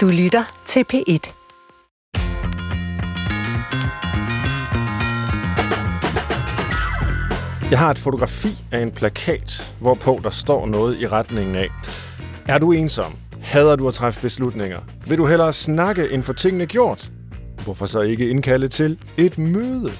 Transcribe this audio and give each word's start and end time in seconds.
Du 0.00 0.08
lytter 0.08 0.62
til 0.66 0.84
P1. 0.92 1.32
Jeg 7.70 7.78
har 7.78 7.90
et 7.90 7.98
fotografi 7.98 8.64
af 8.72 8.80
en 8.80 8.90
plakat, 8.92 9.74
hvorpå 9.80 10.20
der 10.22 10.30
står 10.30 10.66
noget 10.66 11.00
i 11.00 11.06
retningen 11.06 11.56
af. 11.56 11.68
Er 12.48 12.58
du 12.58 12.72
ensom? 12.72 13.12
Hader 13.42 13.76
du 13.76 13.88
at 13.88 13.94
træffe 13.94 14.20
beslutninger? 14.20 14.78
Vil 15.06 15.18
du 15.18 15.26
hellere 15.26 15.52
snakke 15.52 16.10
end 16.10 16.22
få 16.22 16.32
tingene 16.32 16.66
gjort? 16.66 17.10
Hvorfor 17.64 17.86
så 17.86 18.00
ikke 18.00 18.28
indkalde 18.28 18.68
til 18.68 18.98
et 19.16 19.38
møde? 19.38 19.90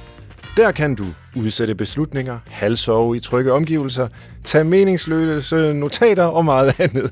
Der 0.57 0.73
kan 0.73 0.95
du 0.95 1.05
udsætte 1.37 1.75
beslutninger, 1.75 2.39
halsove 2.47 3.17
i 3.17 3.21
trygge 3.21 3.53
omgivelser, 3.53 4.09
tage 4.45 4.65
meningsløse 4.65 5.75
notater 5.75 6.25
og 6.25 6.45
meget 6.45 6.81
andet. 6.81 7.11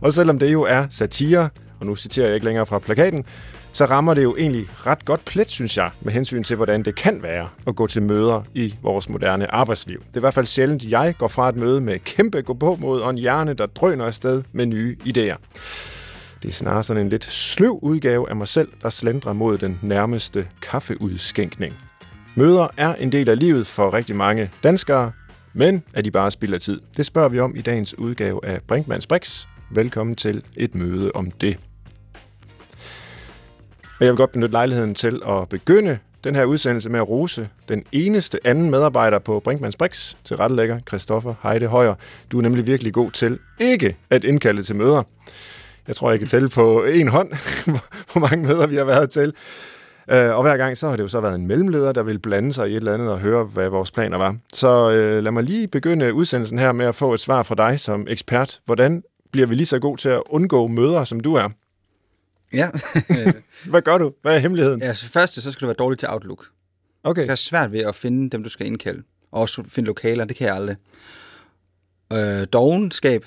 Og 0.00 0.12
selvom 0.12 0.38
det 0.38 0.52
jo 0.52 0.62
er 0.62 0.86
satire, 0.90 1.48
og 1.80 1.86
nu 1.86 1.96
citerer 1.96 2.26
jeg 2.26 2.34
ikke 2.34 2.46
længere 2.46 2.66
fra 2.66 2.78
plakaten, 2.78 3.24
så 3.72 3.84
rammer 3.84 4.14
det 4.14 4.22
jo 4.22 4.36
egentlig 4.36 4.66
ret 4.86 5.04
godt 5.04 5.24
plet, 5.24 5.50
synes 5.50 5.76
jeg, 5.76 5.90
med 6.00 6.12
hensyn 6.12 6.42
til, 6.42 6.56
hvordan 6.56 6.82
det 6.82 6.94
kan 6.94 7.22
være 7.22 7.48
at 7.66 7.76
gå 7.76 7.86
til 7.86 8.02
møder 8.02 8.42
i 8.54 8.74
vores 8.82 9.08
moderne 9.08 9.54
arbejdsliv. 9.54 9.98
Det 9.98 10.14
er 10.14 10.18
i 10.18 10.20
hvert 10.20 10.34
fald 10.34 10.46
sjældent, 10.46 10.84
jeg 10.84 11.14
går 11.18 11.28
fra 11.28 11.48
et 11.48 11.56
møde 11.56 11.80
med 11.80 11.98
kæmpe 11.98 12.42
gå 12.42 12.54
på 12.54 12.76
mod 12.80 13.00
og 13.00 13.10
en 13.10 13.18
hjerne, 13.18 13.54
der 13.54 13.66
drøner 13.66 14.04
afsted 14.04 14.42
med 14.52 14.66
nye 14.66 14.96
idéer. 15.04 15.36
Det 16.42 16.48
er 16.48 16.52
snarere 16.52 16.82
sådan 16.82 17.02
en 17.02 17.08
lidt 17.08 17.24
sløv 17.24 17.78
udgave 17.82 18.30
af 18.30 18.36
mig 18.36 18.48
selv, 18.48 18.68
der 18.82 18.90
slendrer 18.90 19.32
mod 19.32 19.58
den 19.58 19.78
nærmeste 19.82 20.48
kaffeudskænkning. 20.62 21.74
Møder 22.34 22.68
er 22.76 22.94
en 22.94 23.12
del 23.12 23.28
af 23.28 23.38
livet 23.38 23.66
for 23.66 23.94
rigtig 23.94 24.16
mange 24.16 24.50
danskere, 24.62 25.12
men 25.52 25.82
er 25.94 26.02
de 26.02 26.10
bare 26.10 26.30
spilder 26.30 26.58
tid? 26.58 26.80
Det 26.96 27.06
spørger 27.06 27.28
vi 27.28 27.40
om 27.40 27.56
i 27.56 27.60
dagens 27.60 27.98
udgave 27.98 28.46
af 28.46 28.60
Brinkmanns 28.68 29.06
Brix. 29.06 29.46
Velkommen 29.70 30.16
til 30.16 30.42
et 30.56 30.74
møde 30.74 31.12
om 31.14 31.30
det. 31.30 31.65
Og 33.98 34.04
jeg 34.04 34.08
vil 34.12 34.16
godt 34.16 34.32
benytte 34.32 34.52
lejligheden 34.52 34.94
til 34.94 35.22
at 35.28 35.48
begynde 35.48 35.98
den 36.24 36.34
her 36.34 36.44
udsendelse 36.44 36.90
med 36.90 37.00
at 37.00 37.08
rose 37.08 37.48
den 37.68 37.84
eneste 37.92 38.38
anden 38.44 38.70
medarbejder 38.70 39.18
på 39.18 39.40
Brinkmanns 39.40 39.76
Brix 39.76 40.14
til 40.24 40.36
rettelægger, 40.36 40.80
Christoffer 40.88 41.34
Heide 41.42 41.66
Højer. 41.66 41.94
Du 42.32 42.38
er 42.38 42.42
nemlig 42.42 42.66
virkelig 42.66 42.92
god 42.92 43.10
til 43.10 43.38
ikke 43.60 43.96
at 44.10 44.24
indkalde 44.24 44.62
til 44.62 44.76
møder. 44.76 45.02
Jeg 45.88 45.96
tror, 45.96 46.10
jeg 46.10 46.18
kan 46.18 46.28
tælle 46.28 46.48
på 46.48 46.84
en 46.84 47.08
hånd, 47.08 47.28
hvor 48.12 48.18
mange 48.18 48.46
møder 48.46 48.66
vi 48.66 48.76
har 48.76 48.84
været 48.84 49.10
til. 49.10 49.32
Øh, 50.10 50.36
og 50.36 50.42
hver 50.42 50.56
gang 50.56 50.76
så 50.76 50.88
har 50.88 50.96
det 50.96 51.02
jo 51.02 51.08
så 51.08 51.20
været 51.20 51.34
en 51.34 51.46
mellemleder, 51.46 51.92
der 51.92 52.02
vil 52.02 52.18
blande 52.18 52.52
sig 52.52 52.68
i 52.68 52.72
et 52.72 52.76
eller 52.76 52.94
andet 52.94 53.10
og 53.10 53.18
høre, 53.18 53.44
hvad 53.44 53.68
vores 53.68 53.90
planer 53.90 54.18
var. 54.18 54.36
Så 54.52 54.90
øh, 54.90 55.22
lad 55.22 55.32
mig 55.32 55.42
lige 55.42 55.68
begynde 55.68 56.14
udsendelsen 56.14 56.58
her 56.58 56.72
med 56.72 56.86
at 56.86 56.94
få 56.94 57.14
et 57.14 57.20
svar 57.20 57.42
fra 57.42 57.54
dig 57.54 57.80
som 57.80 58.06
ekspert. 58.08 58.60
Hvordan 58.64 59.02
bliver 59.32 59.46
vi 59.46 59.54
lige 59.54 59.66
så 59.66 59.78
god 59.78 59.96
til 59.96 60.08
at 60.08 60.22
undgå 60.30 60.66
møder, 60.66 61.04
som 61.04 61.20
du 61.20 61.34
er? 61.34 61.48
Ja. 62.52 62.70
Hvad 63.70 63.82
gør 63.82 63.98
du? 63.98 64.12
Hvad 64.22 64.34
er 64.34 64.38
hemmeligheden? 64.38 64.80
ja, 64.82 64.94
så 64.94 65.08
først 65.08 65.34
så 65.34 65.52
skal 65.52 65.60
du 65.60 65.66
være 65.66 65.76
dårlig 65.78 65.98
til 65.98 66.08
Outlook. 66.10 66.46
Okay. 67.04 67.22
Det 67.22 67.30
er 67.30 67.34
svært 67.34 67.72
ved 67.72 67.80
at 67.80 67.94
finde 67.94 68.30
dem, 68.30 68.42
du 68.42 68.48
skal 68.48 68.66
indkalde. 68.66 69.02
Og 69.32 69.40
også 69.40 69.62
finde 69.68 69.86
lokaler, 69.86 70.24
det 70.24 70.36
kan 70.36 70.46
jeg 70.46 70.54
aldrig. 70.54 70.76
Øh, 72.12 72.46
dogenskab. 72.52 73.26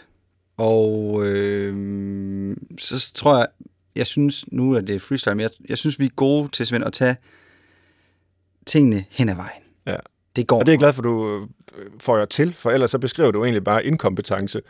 Og 0.58 1.26
øh, 1.26 2.56
så 2.80 3.12
tror 3.14 3.38
jeg, 3.38 3.48
jeg 3.96 4.08
synes, 4.08 4.52
nu 4.52 4.74
er 4.74 4.82
det 4.82 5.02
freestyle, 5.02 5.36
men 5.36 5.42
jeg, 5.42 5.50
jeg 5.70 5.78
synes, 5.78 6.00
vi 6.00 6.06
er 6.06 6.10
gode 6.16 6.50
til 6.50 6.66
Svend, 6.66 6.84
at 6.84 6.94
tage 6.94 7.16
tingene 8.66 9.06
hen 9.10 9.30
ad 9.30 9.36
vejen. 9.36 9.62
Ja. 9.86 9.96
Det 10.36 10.48
går. 10.48 10.60
Og 10.60 10.66
det 10.66 10.72
er 10.72 10.74
jeg 10.74 10.80
glad 10.80 10.94
for, 10.94 11.02
du 11.02 11.42
øh, 11.78 11.88
får 12.00 12.18
jer 12.18 12.26
til, 12.26 12.54
for 12.54 12.72
ellers 12.72 12.92
så 12.92 13.00
beskriver 13.00 13.32
du 13.32 13.44
egentlig 13.44 13.64
bare 13.64 13.86
inkompetence. 13.86 14.62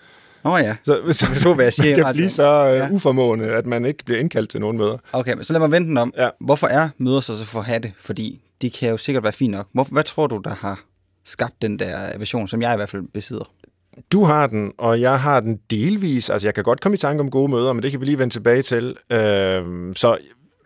Nå 0.44 0.58
ja. 0.58 0.76
Så, 0.84 1.00
så 1.14 1.56
jeg 1.60 1.74
siger 1.74 1.88
i 1.88 1.92
man 1.92 1.96
kan 1.96 2.06
radioen. 2.06 2.14
blive 2.14 2.30
så 2.30 2.68
øh, 2.70 2.76
Ja. 2.78 2.90
uformående, 2.92 3.46
at 3.48 3.66
man 3.66 3.86
ikke 3.86 4.06
bliver 4.06 4.20
indkaldt 4.20 4.50
til 4.50 4.60
nogen 4.60 4.78
møder. 4.78 4.98
Okay, 5.14 5.34
men 5.34 5.44
så 5.44 5.54
lad 5.54 5.60
mig 5.60 5.72
vente 5.72 5.90
den 5.90 5.98
om. 5.98 6.14
Ja. 6.18 6.30
Hvorfor 6.42 6.68
er 6.68 6.90
møder 6.98 7.20
så 7.22 7.38
så 7.38 7.46
for 7.46 7.62
hatte? 7.62 7.94
Fordi 8.00 8.42
de 8.62 8.70
kan 8.70 8.90
jo 8.90 8.98
sikkert 8.98 9.24
være 9.24 9.34
fint 9.34 9.52
nok. 9.52 9.68
Hvor, 9.74 9.84
hvad 9.92 10.04
tror 10.04 10.28
du, 10.28 10.42
der 10.44 10.56
har 10.56 10.82
skabt 11.26 11.62
den 11.62 11.80
der 11.80 12.18
version, 12.18 12.48
som 12.48 12.62
jeg 12.62 12.74
i 12.74 12.76
hvert 12.76 12.90
fald 12.90 13.04
besidder? 13.14 13.52
Du 14.12 14.24
har 14.24 14.48
den, 14.48 14.72
og 14.78 15.02
jeg 15.02 15.20
har 15.22 15.40
den 15.40 15.60
delvis. 15.70 16.30
Altså, 16.30 16.48
jeg 16.48 16.56
kan 16.56 16.64
godt 16.64 16.82
komme 16.82 16.94
i 16.94 16.98
tanke 16.98 17.22
om 17.22 17.32
gode 17.32 17.52
møder, 17.52 17.74
men 17.74 17.84
det 17.84 17.92
kan 17.92 18.00
vi 18.00 18.06
lige 18.06 18.20
vende 18.20 18.34
tilbage 18.34 18.62
til. 18.62 18.96
Øh, 19.12 19.64
så 19.96 20.18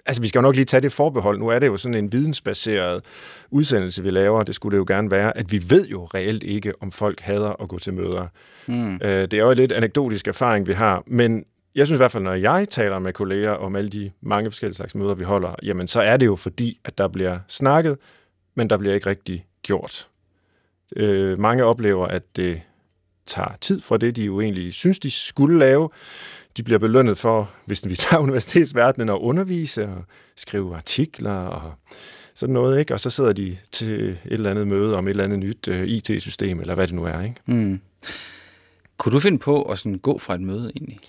altså, 0.05 0.21
vi 0.21 0.27
skal 0.27 0.39
jo 0.39 0.41
nok 0.41 0.55
lige 0.55 0.65
tage 0.65 0.81
det 0.81 0.91
forbehold. 0.91 1.39
Nu 1.39 1.47
er 1.47 1.59
det 1.59 1.67
jo 1.67 1.77
sådan 1.77 1.95
en 1.95 2.11
vidensbaseret 2.11 3.03
udsendelse, 3.51 4.03
vi 4.03 4.09
laver. 4.09 4.43
Det 4.43 4.55
skulle 4.55 4.73
det 4.73 4.79
jo 4.79 4.85
gerne 4.87 5.11
være, 5.11 5.37
at 5.37 5.51
vi 5.51 5.63
ved 5.69 5.87
jo 5.87 6.05
reelt 6.05 6.43
ikke, 6.43 6.73
om 6.81 6.91
folk 6.91 7.19
hader 7.19 7.61
at 7.61 7.69
gå 7.69 7.79
til 7.79 7.93
møder. 7.93 8.27
Mm. 8.67 8.95
Øh, 8.95 9.01
det 9.01 9.33
er 9.33 9.43
jo 9.43 9.53
lidt 9.53 9.71
anekdotisk 9.71 10.27
erfaring, 10.27 10.67
vi 10.67 10.73
har, 10.73 11.03
men 11.07 11.45
jeg 11.75 11.87
synes 11.87 11.97
i 11.97 12.01
hvert 12.01 12.11
fald, 12.11 12.23
når 12.23 12.33
jeg 12.33 12.69
taler 12.69 12.99
med 12.99 13.13
kolleger 13.13 13.51
om 13.51 13.75
alle 13.75 13.89
de 13.89 14.11
mange 14.21 14.51
forskellige 14.51 14.75
slags 14.75 14.95
møder, 14.95 15.13
vi 15.13 15.23
holder, 15.23 15.55
jamen 15.63 15.87
så 15.87 16.01
er 16.01 16.17
det 16.17 16.25
jo 16.25 16.35
fordi, 16.35 16.79
at 16.85 16.97
der 16.97 17.07
bliver 17.07 17.39
snakket, 17.47 17.97
men 18.55 18.69
der 18.69 18.77
bliver 18.77 18.95
ikke 18.95 19.09
rigtig 19.09 19.45
gjort. 19.61 20.07
Øh, 20.95 21.39
mange 21.39 21.63
oplever, 21.63 22.07
at 22.07 22.23
det 22.35 22.61
tager 23.25 23.57
tid 23.61 23.81
fra 23.81 23.97
det, 23.97 24.15
de 24.15 24.23
jo 24.23 24.41
egentlig 24.41 24.73
synes, 24.73 24.99
de 24.99 25.11
skulle 25.11 25.59
lave. 25.59 25.89
De 26.57 26.63
bliver 26.63 26.79
belønnet 26.79 27.17
for, 27.17 27.51
hvis 27.65 27.87
vi 27.87 27.95
tager 27.95 28.21
universitetsverdenen, 28.27 29.09
at 29.09 29.13
undervise 29.13 29.83
og 29.87 30.03
skrive 30.35 30.75
artikler 30.75 31.31
og 31.31 31.73
sådan 32.35 32.53
noget, 32.53 32.79
ikke? 32.79 32.93
Og 32.93 32.99
så 32.99 33.09
sidder 33.09 33.33
de 33.33 33.57
til 33.71 34.09
et 34.09 34.17
eller 34.25 34.51
andet 34.51 34.67
møde 34.67 34.95
om 34.95 35.07
et 35.07 35.09
eller 35.09 35.23
andet 35.23 35.39
nyt 35.39 35.67
øh, 35.67 35.87
IT-system, 35.87 36.59
eller 36.59 36.75
hvad 36.75 36.87
det 36.87 36.95
nu 36.95 37.03
er, 37.03 37.21
ikke? 37.21 37.35
Mm. 37.45 37.81
Kunne 38.97 39.13
du 39.15 39.19
finde 39.19 39.39
på 39.39 39.61
at 39.63 39.79
sådan 39.79 39.97
gå 39.99 40.17
fra 40.17 40.35
et 40.35 40.41
møde 40.41 40.71
egentlig? 40.75 40.99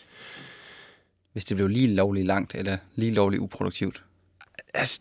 Hvis 1.33 1.45
det 1.45 1.57
blev 1.57 1.69
lige 1.69 1.95
lovligt 1.95 2.27
langt, 2.27 2.55
eller 2.55 2.77
lige 2.97 3.13
lovligt 3.15 3.41
uproduktivt? 3.41 4.03
Altså, 4.75 5.01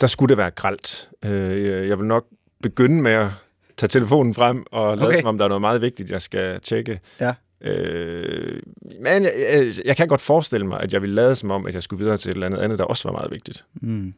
der 0.00 0.06
skulle 0.06 0.28
det 0.28 0.36
være 0.36 0.50
gralt. 0.50 1.08
Øh, 1.24 1.88
Jeg 1.88 1.98
vil 1.98 2.06
nok 2.06 2.26
begynde 2.62 3.02
med 3.02 3.12
at 3.12 3.28
tage 3.76 3.88
telefonen 3.88 4.34
frem 4.34 4.64
og 4.72 4.96
lade 4.96 5.08
okay. 5.08 5.18
som 5.20 5.26
om, 5.26 5.38
der 5.38 5.44
er 5.44 5.48
noget 5.48 5.60
meget 5.60 5.80
vigtigt, 5.80 6.10
jeg 6.10 6.22
skal 6.22 6.60
tjekke. 6.60 7.00
Ja. 7.20 7.34
Øh, 7.60 8.62
men 9.02 9.22
jeg, 9.22 9.72
jeg, 9.84 9.96
kan 9.96 10.08
godt 10.08 10.20
forestille 10.20 10.66
mig, 10.66 10.80
at 10.80 10.92
jeg 10.92 11.02
ville 11.02 11.14
lade 11.14 11.36
som 11.36 11.50
om, 11.50 11.66
at 11.66 11.74
jeg 11.74 11.82
skulle 11.82 12.04
videre 12.04 12.16
til 12.16 12.30
et 12.30 12.34
eller 12.34 12.46
andet 12.46 12.58
andet, 12.58 12.78
der 12.78 12.84
også 12.84 13.08
var 13.08 13.12
meget 13.12 13.30
vigtigt. 13.30 13.64
Mm. 13.74 14.14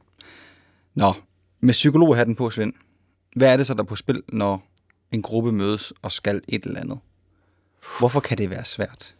Nå, 0.95 1.13
med 1.61 1.73
psykologhatten 1.73 2.37
på, 2.37 2.51
Svend. 2.51 2.73
Hvad 3.37 3.53
er 3.53 3.57
det 3.57 3.67
så, 3.67 3.75
der 3.75 3.81
er 3.81 3.87
på 3.87 3.97
spil, 3.97 4.23
når 4.29 4.63
en 5.13 5.23
gruppe 5.23 5.53
mødes 5.53 5.93
og 6.03 6.13
skal 6.13 6.43
et 6.49 6.65
eller 6.65 6.81
andet? 6.81 6.99
Hvorfor 7.99 8.21
kan 8.21 8.39
det 8.39 8.51
være 8.51 8.65
svært? 8.65 9.15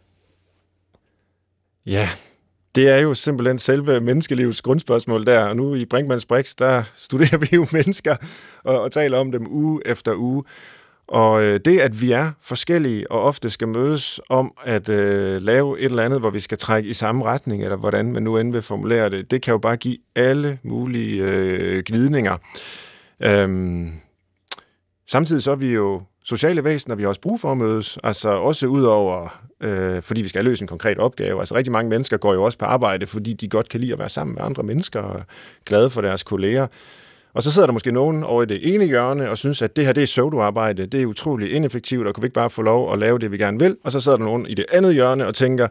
Ja, 1.85 2.09
det 2.75 2.89
er 2.89 2.97
jo 2.97 3.13
simpelthen 3.13 3.59
selve 3.59 4.01
menneskelivets 4.01 4.61
grundspørgsmål 4.61 5.25
der. 5.25 5.43
Og 5.43 5.55
nu 5.55 5.75
i 5.75 5.85
Brinkmanns 5.85 6.25
Brix, 6.25 6.55
der 6.55 6.83
studerer 6.95 7.37
vi 7.37 7.47
jo 7.53 7.67
mennesker 7.71 8.15
og, 8.63 8.81
og 8.81 8.91
taler 8.91 9.17
om 9.17 9.31
dem 9.31 9.47
uge 9.47 9.81
efter 9.85 10.15
uge. 10.15 10.43
Og 11.09 11.43
øh, 11.43 11.59
det, 11.65 11.79
at 11.79 12.01
vi 12.01 12.11
er 12.11 12.31
forskellige 12.41 13.11
og 13.11 13.21
ofte 13.21 13.49
skal 13.49 13.67
mødes 13.67 14.19
om 14.29 14.53
at 14.65 14.89
øh, 14.89 15.41
lave 15.41 15.79
et 15.79 15.85
eller 15.85 16.03
andet, 16.03 16.19
hvor 16.19 16.29
vi 16.29 16.39
skal 16.39 16.57
trække 16.57 16.89
i 16.89 16.93
samme 16.93 17.25
retning, 17.25 17.63
eller 17.63 17.77
hvordan 17.77 18.11
man 18.11 18.23
nu 18.23 18.37
end 18.37 18.51
vil 18.51 18.61
formulere 18.61 19.09
det, 19.09 19.31
det 19.31 19.41
kan 19.41 19.51
jo 19.51 19.57
bare 19.57 19.77
give 19.77 19.97
alle 20.15 20.59
mulige 20.63 21.23
øh, 21.23 21.83
glidninger. 21.83 22.37
Øhm, 23.19 23.91
samtidig 25.07 25.43
så 25.43 25.51
er 25.51 25.55
vi 25.55 25.73
jo 25.73 26.01
sociale 26.23 26.63
væsener, 26.63 26.95
vi 26.95 27.03
har 27.03 27.09
også 27.09 27.21
brug 27.21 27.39
for 27.39 27.51
at 27.51 27.57
mødes, 27.57 27.97
altså 28.03 28.29
også 28.29 28.67
ud 28.67 28.83
over, 28.83 29.41
øh, 29.61 30.01
fordi 30.01 30.21
vi 30.21 30.27
skal 30.27 30.43
løse 30.43 30.61
en 30.61 30.67
konkret 30.67 30.97
opgave. 30.97 31.39
Altså 31.39 31.55
rigtig 31.55 31.71
mange 31.71 31.89
mennesker 31.89 32.17
går 32.17 32.33
jo 32.33 32.43
også 32.43 32.57
på 32.57 32.65
arbejde, 32.65 33.07
fordi 33.07 33.33
de 33.33 33.49
godt 33.49 33.69
kan 33.69 33.79
lide 33.79 33.93
at 33.93 33.99
være 33.99 34.09
sammen 34.09 34.35
med 34.35 34.43
andre 34.43 34.63
mennesker 34.63 34.99
og 34.99 35.21
glade 35.65 35.89
for 35.89 36.01
deres 36.01 36.23
kolleger. 36.23 36.67
Og 37.33 37.43
så 37.43 37.51
sidder 37.51 37.65
der 37.65 37.73
måske 37.73 37.91
nogen 37.91 38.23
over 38.23 38.43
i 38.43 38.45
det 38.45 38.75
ene 38.75 38.85
hjørne 38.85 39.29
og 39.29 39.37
synes, 39.37 39.61
at 39.61 39.75
det 39.75 39.85
her 39.85 39.93
det 39.93 40.01
er 40.01 40.05
pseudoarbejde, 40.05 40.85
det 40.85 41.01
er 41.01 41.05
utrolig 41.05 41.51
ineffektivt, 41.51 42.07
og 42.07 42.13
kan 42.13 42.21
vi 42.21 42.25
ikke 42.25 42.33
bare 42.33 42.49
få 42.49 42.61
lov 42.61 42.93
at 42.93 42.99
lave 42.99 43.19
det, 43.19 43.31
vi 43.31 43.37
gerne 43.37 43.59
vil? 43.59 43.77
Og 43.83 43.91
så 43.91 43.99
sidder 43.99 44.17
der 44.17 44.25
nogen 44.25 44.47
i 44.47 44.53
det 44.53 44.65
andet 44.71 44.93
hjørne 44.93 45.27
og 45.27 45.35
tænker, 45.35 45.67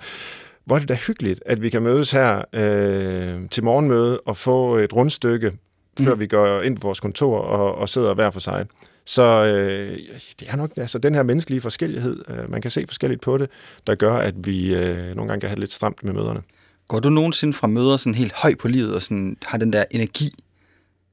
hvor 0.65 0.77
er 0.77 0.81
det 0.81 0.89
da 0.89 0.95
hyggeligt, 0.95 1.43
at 1.47 1.63
vi 1.63 1.71
kan 1.71 1.83
mødes 1.83 2.11
her 2.11 2.43
øh, 2.53 3.49
til 3.51 3.65
morgenmøde 3.65 4.21
og 4.21 4.37
få 4.37 4.77
et 4.77 4.93
rundstykke, 4.93 5.53
før 6.01 6.15
vi 6.15 6.27
går 6.27 6.61
ind 6.61 6.77
på 6.77 6.81
vores 6.83 7.01
kontor 7.01 7.39
og, 7.39 7.75
og 7.75 7.89
sidder 7.89 8.15
hver 8.15 8.31
for 8.31 8.41
sig. 8.41 8.67
Så 9.07 9.23
øh, 9.23 9.99
det 10.41 10.49
er 10.49 10.57
nok 10.57 10.71
altså, 10.77 10.99
den 10.99 11.15
her 11.15 11.23
menneskelige 11.23 11.61
forskellighed, 11.61 12.23
øh, 12.29 12.51
man 12.51 12.61
kan 12.61 12.71
se 12.71 12.85
forskelligt 12.87 13.21
på 13.21 13.39
det, 13.39 13.51
der 13.87 13.95
gør, 13.95 14.15
at 14.15 14.35
vi 14.47 14.75
øh, 14.75 15.17
nogle 15.17 15.29
gange 15.29 15.41
kan 15.41 15.49
have 15.49 15.55
det 15.55 15.59
lidt 15.59 15.73
stramt 15.73 16.05
med 16.05 16.13
møderne. 16.13 16.41
Går 16.89 17.01
du 17.01 17.11
nogensinde 17.11 17.53
fra 17.53 17.67
møder 17.67 17.97
sådan 17.97 18.15
helt 18.15 18.33
høj 18.33 18.55
på 18.55 18.69
livet 18.69 18.95
og 18.95 19.03
sådan 19.03 19.37
har 19.43 19.59
den 19.59 19.73
der 19.73 19.85
energi, 19.91 20.35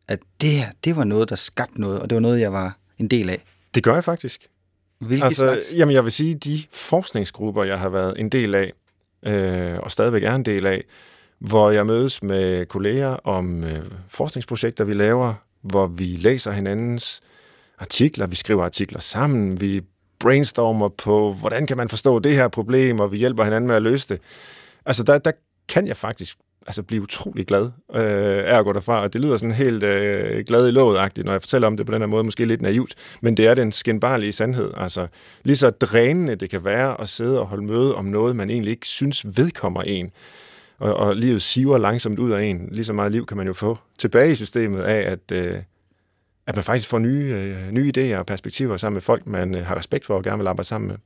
at 0.07 0.19
det 0.41 0.49
her, 0.49 0.67
det 0.83 0.95
var 0.95 1.03
noget, 1.03 1.29
der 1.29 1.35
skabte 1.35 1.81
noget, 1.81 1.99
og 1.99 2.09
det 2.09 2.15
var 2.15 2.19
noget, 2.21 2.39
jeg 2.39 2.53
var 2.53 2.77
en 2.97 3.07
del 3.07 3.29
af? 3.29 3.43
Det 3.75 3.83
gør 3.83 3.93
jeg 3.93 4.03
faktisk. 4.03 4.47
Hvilke 4.99 5.25
Altså, 5.25 5.41
slags? 5.45 5.73
jamen, 5.75 5.93
jeg 5.93 6.03
vil 6.03 6.11
sige, 6.11 6.35
de 6.35 6.63
forskningsgrupper, 6.71 7.63
jeg 7.63 7.79
har 7.79 7.89
været 7.89 8.19
en 8.19 8.29
del 8.29 8.55
af, 8.55 8.73
øh, 9.25 9.79
og 9.79 9.91
stadigvæk 9.91 10.23
er 10.23 10.35
en 10.35 10.45
del 10.45 10.65
af, 10.65 10.83
hvor 11.39 11.71
jeg 11.71 11.85
mødes 11.85 12.23
med 12.23 12.65
kolleger 12.65 13.07
om 13.07 13.63
øh, 13.63 13.85
forskningsprojekter, 14.09 14.83
vi 14.83 14.93
laver, 14.93 15.33
hvor 15.61 15.87
vi 15.87 16.05
læser 16.05 16.51
hinandens 16.51 17.21
artikler, 17.79 18.27
vi 18.27 18.35
skriver 18.35 18.63
artikler 18.65 18.99
sammen, 18.99 19.61
vi 19.61 19.81
brainstormer 20.19 20.89
på, 20.89 21.33
hvordan 21.33 21.67
kan 21.67 21.77
man 21.77 21.89
forstå 21.89 22.19
det 22.19 22.35
her 22.35 22.47
problem, 22.47 22.99
og 22.99 23.11
vi 23.11 23.17
hjælper 23.17 23.43
hinanden 23.43 23.67
med 23.67 23.75
at 23.75 23.81
løse 23.81 24.09
det. 24.09 24.21
Altså, 24.85 25.03
der, 25.03 25.17
der 25.17 25.31
kan 25.67 25.87
jeg 25.87 25.97
faktisk 25.97 26.37
altså 26.65 26.83
blive 26.83 27.01
utrolig 27.01 27.47
glad 27.47 27.65
øh, 27.95 28.43
af 28.45 28.59
at 28.59 28.65
gå 28.65 28.73
derfra, 28.73 29.01
og 29.01 29.13
det 29.13 29.21
lyder 29.21 29.37
sådan 29.37 29.55
helt 29.55 29.83
øh, 29.83 30.45
glad 30.45 30.67
i 30.67 30.71
låget 30.71 31.25
når 31.25 31.31
jeg 31.31 31.41
fortæller 31.41 31.67
om 31.67 31.77
det 31.77 31.85
på 31.85 31.91
den 31.91 32.01
her 32.01 32.07
måde, 32.07 32.23
måske 32.23 32.45
lidt 32.45 32.61
naivt, 32.61 32.95
men 33.21 33.37
det 33.37 33.47
er 33.47 33.53
den 33.53 33.71
skinbarlige 33.71 34.31
sandhed. 34.31 34.71
Altså, 34.77 35.07
lige 35.43 35.55
så 35.55 35.69
drænende 35.69 36.35
det 36.35 36.49
kan 36.49 36.65
være 36.65 37.01
at 37.01 37.09
sidde 37.09 37.39
og 37.39 37.47
holde 37.47 37.65
møde 37.65 37.95
om 37.95 38.05
noget, 38.05 38.35
man 38.35 38.49
egentlig 38.49 38.71
ikke 38.71 38.87
synes 38.87 39.37
vedkommer 39.37 39.81
en, 39.81 40.11
og, 40.79 40.93
og 40.93 41.15
livet 41.15 41.41
siver 41.41 41.77
langsomt 41.77 42.19
ud 42.19 42.31
af 42.31 42.43
en. 42.43 42.69
Lige 42.71 42.85
så 42.85 42.93
meget 42.93 43.11
liv 43.11 43.25
kan 43.25 43.37
man 43.37 43.47
jo 43.47 43.53
få 43.53 43.77
tilbage 43.97 44.31
i 44.31 44.35
systemet 44.35 44.81
af, 44.81 45.11
at, 45.11 45.31
øh, 45.31 45.57
at 46.47 46.55
man 46.55 46.63
faktisk 46.63 46.89
får 46.89 46.99
nye, 46.99 47.33
øh, 47.35 47.71
nye 47.71 47.93
idéer 47.97 48.17
og 48.17 48.25
perspektiver 48.25 48.77
sammen 48.77 48.95
med 48.95 49.01
folk, 49.01 49.27
man 49.27 49.55
øh, 49.55 49.65
har 49.65 49.77
respekt 49.77 50.05
for 50.05 50.15
og 50.15 50.23
gerne 50.23 50.37
vil 50.37 50.47
arbejde 50.47 50.67
sammen 50.67 50.87
med. 50.87 50.97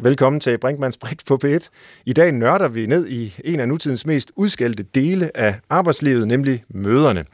Velkommen 0.00 0.40
til 0.40 0.58
Brinkmanns 0.58 0.96
Brik 0.96 1.26
på 1.26 1.38
P1. 1.44 1.68
I 2.06 2.12
dag 2.12 2.32
nørder 2.32 2.68
vi 2.68 2.86
ned 2.86 3.08
i 3.08 3.34
en 3.44 3.60
af 3.60 3.68
nutidens 3.68 4.06
mest 4.06 4.32
udskældte 4.36 4.82
dele 4.82 5.36
af 5.36 5.54
arbejdslivet, 5.70 6.28
nemlig 6.28 6.64
møderne. 6.68 7.24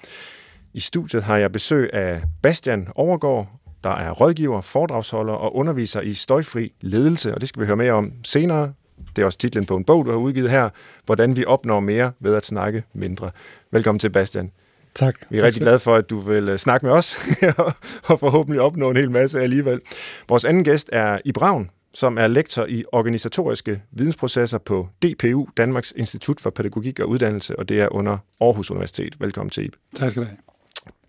I 0.75 0.81
studiet 0.81 1.23
har 1.23 1.37
jeg 1.37 1.53
besøg 1.53 1.91
af 1.93 2.23
Bastian 2.43 2.89
Overgaard, 2.95 3.49
der 3.85 3.91
er 3.91 4.11
rådgiver, 4.11 4.61
foredragsholder 4.61 5.33
og 5.33 5.57
underviser 5.57 6.01
i 6.01 6.15
støjfri 6.15 6.73
ledelse, 6.81 7.35
og 7.35 7.41
det 7.41 7.49
skal 7.49 7.61
vi 7.61 7.67
høre 7.67 7.77
mere 7.77 7.93
om 7.93 8.13
senere. 8.23 8.73
Det 9.17 9.23
er 9.23 9.27
også 9.27 9.39
titlen 9.39 9.67
på 9.67 9.77
en 9.77 9.85
bog, 9.85 10.05
du 10.05 10.11
har 10.11 10.19
udgivet 10.19 10.51
her, 10.51 10.69
Hvordan 11.07 11.37
vi 11.37 11.45
opnår 11.45 11.81
mere 11.81 12.13
ved 12.21 12.35
at 12.35 12.47
snakke 12.47 12.83
mindre. 12.95 13.31
Velkommen 13.71 13.99
til, 13.99 14.11
Bastian. 14.11 14.51
Tak. 14.95 15.15
Vi 15.31 15.39
er 15.39 15.43
rigtig 15.43 15.63
glade 15.63 15.79
for, 15.79 15.95
at 15.95 16.11
du 16.11 16.19
vil 16.19 16.49
øh, 16.49 16.59
snakke 16.59 16.87
med 16.87 16.95
os, 16.95 17.17
og 18.11 18.21
forhåbentlig 18.21 18.61
opnå 18.61 18.91
en 18.91 18.97
hel 18.97 19.11
masse 19.11 19.41
alligevel. 19.41 19.81
Vores 20.29 20.45
anden 20.45 20.65
gæst 20.65 20.89
er 20.93 21.19
Ibravn, 21.25 21.71
som 21.95 22.19
er 22.19 22.27
lektor 22.27 22.67
i 22.67 22.85
organisatoriske 22.93 23.83
vidensprocesser 23.93 24.59
på 24.59 24.89
DPU, 25.03 25.47
Danmarks 25.57 25.93
Institut 25.97 26.41
for 26.41 26.51
Pædagogik 26.51 27.01
og 27.01 27.09
Uddannelse, 27.09 27.59
og 27.59 27.69
det 27.69 27.81
er 27.81 27.89
under 27.93 28.19
Aarhus 28.41 28.71
Universitet. 28.71 29.15
Velkommen 29.21 29.51
til, 29.51 29.65
Ib. 29.65 29.75
Tak 29.97 30.11
skal 30.11 30.23
du 30.23 30.27
have. 30.29 30.39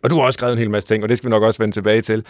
Og 0.03 0.09
du 0.09 0.15
har 0.15 0.23
også 0.23 0.37
skrevet 0.37 0.53
en 0.53 0.59
hel 0.59 0.69
masse 0.69 0.87
ting, 0.87 1.03
og 1.03 1.09
det 1.09 1.17
skal 1.17 1.27
vi 1.27 1.31
nok 1.31 1.43
også 1.43 1.63
vende 1.63 1.75
tilbage 1.75 2.01
til. 2.01 2.25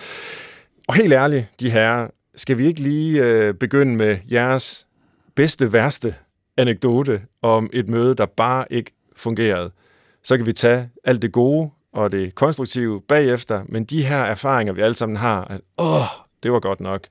Og 0.88 0.96
helt 0.96 1.14
ærligt, 1.14 1.46
de 1.60 1.70
her, 1.70 2.08
skal 2.36 2.58
vi 2.58 2.68
ikke 2.68 2.82
lige 2.82 3.24
øh, 3.24 3.54
begynde 3.54 3.96
med 3.96 4.18
jeres 4.32 4.88
bedste, 5.36 5.74
værste 5.74 6.16
anekdote 6.58 7.22
om 7.42 7.70
et 7.74 7.90
møde, 7.90 8.16
der 8.16 8.26
bare 8.26 8.66
ikke 8.70 8.92
fungerede? 9.16 9.72
Så 10.24 10.38
kan 10.38 10.46
vi 10.46 10.54
tage 10.54 10.90
alt 11.04 11.22
det 11.22 11.32
gode 11.32 11.70
og 11.94 12.12
det 12.12 12.36
konstruktive 12.36 13.02
bagefter, 13.02 13.64
men 13.70 13.84
de 13.84 14.06
her 14.06 14.18
erfaringer, 14.18 14.74
vi 14.74 14.82
alle 14.82 14.96
sammen 14.96 15.18
har, 15.18 15.44
at 15.44 15.62
åh, 15.78 16.06
det 16.44 16.52
var 16.52 16.60
godt 16.60 16.80
nok, 16.80 17.08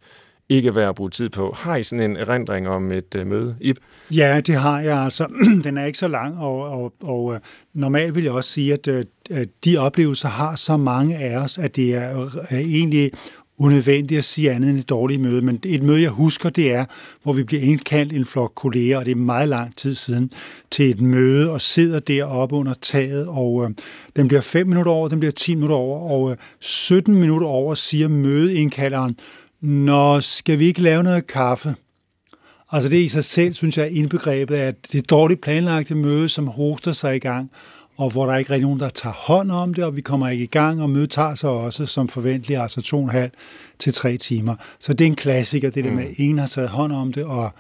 ikke 0.49 0.75
værd 0.75 0.88
at 0.88 0.94
bruge 0.94 1.11
tid 1.11 1.29
på. 1.29 1.55
Har 1.58 1.76
I 1.76 1.82
sådan 1.82 2.11
en 2.11 2.17
erindring 2.17 2.69
om 2.69 2.93
et 2.93 3.14
øh, 3.14 3.26
møde, 3.26 3.56
Ip? 3.61 3.79
Ja, 4.11 4.41
det 4.41 4.55
har 4.55 4.81
jeg 4.81 4.99
altså. 4.99 5.26
Den 5.64 5.76
er 5.76 5.85
ikke 5.85 5.99
så 5.99 6.08
lang, 6.08 6.38
og, 6.38 6.62
og, 6.62 6.93
og 7.02 7.35
øh, 7.35 7.41
normalt 7.75 8.14
vil 8.14 8.25
jeg 8.25 8.32
også 8.32 8.50
sige, 8.50 8.73
at, 8.73 8.88
øh, 8.88 9.05
at 9.31 9.49
de 9.64 9.76
oplevelser 9.76 10.29
har 10.29 10.56
så 10.56 10.76
mange 10.76 11.17
af 11.17 11.37
os, 11.37 11.58
at 11.58 11.76
det 11.76 11.94
er, 11.94 12.31
er 12.49 12.58
egentlig 12.58 13.11
unødvendigt 13.58 14.19
at 14.19 14.25
sige 14.25 14.50
andet 14.50 14.70
end 14.70 14.79
et 14.79 14.88
dårligt 14.88 15.20
møde, 15.20 15.43
men 15.43 15.61
et 15.64 15.82
møde, 15.82 16.02
jeg 16.02 16.11
husker, 16.11 16.49
det 16.49 16.73
er, 16.73 16.85
hvor 17.23 17.32
vi 17.32 17.43
bliver 17.43 17.62
indkaldt 17.62 18.12
en 18.12 18.25
flok 18.25 18.52
kolleger, 18.55 18.99
og 18.99 19.05
det 19.05 19.11
er 19.11 19.17
meget 19.17 19.49
lang 19.49 19.76
tid 19.76 19.94
siden, 19.94 20.31
til 20.70 20.90
et 20.90 21.00
møde, 21.00 21.50
og 21.50 21.61
sidder 21.61 21.99
deroppe 21.99 22.56
under 22.56 22.75
taget, 22.75 23.26
og 23.29 23.64
øh, 23.64 23.70
den 24.17 24.29
bliver 24.29 24.40
5 24.40 24.67
minutter 24.67 24.93
over, 24.93 25.08
den 25.08 25.20
bliver 25.20 25.32
10 25.32 25.55
minutter 25.55 25.76
over, 25.76 26.11
og 26.11 26.31
øh, 26.31 26.37
17 26.61 27.14
minutter 27.14 27.47
over 27.47 27.75
siger 27.75 28.08
mødeindkalderen, 28.08 29.17
Nå, 29.64 30.20
skal 30.20 30.58
vi 30.58 30.66
ikke 30.66 30.82
lave 30.82 31.02
noget 31.02 31.26
kaffe? 31.26 31.75
Altså 32.72 32.88
det 32.88 32.96
i 32.96 33.08
sig 33.08 33.25
selv, 33.25 33.52
synes 33.52 33.78
jeg, 33.78 33.84
er 33.84 33.90
indbegrebet 33.90 34.55
af 34.55 34.75
det 34.93 35.11
dårligt 35.11 35.40
planlagte 35.40 35.94
møde, 35.94 36.28
som 36.28 36.46
hoster 36.46 36.93
sig 36.93 37.16
i 37.16 37.19
gang, 37.19 37.50
og 37.96 38.11
hvor 38.11 38.26
der 38.26 38.32
er 38.32 38.38
ikke 38.38 38.50
rigtig 38.50 38.62
nogen, 38.62 38.81
der 38.81 38.88
tager 38.88 39.14
hånd 39.14 39.50
om 39.50 39.75
det, 39.75 39.84
og 39.84 39.96
vi 39.96 40.00
kommer 40.00 40.28
ikke 40.28 40.44
i 40.44 40.46
gang, 40.46 40.82
og 40.82 40.90
mødet 40.90 41.11
tager 41.11 41.34
sig 41.34 41.50
også 41.50 41.87
som 41.87 42.08
forventeligt, 42.08 42.61
altså 42.61 42.82
to 42.82 42.96
og 42.96 43.02
en 43.02 43.11
halv 43.11 43.31
til 43.78 43.94
tre 43.94 44.16
timer. 44.16 44.55
Så 44.78 44.93
det 44.93 45.05
er 45.05 45.06
en 45.06 45.16
klassiker, 45.16 45.70
det 45.70 45.84
der 45.84 45.90
med, 45.90 46.05
at 46.05 46.08
mm. 46.08 46.14
ingen 46.19 46.38
har 46.38 46.46
taget 46.46 46.69
hånd 46.69 46.93
om 46.93 47.12
det, 47.12 47.25
og 47.25 47.50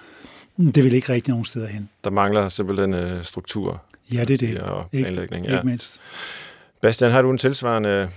det 0.56 0.84
vil 0.84 0.92
ikke 0.92 1.12
rigtig 1.12 1.30
nogen 1.30 1.44
steder 1.44 1.66
hen. 1.66 1.88
Der 2.04 2.10
mangler 2.10 2.48
simpelthen 2.48 2.94
uh, 2.94 3.22
struktur. 3.22 3.82
Ja, 4.12 4.24
det 4.24 4.42
er 4.42 4.48
det. 4.48 4.58
Og 4.58 4.86
planlægning. 4.90 5.44
Ikke, 5.44 5.50
ja. 5.50 5.58
ikke 5.58 5.66
mindst. 5.66 6.00
Bastian, 6.82 7.10
har 7.10 7.22
du 7.22 7.30
en 7.30 7.38
tilsvarende 7.38 8.08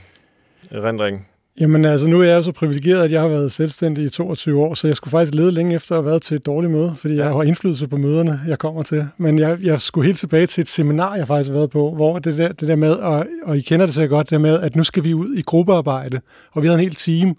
erindring 0.72 1.28
Jamen 1.60 1.86
altså, 1.86 2.10
nu 2.10 2.22
er 2.22 2.26
jeg 2.26 2.44
så 2.44 2.52
privilegeret, 2.52 3.04
at 3.04 3.12
jeg 3.12 3.22
har 3.22 3.28
været 3.28 3.52
selvstændig 3.52 4.06
i 4.06 4.10
22 4.10 4.62
år, 4.62 4.74
så 4.74 4.88
jeg 4.88 4.96
skulle 4.96 5.12
faktisk 5.12 5.36
lede 5.36 5.52
længe 5.52 5.76
efter 5.76 5.96
at 5.96 5.98
have 5.98 6.06
været 6.06 6.22
til 6.22 6.36
et 6.36 6.46
dårligt 6.46 6.72
møde, 6.72 6.94
fordi 6.98 7.16
jeg 7.16 7.26
har 7.26 7.44
indflydelse 7.44 7.88
på 7.88 7.98
møderne, 7.98 8.42
jeg 8.48 8.60
kommer 8.60 8.84
til. 8.84 9.08
Men 9.18 9.40
jeg, 9.40 9.58
jeg 9.62 9.82
skulle 9.82 10.06
helt 10.06 10.18
tilbage 10.18 10.46
til 10.46 10.62
et 10.62 10.68
seminar, 10.68 11.16
jeg 11.16 11.28
faktisk 11.28 11.50
har 11.50 11.58
været 11.58 11.70
på, 11.70 11.96
hvor 11.96 12.20
det 12.20 12.38
der, 12.38 12.48
det 12.48 12.68
der 12.68 12.76
med, 12.76 12.94
og, 12.94 13.26
og 13.44 13.58
I 13.58 13.62
kender 13.62 13.86
det 13.86 13.96
så 13.96 14.08
godt, 14.08 14.30
det 14.30 14.32
der 14.32 14.38
med, 14.38 14.60
at 14.60 14.76
nu 14.76 14.84
skal 14.84 15.04
vi 15.04 15.14
ud 15.14 15.36
i 15.36 15.42
gruppearbejde, 15.42 16.20
og 16.52 16.62
vi 16.62 16.68
havde 16.68 16.80
en 16.80 16.84
hel 16.84 16.96
team, 16.96 17.38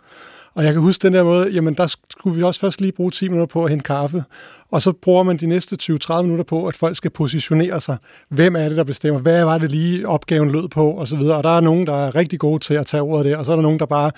og 0.58 0.64
jeg 0.64 0.72
kan 0.72 0.82
huske 0.82 1.02
den 1.02 1.14
der 1.14 1.24
måde, 1.24 1.50
jamen 1.50 1.74
der 1.74 1.96
skulle 2.10 2.36
vi 2.36 2.42
også 2.42 2.60
først 2.60 2.80
lige 2.80 2.92
bruge 2.92 3.10
10 3.10 3.28
minutter 3.28 3.46
på 3.46 3.64
at 3.64 3.70
hente 3.70 3.82
kaffe, 3.82 4.24
og 4.70 4.82
så 4.82 4.92
bruger 4.92 5.22
man 5.22 5.36
de 5.36 5.46
næste 5.46 5.76
20-30 5.82 6.22
minutter 6.22 6.44
på, 6.44 6.66
at 6.66 6.74
folk 6.74 6.96
skal 6.96 7.10
positionere 7.10 7.80
sig. 7.80 7.96
Hvem 8.28 8.56
er 8.56 8.68
det, 8.68 8.76
der 8.76 8.84
bestemmer? 8.84 9.20
Hvad 9.20 9.44
var 9.44 9.58
det 9.58 9.70
lige, 9.70 10.08
opgaven 10.08 10.50
lød 10.50 10.68
på? 10.68 10.90
Og 10.90 11.08
så 11.08 11.16
videre. 11.16 11.36
Og 11.36 11.44
der 11.44 11.56
er 11.56 11.60
nogen, 11.60 11.86
der 11.86 12.06
er 12.06 12.14
rigtig 12.14 12.38
gode 12.38 12.58
til 12.58 12.74
at 12.74 12.86
tage 12.86 13.02
ordet 13.02 13.26
der, 13.26 13.36
og 13.36 13.44
så 13.44 13.52
er 13.52 13.56
der 13.56 13.62
nogen, 13.62 13.78
der 13.78 13.86
bare 13.86 14.10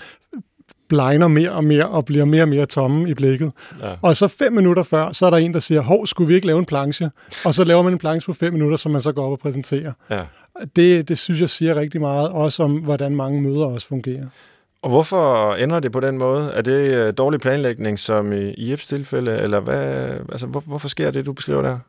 blegner 0.89 1.27
mere 1.27 1.51
og 1.51 1.63
mere 1.63 1.87
og 1.87 2.05
bliver 2.05 2.25
mere 2.25 2.41
og 2.41 2.49
mere 2.49 2.65
tomme 2.65 3.09
i 3.09 3.13
blikket. 3.13 3.51
Ja. 3.81 3.93
Og 4.01 4.15
så 4.15 4.27
fem 4.27 4.53
minutter 4.53 4.83
før, 4.83 5.11
så 5.11 5.25
er 5.25 5.29
der 5.29 5.37
en, 5.37 5.53
der 5.53 5.59
siger, 5.59 5.81
hov, 5.81 6.07
skulle 6.07 6.27
vi 6.27 6.35
ikke 6.35 6.47
lave 6.47 6.59
en 6.59 6.65
planche? 6.65 7.09
Og 7.45 7.53
så 7.53 7.63
laver 7.63 7.81
man 7.81 7.93
en 7.93 7.99
planche 7.99 8.25
på 8.25 8.33
fem 8.33 8.53
minutter, 8.53 8.77
som 8.77 8.91
man 8.91 9.01
så 9.01 9.11
går 9.11 9.25
op 9.25 9.31
og 9.31 9.39
præsenterer. 9.39 9.91
Ja. 10.09 10.21
Det, 10.75 11.09
det 11.09 11.17
synes 11.17 11.41
jeg 11.41 11.49
siger 11.49 11.75
rigtig 11.75 12.01
meget, 12.01 12.29
også 12.29 12.63
om, 12.63 12.71
hvordan 12.71 13.15
mange 13.15 13.41
møder 13.41 13.65
også 13.65 13.87
fungerer. 13.87 14.25
Og 14.81 14.89
hvorfor 14.89 15.53
ender 15.55 15.79
det 15.79 15.91
på 15.91 15.99
den 15.99 16.17
måde? 16.17 16.51
Er 16.53 16.61
det 16.61 16.95
øh, 16.95 17.13
dårlig 17.17 17.39
planlægning, 17.39 17.99
som 17.99 18.33
i 18.33 18.71
Jeps 18.71 18.87
tilfælde, 18.87 19.37
eller 19.37 19.59
hvad, 19.59 20.09
altså, 20.31 20.47
hvor, 20.47 20.59
hvorfor 20.59 20.87
sker 20.87 21.11
det, 21.11 21.25
du 21.25 21.33
beskriver 21.33 21.61
der? 21.61 21.79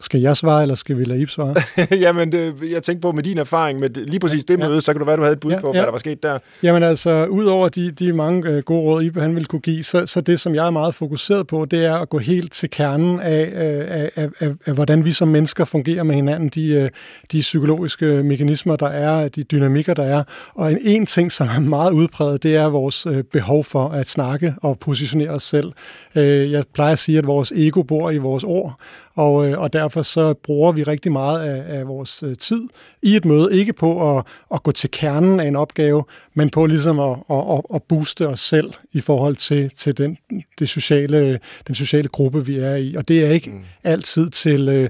Skal 0.00 0.20
jeg 0.20 0.36
svare, 0.36 0.62
eller 0.62 0.74
skal 0.74 0.98
vi 0.98 1.04
lade 1.04 1.22
Ip 1.22 1.30
svare? 1.30 1.54
Jamen, 2.04 2.32
det, 2.32 2.54
jeg 2.72 2.82
tænkte 2.82 3.00
på 3.00 3.12
med 3.12 3.22
din 3.22 3.38
erfaring 3.38 3.80
med 3.80 3.90
lige 3.90 4.20
præcis 4.20 4.44
det 4.44 4.60
ja. 4.60 4.68
møde, 4.68 4.80
så 4.80 4.92
kan 4.92 4.98
du 4.98 5.06
være, 5.06 5.16
du 5.16 5.22
havde 5.22 5.32
et 5.32 5.40
bud 5.40 5.50
ja, 5.50 5.60
på, 5.60 5.66
ja. 5.66 5.72
hvad 5.72 5.82
der 5.82 5.90
var 5.90 5.98
sket 5.98 6.22
der. 6.22 6.38
Jamen 6.62 6.82
altså, 6.82 7.26
udover 7.26 7.68
de, 7.68 7.90
de 7.90 8.12
mange 8.12 8.48
øh, 8.48 8.62
gode 8.62 8.80
råd, 8.80 9.02
Ip 9.02 9.16
han 9.16 9.36
vil 9.36 9.46
kunne 9.46 9.60
give, 9.60 9.82
så, 9.82 10.06
så 10.06 10.20
det, 10.20 10.40
som 10.40 10.54
jeg 10.54 10.66
er 10.66 10.70
meget 10.70 10.94
fokuseret 10.94 11.46
på, 11.46 11.64
det 11.64 11.84
er 11.84 11.94
at 11.94 12.08
gå 12.08 12.18
helt 12.18 12.52
til 12.52 12.70
kernen 12.70 13.20
af, 13.20 13.52
øh, 13.54 13.84
af, 13.88 14.10
af, 14.16 14.28
af, 14.40 14.54
af 14.66 14.74
hvordan 14.74 15.04
vi 15.04 15.12
som 15.12 15.28
mennesker 15.28 15.64
fungerer 15.64 16.02
med 16.02 16.14
hinanden, 16.14 16.48
de, 16.48 16.68
øh, 16.68 16.90
de 17.32 17.40
psykologiske 17.40 18.22
mekanismer, 18.22 18.76
der 18.76 18.88
er, 18.88 19.28
de 19.28 19.42
dynamikker, 19.42 19.94
der 19.94 20.04
er. 20.04 20.22
Og 20.54 20.72
en, 20.72 20.78
en 20.82 21.06
ting, 21.06 21.32
som 21.32 21.48
er 21.48 21.60
meget 21.60 21.92
udpræget, 21.92 22.42
det 22.42 22.56
er 22.56 22.66
vores 22.66 23.06
øh, 23.06 23.24
behov 23.32 23.64
for 23.64 23.88
at 23.88 24.08
snakke 24.08 24.54
og 24.62 24.78
positionere 24.78 25.30
os 25.30 25.42
selv. 25.42 25.72
Øh, 26.14 26.52
jeg 26.52 26.64
plejer 26.74 26.92
at 26.92 26.98
sige, 26.98 27.18
at 27.18 27.26
vores 27.26 27.52
ego 27.56 27.82
bor 27.82 28.10
i 28.10 28.18
vores 28.18 28.44
ord, 28.44 28.80
og, 29.18 29.48
øh, 29.48 29.58
og 29.58 29.72
derfor 29.72 30.02
så 30.02 30.34
bruger 30.34 30.72
vi 30.72 30.82
rigtig 30.82 31.12
meget 31.12 31.40
af, 31.40 31.78
af 31.78 31.88
vores 31.88 32.22
øh, 32.22 32.36
tid 32.36 32.62
i 33.02 33.16
et 33.16 33.24
møde, 33.24 33.58
ikke 33.58 33.72
på 33.72 34.18
at, 34.18 34.24
at 34.54 34.62
gå 34.62 34.70
til 34.70 34.90
kernen 34.90 35.40
af 35.40 35.46
en 35.46 35.56
opgave, 35.56 36.04
men 36.34 36.50
på 36.50 36.66
ligesom 36.66 37.00
at, 37.00 37.16
at, 37.30 37.62
at 37.74 37.82
booste 37.82 38.28
os 38.28 38.40
selv 38.40 38.72
i 38.92 39.00
forhold 39.00 39.36
til, 39.36 39.70
til 39.70 39.98
den, 39.98 40.18
det 40.58 40.68
sociale, 40.68 41.40
den 41.66 41.74
sociale 41.74 42.08
gruppe, 42.08 42.46
vi 42.46 42.58
er 42.58 42.74
i. 42.74 42.94
Og 42.94 43.08
det 43.08 43.26
er 43.26 43.30
ikke 43.30 43.50
mm. 43.50 43.64
altid 43.84 44.30
til, 44.30 44.68
øh, 44.68 44.88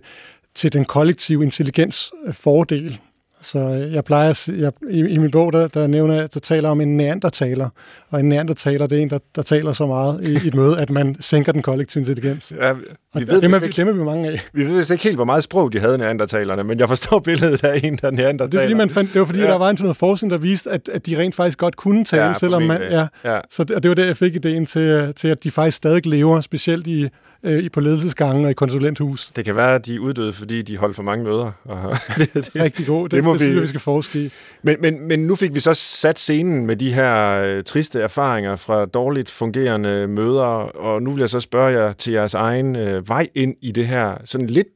til 0.55 0.73
den 0.73 0.85
kollektive 0.85 1.43
intelligens 1.43 2.13
fordel. 2.33 2.99
Så 3.43 3.59
øh, 3.59 3.93
jeg 3.93 4.05
plejer 4.05 4.31
at, 4.31 4.49
jeg, 4.49 4.73
i, 4.91 4.99
i 4.99 5.19
min 5.19 5.31
bog, 5.31 5.53
der, 5.53 5.69
der 5.69 5.87
nævner 5.87 6.15
jeg, 6.15 6.35
der 6.35 6.41
taler 6.41 6.69
om 6.69 6.81
en 6.81 6.97
neandertaler, 6.97 7.69
og 8.11 8.21
en 8.21 8.29
neandertaler, 8.29 8.87
det 8.87 8.99
er 8.99 9.03
en, 9.03 9.11
der, 9.11 9.19
der 9.37 9.43
taler 9.43 9.73
så 9.73 9.87
meget 9.87 10.25
i, 10.25 10.33
i 10.45 10.49
et 10.49 10.55
møde, 10.55 10.81
at 10.81 10.91
man 10.91 11.17
sænker 11.21 11.53
den 11.53 11.63
kollektive 11.63 12.01
intelligens. 12.01 12.53
Ja, 12.61 12.73
vi 12.73 12.81
og 13.15 13.21
ved, 13.21 13.41
dem, 13.41 13.55
er, 13.55 13.61
ikke, 13.61 13.77
dem 13.77 13.89
er 13.89 13.93
vi 13.93 14.03
mange 14.03 14.29
af. 14.29 14.41
Vi 14.53 14.65
ved 14.67 14.91
ikke 14.91 15.05
helt, 15.05 15.17
hvor 15.17 15.25
meget 15.25 15.43
sprog 15.43 15.73
de 15.73 15.81
havde, 15.81 15.99
neandertalerne, 15.99 16.65
men 16.65 16.79
jeg 16.79 16.89
forstår 16.89 17.19
billedet 17.19 17.65
af 17.65 17.81
en, 17.85 17.99
der 18.03 18.11
neandertaler. 18.11 18.51
Det, 18.51 18.59
er, 18.59 18.63
fordi 18.63 18.75
man 18.75 18.91
fandt, 18.91 19.13
det 19.13 19.21
var 19.21 19.27
fordi, 19.27 19.41
ja. 19.41 19.47
der 19.47 19.59
var 19.59 19.71
en 19.71 19.77
noget 19.81 19.97
forskning, 19.97 20.31
der 20.31 20.39
viste, 20.39 20.71
at, 20.71 20.89
at 20.93 21.07
de 21.07 21.19
rent 21.19 21.35
faktisk 21.35 21.59
godt 21.59 21.77
kunne 21.77 22.05
tale, 22.05 22.23
ja, 22.23 22.35
selvom 22.35 22.63
man... 22.63 22.83
Ja, 22.91 23.07
ja. 23.25 23.41
Så 23.51 23.65
det, 23.65 23.77
og 23.77 23.83
det 23.83 23.89
var 23.89 23.95
der, 23.95 24.05
jeg 24.05 24.17
fik 24.17 24.37
idéen 24.37 24.65
til, 24.65 25.13
til, 25.17 25.29
at 25.29 25.45
de 25.45 25.51
faktisk 25.51 25.77
stadig 25.77 26.07
lever, 26.07 26.41
specielt 26.41 26.87
i 26.87 27.09
øh, 27.49 27.71
på 27.71 27.81
ledelsesgangen 27.81 28.45
og 28.45 28.51
i 28.51 28.55
konsulenthus. 28.55 29.33
Det 29.37 29.45
kan 29.45 29.57
være, 29.57 29.75
at 29.75 29.87
de 29.87 29.95
er 29.95 29.99
uddøde, 29.99 30.33
fordi 30.33 30.63
de 30.63 30.77
holdt 30.77 30.97
for 30.97 31.03
mange 31.03 31.25
møder. 31.25 31.53
Og 31.65 31.97
det, 32.19 32.35
det, 32.35 32.63
Rigtig 32.63 32.87
god. 32.87 33.03
Det, 33.03 33.13
det, 33.13 33.25
må 33.25 33.33
det 33.33 33.41
vi, 33.41 33.45
synes 33.45 33.55
jeg, 33.55 33.63
vi 33.63 33.69
skal 33.69 33.81
forske 33.81 34.25
i. 34.25 34.31
Men, 34.63 34.77
men, 34.81 35.09
men 35.09 35.21
nu 35.21 35.35
fik 35.35 35.55
vi 35.55 35.61
så 35.61 35.75
sat 35.75 36.19
scenen 36.19 36.67
med 36.67 36.77
de 36.77 36.93
her 36.93 37.43
øh, 37.43 37.65
triste 37.65 38.01
erfaringer 38.01 38.57
fra 38.57 38.87
dårligt 38.87 39.31
fungerende 39.31 40.07
møder, 40.09 40.45
og 40.77 41.03
nu 41.03 41.13
vil 41.13 41.21
jeg 41.21 41.31
så 41.31 41.41
spørge 41.41 41.83
jer 41.83 41.93
til 41.93 42.13
jeres 42.13 42.35
egen 42.35 42.77
øh, 42.77 43.09
vej 43.09 43.29
ind 43.35 43.55
i 43.63 43.73
det 43.73 43.87
her 43.87 44.17
sådan 44.25 44.47
lidt, 44.47 44.67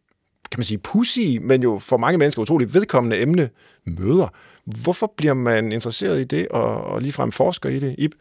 kan 0.51 0.59
man 0.59 0.65
sige, 0.65 0.79
pussy, 0.79 1.39
men 1.41 1.63
jo 1.63 1.79
for 1.79 1.97
mange 1.97 2.19
mennesker 2.19 2.43
utroligt 2.43 2.75
vedkommende 2.75 3.21
emne, 3.21 3.49
møder. 3.87 4.29
Hvorfor 4.67 5.13
bliver 5.17 5.35
man 5.35 5.73
interesseret 5.73 6.21
i 6.21 6.25
det, 6.25 6.49
og, 6.49 6.85
og 6.85 7.01
ligefrem 7.01 7.33
forsker 7.33 7.69
i 7.69 7.79
det, 7.79 7.95
Ib? 7.99 8.13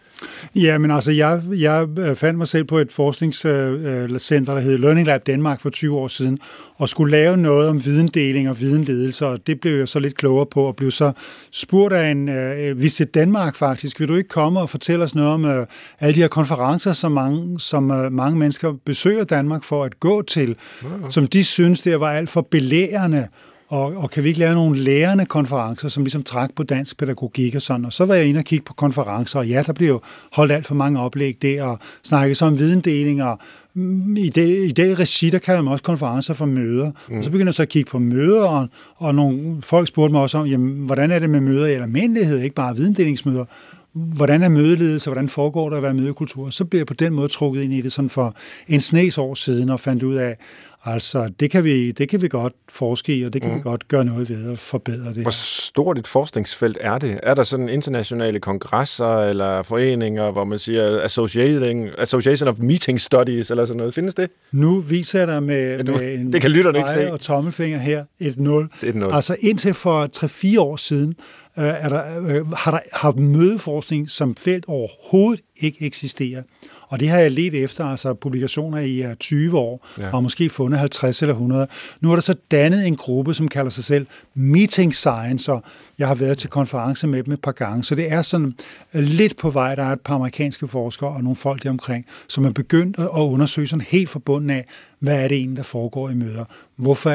Ja, 0.55 0.77
men 0.77 0.91
altså, 0.91 1.11
jeg, 1.11 1.41
jeg 1.51 1.87
øh, 1.99 2.15
fandt 2.15 2.37
mig 2.37 2.47
selv 2.47 2.63
på 2.63 2.77
et 2.77 2.91
forskningscenter, 2.91 4.53
der 4.53 4.59
hed 4.59 4.77
Learning 4.77 5.07
Lab 5.07 5.27
Danmark 5.27 5.61
for 5.61 5.69
20 5.69 5.97
år 5.97 6.07
siden, 6.07 6.39
og 6.75 6.89
skulle 6.89 7.11
lave 7.11 7.37
noget 7.37 7.69
om 7.69 7.85
videndeling 7.85 8.49
og 8.49 8.61
videnledelse, 8.61 9.27
og 9.27 9.47
det 9.47 9.59
blev 9.59 9.77
jeg 9.77 9.87
så 9.87 9.99
lidt 9.99 10.17
klogere 10.17 10.45
på, 10.45 10.63
og 10.63 10.75
blev 10.75 10.91
så 10.91 11.11
spurgt 11.51 11.93
af 11.93 12.11
en 12.11 12.29
uh, 12.29 12.81
Visit 12.81 13.13
Danmark 13.13 13.55
faktisk, 13.55 13.99
vil 13.99 14.07
du 14.07 14.15
ikke 14.15 14.29
komme 14.29 14.59
og 14.59 14.69
fortælle 14.69 15.03
os 15.03 15.15
noget 15.15 15.31
om 15.31 15.43
uh, 15.43 15.65
alle 15.99 16.15
de 16.15 16.21
her 16.21 16.27
konferencer, 16.27 16.93
som 16.93 17.11
mange, 17.11 17.59
som 17.59 17.89
uh, 17.89 18.11
mange 18.11 18.39
mennesker 18.39 18.73
besøger 18.85 19.23
Danmark 19.23 19.63
for 19.63 19.83
at 19.83 19.99
gå 19.99 20.21
til, 20.21 20.55
ja, 20.83 20.87
ja. 20.87 21.09
som 21.09 21.27
de 21.27 21.43
synes, 21.43 21.81
det 21.81 21.99
var 21.99 22.11
alt 22.11 22.29
for 22.29 22.41
belærende, 22.41 23.27
og, 23.71 23.93
og 23.97 24.11
kan 24.11 24.23
vi 24.23 24.27
ikke 24.27 24.39
lave 24.39 24.55
nogle 24.55 24.79
lærende 24.79 25.25
konferencer, 25.25 25.89
som 25.89 26.03
ligesom 26.03 26.23
træk 26.23 26.49
på 26.55 26.63
dansk 26.63 26.97
pædagogik 26.97 27.55
og 27.55 27.61
sådan. 27.61 27.85
Og 27.85 27.93
så 27.93 28.05
var 28.05 28.15
jeg 28.15 28.25
inde 28.25 28.37
og 28.37 28.43
kigge 28.43 28.65
på 28.65 28.73
konferencer, 28.73 29.39
og 29.39 29.47
ja, 29.47 29.63
der 29.65 29.73
blev 29.73 29.87
jo 29.87 30.01
holdt 30.31 30.51
alt 30.51 30.67
for 30.67 30.75
mange 30.75 30.99
oplæg 30.99 31.37
der, 31.41 31.63
og 31.63 31.79
snakket 32.03 32.37
så 32.37 32.45
om 32.45 32.59
videndeling, 32.59 33.23
og 33.23 33.39
mm, 33.73 34.17
i 34.17 34.29
det, 34.29 34.65
i 34.65 34.71
det 34.71 34.99
regi, 34.99 35.29
der 35.29 35.39
kalder 35.39 35.61
man 35.61 35.71
også 35.71 35.83
konferencer 35.83 36.33
for 36.33 36.45
møder. 36.45 36.91
Mm. 37.09 37.17
Og 37.17 37.23
så 37.23 37.29
begynder 37.29 37.47
jeg 37.47 37.53
så 37.53 37.61
at 37.61 37.69
kigge 37.69 37.89
på 37.89 37.99
møder, 37.99 38.43
og, 38.43 38.67
og 38.95 39.15
nogle 39.15 39.61
folk 39.61 39.87
spurgte 39.87 40.11
mig 40.11 40.21
også 40.21 40.37
om, 40.37 40.45
jamen, 40.45 40.85
hvordan 40.85 41.11
er 41.11 41.19
det 41.19 41.29
med 41.29 41.41
møder 41.41 41.65
i 41.65 41.73
almindelighed, 41.73 42.39
ikke 42.39 42.55
bare 42.55 42.75
videndelingsmåder 42.75 43.45
hvordan 43.93 44.43
er 44.43 44.49
mødeledelse, 44.49 45.09
hvordan 45.09 45.29
foregår 45.29 45.69
der 45.69 45.77
at 45.77 45.83
være 45.83 45.93
mødekultur, 45.93 46.49
så 46.49 46.65
bliver 46.65 46.79
jeg 46.79 46.87
på 46.87 46.93
den 46.93 47.13
måde 47.13 47.27
trukket 47.27 47.61
ind 47.61 47.73
i 47.73 47.81
det 47.81 47.91
sådan 47.91 48.09
for 48.09 48.35
en 48.67 48.81
snes 48.81 49.17
år 49.17 49.33
siden 49.33 49.69
og 49.69 49.79
fandt 49.79 50.03
ud 50.03 50.15
af, 50.15 50.37
Altså, 50.85 51.29
det 51.39 51.51
kan 51.51 51.63
vi, 51.63 51.91
det 51.91 52.09
kan 52.09 52.21
vi 52.21 52.27
godt 52.27 52.53
forske 52.69 53.15
i, 53.15 53.23
og 53.23 53.33
det 53.33 53.41
kan 53.41 53.51
mm. 53.51 53.57
vi 53.57 53.61
godt 53.61 53.87
gøre 53.87 54.05
noget 54.05 54.29
ved 54.29 54.51
at 54.51 54.59
forbedre 54.59 55.13
det. 55.13 55.21
Hvor 55.21 55.31
stort 55.31 55.97
et 55.97 56.07
forskningsfelt 56.07 56.77
er 56.81 56.97
det? 56.97 57.19
Er 57.23 57.33
der 57.33 57.43
sådan 57.43 57.69
internationale 57.69 58.39
kongresser 58.39 59.19
eller 59.19 59.63
foreninger, 59.63 60.31
hvor 60.31 60.43
man 60.43 60.59
siger 60.59 61.01
Associating, 61.01 61.89
Association 61.97 62.49
of 62.49 62.55
Meeting 62.59 63.01
Studies 63.01 63.51
eller 63.51 63.65
sådan 63.65 63.77
noget? 63.77 63.93
Findes 63.93 64.13
det? 64.13 64.29
Nu 64.51 64.79
viser 64.79 65.25
dig 65.25 65.43
med, 65.43 65.77
ja, 65.77 65.83
med 65.83 66.13
en 66.19 66.33
det 66.33 66.41
kan 66.41 66.51
lytterne 66.51 66.77
ikke 66.77 66.89
se. 66.89 67.13
og 67.13 67.19
tommelfinger 67.19 67.79
her 67.79 68.05
et 68.19 68.39
0. 68.39 68.69
Det 68.81 68.85
er 68.85 68.89
et 68.89 68.95
0. 68.95 69.13
Altså 69.13 69.35
indtil 69.39 69.73
for 69.73 70.09
3-4 70.55 70.59
år 70.59 70.75
siden 70.75 71.15
øh, 71.57 71.63
er 71.63 71.89
der, 71.89 72.03
øh, 72.19 72.51
har, 72.51 72.71
der, 72.71 72.79
har 72.93 73.11
mødeforskning 73.11 74.09
som 74.09 74.35
felt 74.35 74.65
overhovedet 74.67 75.43
ikke 75.59 75.85
eksisteret. 75.85 76.43
Og 76.91 76.99
det 76.99 77.09
har 77.09 77.19
jeg 77.19 77.31
let 77.31 77.53
efter, 77.53 77.85
altså 77.85 78.13
publikationer 78.13 78.79
i 78.79 79.05
20 79.19 79.57
år, 79.57 79.87
ja. 79.99 80.09
og 80.13 80.23
måske 80.23 80.49
fundet 80.49 80.79
50 80.79 81.21
eller 81.21 81.33
100. 81.33 81.67
Nu 82.01 82.11
er 82.11 82.15
der 82.15 82.21
så 82.21 82.35
dannet 82.51 82.87
en 82.87 82.95
gruppe, 82.95 83.33
som 83.33 83.47
kalder 83.47 83.69
sig 83.69 83.83
selv 83.83 84.07
Meeting 84.33 84.95
Science, 84.95 85.51
og 85.51 85.63
jeg 85.99 86.07
har 86.07 86.15
været 86.15 86.37
til 86.37 86.49
konference 86.49 87.07
med 87.07 87.23
dem 87.23 87.33
et 87.33 87.41
par 87.41 87.51
gange, 87.51 87.83
så 87.83 87.95
det 87.95 88.11
er 88.11 88.21
sådan 88.21 88.55
øh, 88.93 89.03
lidt 89.03 89.37
på 89.37 89.49
vej. 89.49 89.75
Der 89.75 89.83
er 89.83 89.91
et 89.91 90.01
par 90.01 90.15
amerikanske 90.15 90.67
forskere 90.67 91.09
og 91.09 91.23
nogle 91.23 91.35
folk 91.35 91.63
deromkring, 91.63 92.05
som 92.27 92.45
er 92.45 92.51
begyndt 92.51 92.99
at 92.99 93.07
undersøge 93.07 93.67
sådan 93.67 93.85
helt 93.89 94.09
forbundet 94.09 94.55
af, 94.55 94.65
hvad 94.99 95.23
er 95.23 95.27
det 95.27 95.37
egentlig, 95.37 95.57
der 95.57 95.63
foregår 95.63 96.09
i 96.09 96.15
møder? 96.15 96.45
Hvorfor, 96.75 97.09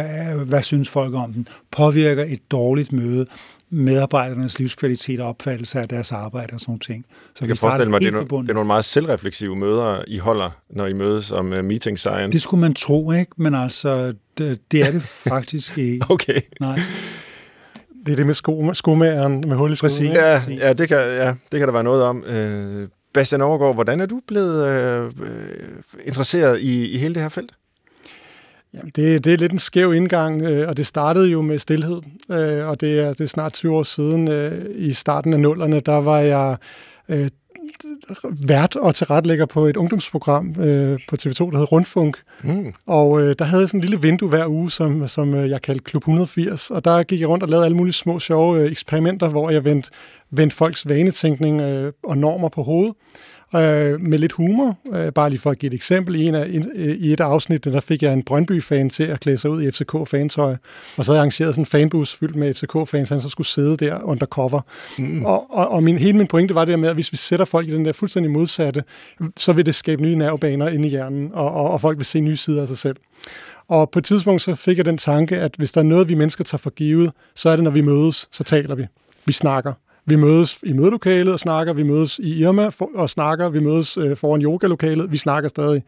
hvad 0.45 0.63
synes 0.63 0.89
folk 0.89 1.15
om 1.15 1.33
den? 1.33 1.49
Påvirker 1.71 2.25
et 2.25 2.51
dårligt 2.51 2.93
møde 2.93 3.27
medarbejdernes 3.77 4.59
livskvalitet 4.59 5.21
og 5.21 5.29
opfattelse 5.29 5.81
af 5.81 5.89
deres 5.89 6.13
arbejde 6.13 6.55
og 6.55 6.61
sådan 6.61 6.79
ting. 6.79 7.05
Så 7.11 7.39
jeg 7.41 7.49
kan 7.49 7.57
forestille 7.57 7.91
mig, 7.91 7.97
at 7.97 8.03
det 8.03 8.09
er, 8.09 8.27
no, 8.31 8.43
det 8.43 8.51
er 8.51 8.55
nogle 8.55 8.67
meget 8.67 8.85
selvrefleksive 8.85 9.57
møder, 9.57 10.03
I 10.07 10.19
holder, 10.19 10.51
når 10.71 10.87
I 10.87 10.93
mødes 10.93 11.33
om 11.33 11.53
uh, 11.53 11.65
meeting 11.65 11.99
science. 11.99 12.33
Det 12.33 12.43
skulle 12.43 12.61
man 12.61 12.75
tro, 12.75 13.13
ikke? 13.13 13.33
Men 13.37 13.55
altså, 13.55 14.15
det, 14.39 14.73
det 14.73 14.81
er 14.81 14.91
det 14.91 15.03
faktisk 15.33 15.79
ikke. 15.79 16.07
okay. 16.11 16.41
Nej. 16.61 16.79
Det 18.07 18.13
er 18.13 18.17
det 18.17 18.27
med 18.27 18.35
sko, 18.35 18.75
skomageren 18.75 19.45
med 19.47 19.57
hul 19.57 19.73
i 19.73 19.77
skoen. 19.77 20.13
Ja, 20.13 20.41
ja, 20.49 20.73
det 20.73 20.89
kan, 20.89 20.99
ja, 20.99 21.35
det 21.53 21.59
kan 21.59 21.69
der 21.69 21.73
være 21.73 21.85
noget 21.85 22.03
om. 22.03 22.25
Uh, 22.29 22.89
Bastian 23.15 23.43
Overgaard, 23.43 23.75
hvordan 23.75 24.01
er 24.01 24.07
du 24.07 24.21
blevet 24.29 25.07
uh, 25.07 25.27
interesseret 26.05 26.61
i, 26.61 26.91
i 26.91 26.99
hele 26.99 27.15
det 27.15 27.23
her 27.23 27.29
felt? 27.29 27.53
Jamen, 28.77 28.93
det, 28.97 29.25
det 29.25 29.33
er 29.33 29.37
lidt 29.37 29.53
en 29.53 29.59
skæv 29.59 29.95
indgang, 29.95 30.43
øh, 30.43 30.69
og 30.69 30.77
det 30.77 30.87
startede 30.87 31.29
jo 31.31 31.43
med 31.43 31.59
stillhed, 31.59 32.01
øh, 32.31 32.67
og 32.67 32.81
det 32.81 33.01
er, 33.01 33.09
det 33.09 33.21
er 33.21 33.27
snart 33.27 33.53
20 33.53 33.77
år 33.77 33.83
siden. 33.83 34.29
Øh, 34.29 34.65
I 34.75 34.93
starten 34.93 35.33
af 35.33 35.41
nullerne, 35.41 35.81
der 35.81 35.97
var 35.97 36.19
jeg 36.19 36.57
øh, 37.09 37.29
vært 38.47 38.77
og 38.77 38.95
tilrettelægger 38.95 39.47
på 39.47 39.67
et 39.67 39.77
ungdomsprogram 39.77 40.55
øh, 40.61 41.01
på 41.09 41.17
TV2, 41.23 41.51
der 41.51 41.57
hed 41.57 41.73
Rundfunk. 41.73 42.17
Mm. 42.43 42.75
Og 42.87 43.23
øh, 43.23 43.35
der 43.39 43.45
havde 43.45 43.61
jeg 43.61 43.69
sådan 43.69 43.81
en 43.81 43.85
lille 43.85 44.01
vindue 44.01 44.29
hver 44.29 44.47
uge, 44.47 44.71
som, 44.71 45.09
som 45.09 45.35
øh, 45.35 45.51
jeg 45.51 45.63
kaldte 45.63 45.85
Klub 45.85 46.03
180. 46.03 46.71
Og 46.71 46.85
der 46.85 47.03
gik 47.03 47.21
jeg 47.21 47.29
rundt 47.29 47.43
og 47.43 47.49
lavede 47.49 47.65
alle 47.65 47.77
mulige 47.77 47.93
små, 47.95 48.19
sjove 48.19 48.61
øh, 48.61 48.71
eksperimenter, 48.71 49.29
hvor 49.29 49.51
jeg 49.51 49.65
vendte, 49.65 49.91
vendte 50.31 50.57
folks 50.57 50.89
vanetænkning 50.89 51.61
øh, 51.61 51.93
og 52.05 52.19
normer 52.19 52.49
på 52.49 52.63
hovedet 52.63 52.95
øh, 53.55 54.01
med 54.01 54.19
lidt 54.19 54.33
humor. 54.33 54.79
Øh, 54.93 55.13
bare 55.13 55.31
lige 55.31 55.41
for 55.41 55.51
at 55.51 55.59
give 55.59 55.71
et 55.71 55.75
eksempel. 55.75 56.15
I, 56.15 56.23
en 56.23 56.35
af, 56.35 56.47
i 56.77 57.13
et 57.13 57.21
afsnit, 57.21 57.65
der 57.65 57.81
fik 57.81 58.03
jeg 58.03 58.13
en 58.13 58.23
Brøndby-fan 58.23 58.91
til 58.91 59.03
at 59.03 59.21
klæde 59.21 59.39
sig 59.39 59.51
ud 59.51 59.63
i 59.63 59.71
FCK-fantøj, 59.71 60.57
og 60.97 61.05
så 61.05 61.13
havde 61.13 61.17
jeg 61.17 61.21
arrangeret 61.21 61.55
sådan 61.55 61.63
en 61.63 61.67
fanbus 61.67 62.15
fyldt 62.15 62.37
med 62.37 62.55
FCK-fans, 62.55 63.09
han 63.09 63.21
så 63.21 63.29
skulle 63.29 63.47
sidde 63.47 63.77
der 63.77 64.03
undercover. 64.03 64.61
Mm. 64.99 65.25
Og, 65.25 65.47
og, 65.51 65.69
og 65.69 65.83
min, 65.83 65.99
hele 65.99 66.19
min 66.19 66.27
pointe 66.27 66.55
var 66.55 66.65
det 66.65 66.79
med, 66.79 66.89
at 66.89 66.95
hvis 66.95 67.13
vi 67.13 67.17
sætter 67.17 67.45
folk 67.45 67.69
i 67.69 67.73
den 67.73 67.85
der 67.85 67.93
fuldstændig 67.93 68.33
modsatte, 68.33 68.85
så 69.37 69.53
vil 69.53 69.67
det 69.67 69.75
skabe 69.75 70.03
nye 70.03 70.17
nervebaner 70.17 70.69
inde 70.69 70.87
i 70.87 70.91
hjernen, 70.91 71.31
og, 71.33 71.53
og, 71.53 71.71
og 71.71 71.81
folk 71.81 71.99
vil 71.99 72.07
se 72.07 72.21
nye 72.21 72.37
sider 72.37 72.63
af 72.63 72.69
sig 72.69 72.79
selv. 72.79 72.97
Og 73.69 73.91
på 73.91 73.99
et 73.99 74.05
tidspunkt 74.05 74.43
så 74.43 74.55
fik 74.55 74.77
jeg 74.77 74.85
den 74.85 74.99
tanke, 74.99 75.37
at 75.37 75.55
hvis 75.59 75.73
der 75.73 75.81
er 75.81 75.85
noget, 75.85 76.09
vi 76.09 76.15
mennesker 76.15 76.45
tager 76.45 76.59
for 76.59 76.71
givet, 76.71 77.13
så 77.35 77.49
er 77.49 77.57
det, 77.57 77.65
når 77.65 77.71
vi 77.71 77.81
mødes, 77.81 78.29
så 78.33 78.45
taler 78.45 78.75
vi. 78.75 78.87
Vi 79.27 79.33
snakker. 79.33 79.73
Vi 80.09 80.17
mødes 80.17 80.59
i 80.63 80.73
mødelokalet 80.73 81.33
og 81.33 81.41
snakker, 81.41 81.73
vi 81.73 81.83
mødes 81.83 82.19
i 82.19 82.41
Irma 82.41 82.71
og 82.95 83.11
snakker, 83.11 83.49
vi 83.49 83.61
mødes 83.61 83.97
øh, 83.97 84.17
foran 84.17 84.43
yogalokalet, 84.43 85.13
vi 85.13 85.17
snakker 85.17 85.49
stadig. 85.49 85.83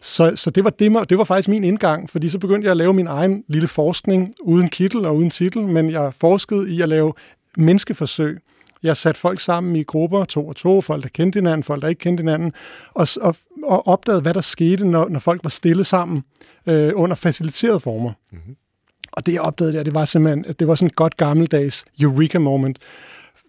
Så, 0.00 0.32
så 0.36 0.50
det, 0.50 0.64
var 0.64 0.70
det, 0.70 1.10
det 1.10 1.18
var 1.18 1.24
faktisk 1.24 1.48
min 1.48 1.64
indgang, 1.64 2.10
fordi 2.10 2.30
så 2.30 2.38
begyndte 2.38 2.64
jeg 2.64 2.70
at 2.70 2.76
lave 2.76 2.94
min 2.94 3.06
egen 3.06 3.44
lille 3.48 3.68
forskning, 3.68 4.34
uden 4.40 4.68
kittel 4.68 5.04
og 5.04 5.16
uden 5.16 5.30
titel, 5.30 5.62
men 5.62 5.90
jeg 5.90 6.12
forskede 6.20 6.70
i 6.70 6.80
at 6.80 6.88
lave 6.88 7.12
menneskeforsøg. 7.56 8.38
Jeg 8.82 8.96
satte 8.96 9.20
folk 9.20 9.40
sammen 9.40 9.76
i 9.76 9.82
grupper, 9.82 10.24
to 10.24 10.48
og 10.48 10.56
to, 10.56 10.80
folk, 10.80 11.02
der 11.02 11.08
kendte 11.08 11.36
hinanden, 11.36 11.62
folk, 11.62 11.82
der 11.82 11.88
ikke 11.88 11.98
kendte 11.98 12.20
hinanden, 12.20 12.52
og, 12.94 13.08
og, 13.20 13.36
og 13.64 13.88
opdagede, 13.88 14.22
hvad 14.22 14.34
der 14.34 14.40
skete, 14.40 14.86
når, 14.86 15.08
når 15.08 15.18
folk 15.18 15.44
var 15.44 15.50
stille 15.50 15.84
sammen 15.84 16.24
øh, 16.66 16.92
under 16.94 17.16
faciliterede 17.16 17.80
former. 17.80 18.12
Mm-hmm. 18.32 18.56
Og 19.12 19.26
det, 19.26 19.32
jeg 19.32 19.40
opdagede 19.40 19.76
der, 19.76 19.82
det 19.82 19.94
var 19.94 20.04
simpelthen, 20.04 20.44
det 20.58 20.68
var 20.68 20.74
sådan 20.74 20.86
et 20.86 20.96
godt 20.96 21.16
gammeldags 21.16 21.84
eureka 22.00 22.38
moment. 22.38 22.78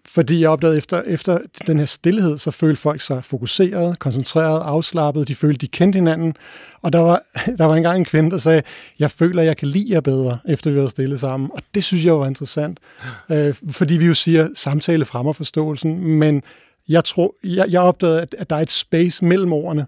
Fordi 0.06 0.40
jeg 0.40 0.50
opdagede, 0.50 0.76
efter, 0.76 1.02
efter 1.06 1.38
den 1.66 1.78
her 1.78 1.86
stillhed, 1.86 2.38
så 2.38 2.50
følte 2.50 2.80
folk 2.80 3.00
sig 3.00 3.24
fokuseret, 3.24 3.98
koncentreret, 3.98 4.60
afslappet. 4.60 5.28
De 5.28 5.34
følte, 5.34 5.58
de 5.58 5.68
kendte 5.68 5.96
hinanden. 5.96 6.36
Og 6.82 6.92
der 6.92 6.98
var, 6.98 7.22
der 7.58 7.64
var 7.64 7.74
engang 7.74 7.98
en 7.98 8.04
kvinde, 8.04 8.30
der 8.30 8.38
sagde, 8.38 8.62
jeg 8.98 9.10
føler, 9.10 9.42
jeg 9.42 9.56
kan 9.56 9.68
lide 9.68 9.92
jer 9.92 10.00
bedre, 10.00 10.38
efter 10.48 10.70
vi 10.70 10.78
har 10.78 10.88
stille 10.88 11.18
sammen. 11.18 11.50
Og 11.52 11.62
det 11.74 11.84
synes 11.84 12.04
jeg 12.04 12.18
var 12.18 12.26
interessant. 12.26 12.78
Øh, 13.30 13.54
fordi 13.70 13.96
vi 13.96 14.06
jo 14.06 14.14
siger, 14.14 14.48
samtale 14.54 15.04
fremmer 15.04 15.32
forståelsen. 15.32 16.04
Men 16.04 16.42
jeg, 16.88 17.04
tror, 17.04 17.34
jeg, 17.44 17.66
jeg 17.70 17.80
opdagede, 17.80 18.22
at, 18.22 18.34
at 18.38 18.50
der 18.50 18.56
er 18.56 18.60
et 18.60 18.70
space 18.70 19.24
mellem 19.24 19.52
ordene, 19.52 19.86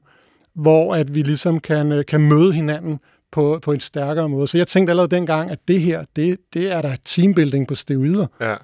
hvor 0.54 0.94
at 0.94 1.14
vi 1.14 1.22
ligesom 1.22 1.60
kan, 1.60 1.92
øh, 1.92 2.04
kan 2.04 2.20
møde 2.20 2.52
hinanden 2.52 3.00
på, 3.32 3.58
på 3.62 3.72
en 3.72 3.80
stærkere 3.80 4.28
måde. 4.28 4.46
Så 4.46 4.58
jeg 4.58 4.66
tænkte 4.68 4.90
allerede 4.90 5.16
dengang, 5.16 5.50
at 5.50 5.58
det 5.68 5.80
her, 5.80 6.04
det, 6.16 6.38
det 6.54 6.72
er 6.72 6.82
der 6.82 6.96
teambuilding 7.04 7.68
på 7.68 7.74
steroider. 7.74 8.26
Ja. 8.40 8.54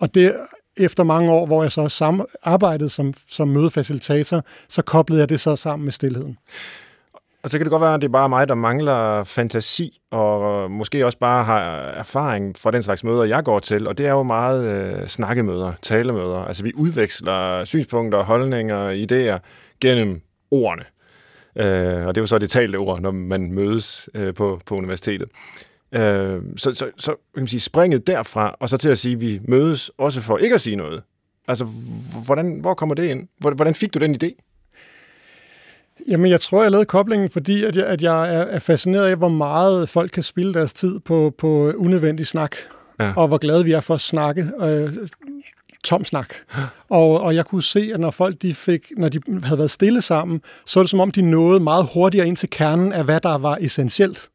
Og 0.00 0.14
det 0.14 0.34
efter 0.80 1.04
mange 1.04 1.32
år, 1.32 1.46
hvor 1.46 1.62
jeg 1.62 1.72
så 1.72 1.86
sam- 1.86 2.38
arbejdede 2.42 2.88
som, 2.88 3.14
som 3.28 3.48
mødefacilitator, 3.48 4.44
så 4.68 4.82
koblede 4.82 5.20
jeg 5.20 5.28
det 5.28 5.40
så 5.40 5.56
sammen 5.56 5.84
med 5.84 5.92
stillheden. 5.92 6.38
Og 7.42 7.50
så 7.50 7.58
kan 7.58 7.64
det 7.64 7.70
godt 7.70 7.82
være, 7.82 7.94
at 7.94 8.00
det 8.00 8.08
er 8.08 8.12
bare 8.12 8.28
mig, 8.28 8.48
der 8.48 8.54
mangler 8.54 9.24
fantasi, 9.24 10.00
og 10.10 10.70
måske 10.70 11.06
også 11.06 11.18
bare 11.18 11.44
har 11.44 11.60
erfaring 11.80 12.58
fra 12.58 12.70
den 12.70 12.82
slags 12.82 13.04
møder, 13.04 13.24
jeg 13.24 13.44
går 13.44 13.58
til. 13.58 13.88
Og 13.88 13.98
det 13.98 14.06
er 14.06 14.10
jo 14.10 14.22
meget 14.22 14.66
øh, 14.66 15.06
snakkemøder, 15.06 15.72
talemøder. 15.82 16.44
Altså 16.44 16.62
vi 16.62 16.72
udveksler 16.74 17.64
synspunkter, 17.64 18.22
holdninger, 18.22 19.06
idéer 19.06 19.38
gennem 19.80 20.20
ordene. 20.50 20.84
Øh, 21.56 22.06
og 22.06 22.14
det 22.14 22.20
er 22.20 22.22
jo 22.22 22.26
så 22.26 22.38
det 22.38 22.50
talte 22.50 22.76
ord, 22.76 23.00
når 23.00 23.10
man 23.10 23.52
mødes 23.52 24.08
øh, 24.14 24.34
på, 24.34 24.60
på 24.66 24.74
universitetet. 24.74 25.28
Øh, 25.92 26.42
så 26.56 26.72
så, 26.72 26.90
så 26.96 27.10
kan 27.34 27.42
man 27.42 27.48
sige, 27.48 27.60
springet 27.60 28.06
derfra, 28.06 28.56
og 28.60 28.68
så 28.68 28.76
til 28.76 28.88
at 28.88 28.98
sige, 28.98 29.12
at 29.12 29.20
vi 29.20 29.40
mødes 29.48 29.90
også 29.98 30.20
for 30.20 30.38
ikke 30.38 30.54
at 30.54 30.60
sige 30.60 30.76
noget. 30.76 31.02
Altså, 31.48 31.66
hvordan, 32.24 32.58
hvor 32.60 32.74
kommer 32.74 32.94
det 32.94 33.04
ind? 33.04 33.28
Hvordan 33.38 33.74
fik 33.74 33.94
du 33.94 33.98
den 33.98 34.16
idé? 34.22 34.46
Jamen, 36.08 36.30
jeg 36.30 36.40
tror, 36.40 36.62
jeg 36.62 36.70
lavede 36.70 36.86
koblingen, 36.86 37.30
fordi 37.30 37.64
at 37.64 37.76
jeg, 37.76 37.86
at 37.86 38.02
jeg 38.02 38.34
er 38.34 38.58
fascineret 38.58 39.06
af, 39.06 39.16
hvor 39.16 39.28
meget 39.28 39.88
folk 39.88 40.10
kan 40.10 40.22
spille 40.22 40.54
deres 40.54 40.72
tid 40.72 41.00
på, 41.00 41.34
på 41.38 41.72
unødvendig 41.72 42.26
snak, 42.26 42.56
ja. 43.00 43.12
og 43.16 43.28
hvor 43.28 43.38
glade 43.38 43.64
vi 43.64 43.72
er 43.72 43.80
for 43.80 43.94
at 43.94 44.00
snakke. 44.00 44.50
Øh, 44.60 44.96
tom 45.84 46.04
snak. 46.04 46.34
Og, 46.88 47.20
og 47.20 47.34
jeg 47.34 47.46
kunne 47.46 47.62
se, 47.62 47.90
at 47.94 48.00
når 48.00 48.10
folk 48.10 48.42
de 48.42 48.54
fik, 48.54 48.92
når 48.96 49.08
de 49.08 49.20
havde 49.44 49.58
været 49.58 49.70
stille 49.70 50.02
sammen, 50.02 50.40
så 50.66 50.80
er 50.80 50.82
det 50.82 50.90
som 50.90 51.00
om, 51.00 51.10
de 51.10 51.22
nåede 51.22 51.60
meget 51.60 51.88
hurtigere 51.94 52.26
ind 52.26 52.36
til 52.36 52.50
kernen 52.50 52.92
af, 52.92 53.04
hvad 53.04 53.20
der 53.20 53.38
var 53.38 53.58
essentielt. 53.60 54.28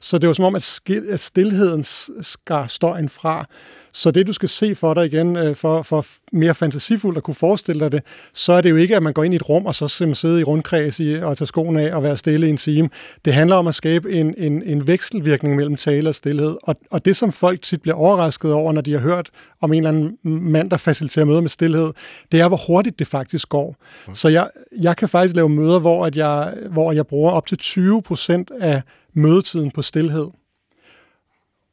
Så 0.00 0.18
det 0.18 0.26
var 0.26 0.32
som 0.32 0.44
om, 0.44 0.54
at, 0.54 0.80
at 1.08 1.20
stillheden 1.20 1.84
skar 2.22 2.66
støjen 2.66 3.08
fra. 3.08 3.46
Så 3.96 4.10
det, 4.10 4.26
du 4.26 4.32
skal 4.32 4.48
se 4.48 4.74
for 4.74 4.94
dig 4.94 5.06
igen, 5.06 5.36
øh, 5.36 5.54
for, 5.54 5.82
for 5.82 6.06
mere 6.32 6.54
fantasifuldt 6.54 7.16
at 7.16 7.22
kunne 7.22 7.34
forestille 7.34 7.80
dig 7.80 7.92
det, 7.92 8.02
så 8.32 8.52
er 8.52 8.60
det 8.60 8.70
jo 8.70 8.76
ikke, 8.76 8.96
at 8.96 9.02
man 9.02 9.12
går 9.12 9.24
ind 9.24 9.34
i 9.34 9.36
et 9.36 9.48
rum 9.48 9.66
og 9.66 9.74
så 9.74 9.88
sidder 9.88 10.38
i 10.38 10.42
rundkreds 10.42 11.00
i, 11.00 11.14
og 11.14 11.36
tager 11.36 11.46
skoene 11.46 11.82
af 11.82 11.94
og 11.94 12.02
være 12.02 12.16
stille 12.16 12.46
i 12.46 12.50
en 12.50 12.56
time. 12.56 12.88
Det 13.24 13.34
handler 13.34 13.56
om 13.56 13.66
at 13.66 13.74
skabe 13.74 14.12
en, 14.12 14.34
en, 14.38 14.62
en 14.62 14.86
vekselvirkning 14.86 15.56
mellem 15.56 15.76
tale 15.76 16.08
og 16.08 16.14
stillhed. 16.14 16.56
Og, 16.62 16.76
og 16.90 17.04
det, 17.04 17.16
som 17.16 17.32
folk 17.32 17.62
tit 17.62 17.82
bliver 17.82 17.96
overrasket 17.96 18.52
over, 18.52 18.72
når 18.72 18.80
de 18.80 18.92
har 18.92 19.00
hørt 19.00 19.30
om 19.60 19.72
en 19.72 19.78
eller 19.78 19.88
anden 19.88 20.18
mand, 20.52 20.70
der 20.70 20.76
faciliterer 20.76 21.24
møder 21.24 21.40
med 21.40 21.48
stillhed, 21.48 21.92
det 22.32 22.40
er, 22.40 22.48
hvor 22.48 22.60
hurtigt 22.66 22.98
det 22.98 23.06
faktisk 23.06 23.48
går. 23.48 23.76
Mm. 24.08 24.14
Så 24.14 24.28
jeg, 24.28 24.48
jeg 24.82 24.96
kan 24.96 25.08
faktisk 25.08 25.36
lave 25.36 25.48
møder, 25.48 25.78
hvor, 25.78 26.06
at 26.06 26.16
jeg, 26.16 26.54
hvor 26.70 26.92
jeg 26.92 27.06
bruger 27.06 27.32
op 27.32 27.46
til 27.46 27.58
20 27.58 28.02
procent 28.02 28.50
af 28.60 28.82
mødetiden 29.14 29.70
på 29.70 29.82
stillhed 29.82 30.30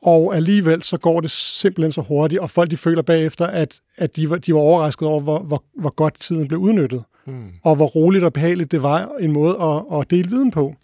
og 0.01 0.35
alligevel 0.35 0.83
så 0.83 0.97
går 0.97 1.21
det 1.21 1.31
simpelthen 1.31 1.91
så 1.91 2.01
hurtigt, 2.01 2.41
og 2.41 2.49
folk 2.49 2.71
de 2.71 2.77
føler 2.77 3.01
bagefter, 3.01 3.47
at, 3.47 3.81
at 3.97 4.15
de, 4.15 4.29
var, 4.29 4.37
de 4.37 4.53
var 4.53 4.59
overrasket 4.59 5.07
over, 5.07 5.19
hvor, 5.19 5.39
hvor, 5.39 5.63
hvor 5.73 5.89
godt 5.89 6.19
tiden 6.19 6.47
blev 6.47 6.59
udnyttet, 6.59 7.03
mm. 7.25 7.53
og 7.63 7.75
hvor 7.75 7.85
roligt 7.85 8.23
og 8.23 8.33
behageligt 8.33 8.71
det 8.71 8.83
var 8.83 9.11
en 9.19 9.31
måde 9.31 9.61
at, 9.61 9.99
at 9.99 10.11
dele 10.11 10.29
viden 10.29 10.51
på. 10.51 10.75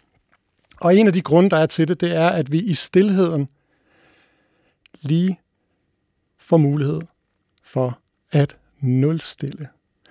Og 0.80 0.96
en 0.96 1.06
af 1.06 1.12
de 1.12 1.22
grunde, 1.22 1.50
der 1.50 1.56
er 1.56 1.66
til 1.66 1.88
det, 1.88 2.00
det 2.00 2.14
er, 2.14 2.28
at 2.28 2.52
vi 2.52 2.60
i 2.60 2.74
stillheden 2.74 3.48
lige 5.00 5.40
får 6.38 6.56
mulighed 6.56 7.00
for 7.64 7.98
at 8.32 8.56
nulstille. 8.80 9.68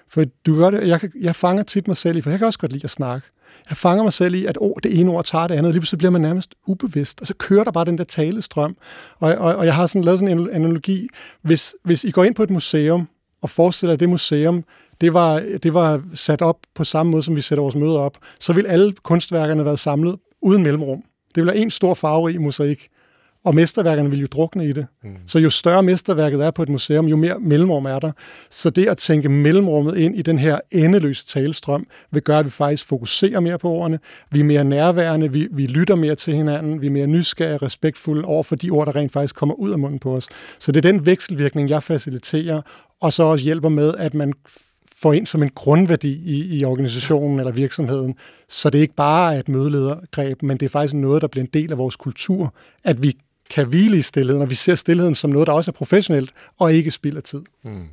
For 0.08 0.25
du 0.46 0.58
gør 0.58 0.70
det, 0.70 0.88
jeg, 0.88 1.10
jeg 1.22 1.36
fanger 1.36 1.63
tit 1.63 1.88
mig 1.88 1.98
selv 1.98 2.18
i, 2.18 2.22
for 2.22 2.30
jeg 2.30 2.39
kan 2.39 2.46
også 2.46 2.60
godt 2.60 2.72
lide 2.72 2.84
at 2.84 2.89
snakke 2.89 3.27
jeg 3.70 3.78
fanger 3.78 4.04
mig 4.04 4.14
selv 4.14 4.36
i, 4.36 4.46
at 4.46 4.58
oh, 4.62 4.74
det 4.84 5.00
ene 5.00 5.12
ord 5.12 5.26
tager 5.26 5.48
det 5.48 5.56
andet, 5.56 5.66
og 5.66 5.74
lige 5.74 5.82
pludselig 5.82 5.98
bliver 5.98 6.12
man 6.12 6.22
nærmest 6.22 6.56
ubevidst, 6.68 7.22
og 7.22 7.28
så 7.28 7.34
kører 7.34 7.64
der 7.64 7.72
bare 7.72 7.86
den 7.86 7.98
der 7.98 8.04
talestrøm. 8.04 8.78
Og, 9.20 9.36
og, 9.36 9.56
og 9.56 9.66
jeg 9.66 9.76
har 9.76 9.86
sådan 9.86 10.04
lavet 10.04 10.20
sådan 10.20 10.40
en 10.40 10.50
analogi. 10.50 11.08
Hvis, 11.42 11.76
hvis 11.84 12.04
I 12.04 12.12
går 12.12 12.24
ind 12.24 12.36
på 12.36 12.44
et 12.44 12.50
museum, 12.50 13.08
og 13.42 13.50
forestiller 13.50 13.94
at 13.94 14.00
det 14.00 14.10
museum, 14.10 14.64
det 15.02 15.14
var, 15.14 15.44
det 15.64 15.74
var 15.74 16.02
sat 16.14 16.42
op 16.42 16.58
på 16.76 16.84
samme 16.84 17.12
måde, 17.12 17.24
som 17.24 17.36
vi 17.36 17.42
sætter 17.42 17.62
vores 17.62 17.76
møder 17.76 18.00
op, 18.00 18.18
så 18.40 18.54
vil 18.54 18.66
alle 18.66 18.94
kunstværkerne 18.94 19.66
være 19.66 19.78
samlet 19.78 20.16
uden 20.42 20.64
mellemrum. 20.64 21.04
Det 21.36 21.44
vil 21.44 21.46
være 21.46 21.58
en 21.58 21.72
stor 21.72 21.94
farverig 21.94 22.42
mosaik 22.42 22.88
og 23.48 23.56
mesterværkerne 23.56 24.10
vil 24.10 24.20
jo 24.20 24.27
drukne 24.32 24.66
i 24.66 24.74
det. 24.74 24.88
Mm. 25.04 25.10
Så 25.25 25.39
jo 25.39 25.50
større 25.50 25.84
mesterværket 25.84 26.42
er 26.42 26.51
på 26.51 26.63
et 26.63 26.70
museum, 26.70 27.06
jo 27.06 27.16
mere 27.16 27.39
mellemrum 27.39 27.86
er 27.86 28.00
der. 28.00 28.12
Så 28.50 28.70
det 28.70 28.88
at 28.88 28.98
tænke 28.98 29.30
mellemrummet 29.30 29.98
ind 29.98 30.16
i 30.18 30.22
den 30.22 30.39
her 30.39 30.60
endeløse 30.72 31.25
talestrøm, 31.25 31.88
vil 32.12 32.22
gøre, 32.22 32.39
at 32.39 32.46
vi 32.46 32.50
faktisk 32.50 32.88
fokuserer 32.88 33.39
mere 33.39 33.58
på 33.58 33.70
ordene, 33.70 34.00
vi 34.32 34.39
er 34.39 34.44
mere 34.44 34.63
nærværende, 34.63 35.32
vi, 35.32 35.48
vi 35.51 35.68
lytter 35.68 35.96
mere 35.96 36.16
til 36.16 36.36
hinanden, 36.36 36.82
vi 36.82 36.88
er 36.88 36.92
mere 36.92 37.08
nysgerrige 37.08 37.56
og 37.56 37.62
respektfulde 37.62 38.25
over 38.25 38.44
for 38.44 38.56
de 38.56 38.70
ord, 38.70 38.86
der 38.86 38.96
rent 38.96 39.12
faktisk 39.12 39.36
kommer 39.36 39.56
ud 39.56 39.72
af 39.72 39.80
munden 39.80 40.00
på 40.00 40.16
os. 40.16 40.27
Så 40.60 40.72
det 40.72 40.86
er 40.86 40.92
den 40.92 41.06
vekselvirkning, 41.06 41.70
jeg 41.70 41.84
faciliterer, 41.84 42.62
og 43.01 43.13
så 43.13 43.24
også 43.24 43.46
hjælper 43.46 43.70
med, 43.70 43.94
at 43.98 44.13
man 44.13 44.34
får 45.01 45.13
ind 45.13 45.25
som 45.25 45.44
en 45.44 45.50
grundværdi 45.56 46.13
i, 46.13 46.58
i 46.58 46.66
organisationen 46.66 47.39
eller 47.39 47.51
virksomheden. 47.51 48.16
Så 48.50 48.70
det 48.70 48.77
er 48.77 48.82
ikke 48.82 48.96
bare 48.96 49.39
et 49.39 49.50
mødeledergreb, 49.50 50.44
men 50.44 50.58
det 50.58 50.66
er 50.66 50.70
faktisk 50.70 50.94
noget, 50.94 51.22
der 51.22 51.27
bliver 51.27 51.44
en 51.44 51.50
del 51.54 51.72
af 51.72 51.77
vores 51.77 51.96
kultur, 51.96 52.54
at 52.84 53.04
vi 53.04 53.18
kan 53.50 53.68
hvile 53.68 53.98
i 53.98 54.01
stillheden, 54.01 54.42
og 54.42 54.50
vi 54.50 54.56
ser 54.56 54.75
stillheden 54.75 55.16
som 55.16 55.30
noget, 55.30 55.48
der 55.48 55.54
også 55.54 55.72
er 55.72 55.74
professionelt, 55.74 56.32
og 56.60 56.74
ikke 56.74 56.92
spilder 56.92 57.22
tid. 57.22 57.42
Mm. 57.63 57.88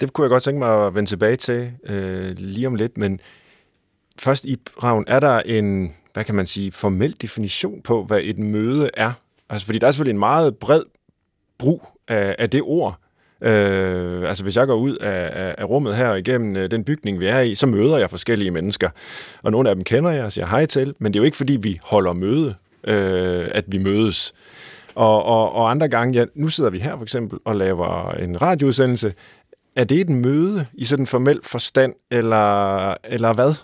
Det 0.00 0.12
kunne 0.12 0.24
jeg 0.24 0.30
godt 0.30 0.42
tænke 0.42 0.58
mig 0.58 0.86
at 0.86 0.94
vende 0.94 1.10
tilbage 1.10 1.36
til 1.36 1.70
øh, 1.86 2.34
lige 2.38 2.66
om 2.66 2.74
lidt, 2.74 2.98
men 2.98 3.20
først 4.18 4.44
i 4.44 4.56
Ravn, 4.82 5.04
er 5.06 5.20
der 5.20 5.40
en, 5.40 5.94
hvad 6.12 6.24
kan 6.24 6.34
man 6.34 6.46
sige, 6.46 6.72
formel 6.72 7.16
definition 7.22 7.80
på, 7.82 8.04
hvad 8.04 8.20
et 8.22 8.38
møde 8.38 8.90
er? 8.94 9.12
Altså, 9.50 9.66
fordi 9.66 9.78
der 9.78 9.86
er 9.86 9.90
selvfølgelig 9.90 10.14
en 10.14 10.18
meget 10.18 10.56
bred 10.56 10.82
brug 11.58 11.88
af, 12.08 12.36
af 12.38 12.50
det 12.50 12.62
ord. 12.62 12.98
Øh, 13.40 14.28
altså 14.28 14.42
hvis 14.42 14.56
jeg 14.56 14.66
går 14.66 14.74
ud 14.74 14.96
af, 14.96 15.54
af 15.58 15.64
rummet 15.64 15.96
her 15.96 16.14
igennem 16.14 16.56
øh, 16.56 16.70
den 16.70 16.84
bygning, 16.84 17.20
vi 17.20 17.26
er 17.26 17.40
i, 17.40 17.54
så 17.54 17.66
møder 17.66 17.98
jeg 17.98 18.10
forskellige 18.10 18.50
mennesker. 18.50 18.90
Og 19.42 19.52
nogle 19.52 19.68
af 19.68 19.74
dem 19.74 19.84
kender 19.84 20.10
jeg 20.10 20.24
og 20.24 20.32
siger 20.32 20.46
hej 20.46 20.66
til, 20.66 20.94
men 20.98 21.12
det 21.12 21.18
er 21.18 21.20
jo 21.20 21.24
ikke 21.24 21.36
fordi, 21.36 21.56
vi 21.56 21.80
holder 21.82 22.12
møde, 22.12 22.54
øh, 22.86 23.48
at 23.52 23.64
vi 23.68 23.78
mødes. 23.78 24.34
Og, 24.94 25.24
og, 25.24 25.52
og 25.52 25.70
andre 25.70 25.88
gange, 25.88 26.18
ja, 26.18 26.24
nu 26.34 26.48
sidder 26.48 26.70
vi 26.70 26.78
her 26.78 26.96
for 26.96 27.02
eksempel 27.02 27.38
og 27.44 27.56
laver 27.56 28.10
en 28.10 28.42
radioudsendelse. 28.42 29.14
Er 29.76 29.84
det 29.84 30.00
et 30.00 30.08
møde 30.08 30.66
i 30.74 30.84
sådan 30.84 31.02
en 31.02 31.06
formel 31.06 31.40
forstand, 31.42 31.94
eller, 32.10 32.90
eller 33.04 33.32
hvad? 33.32 33.54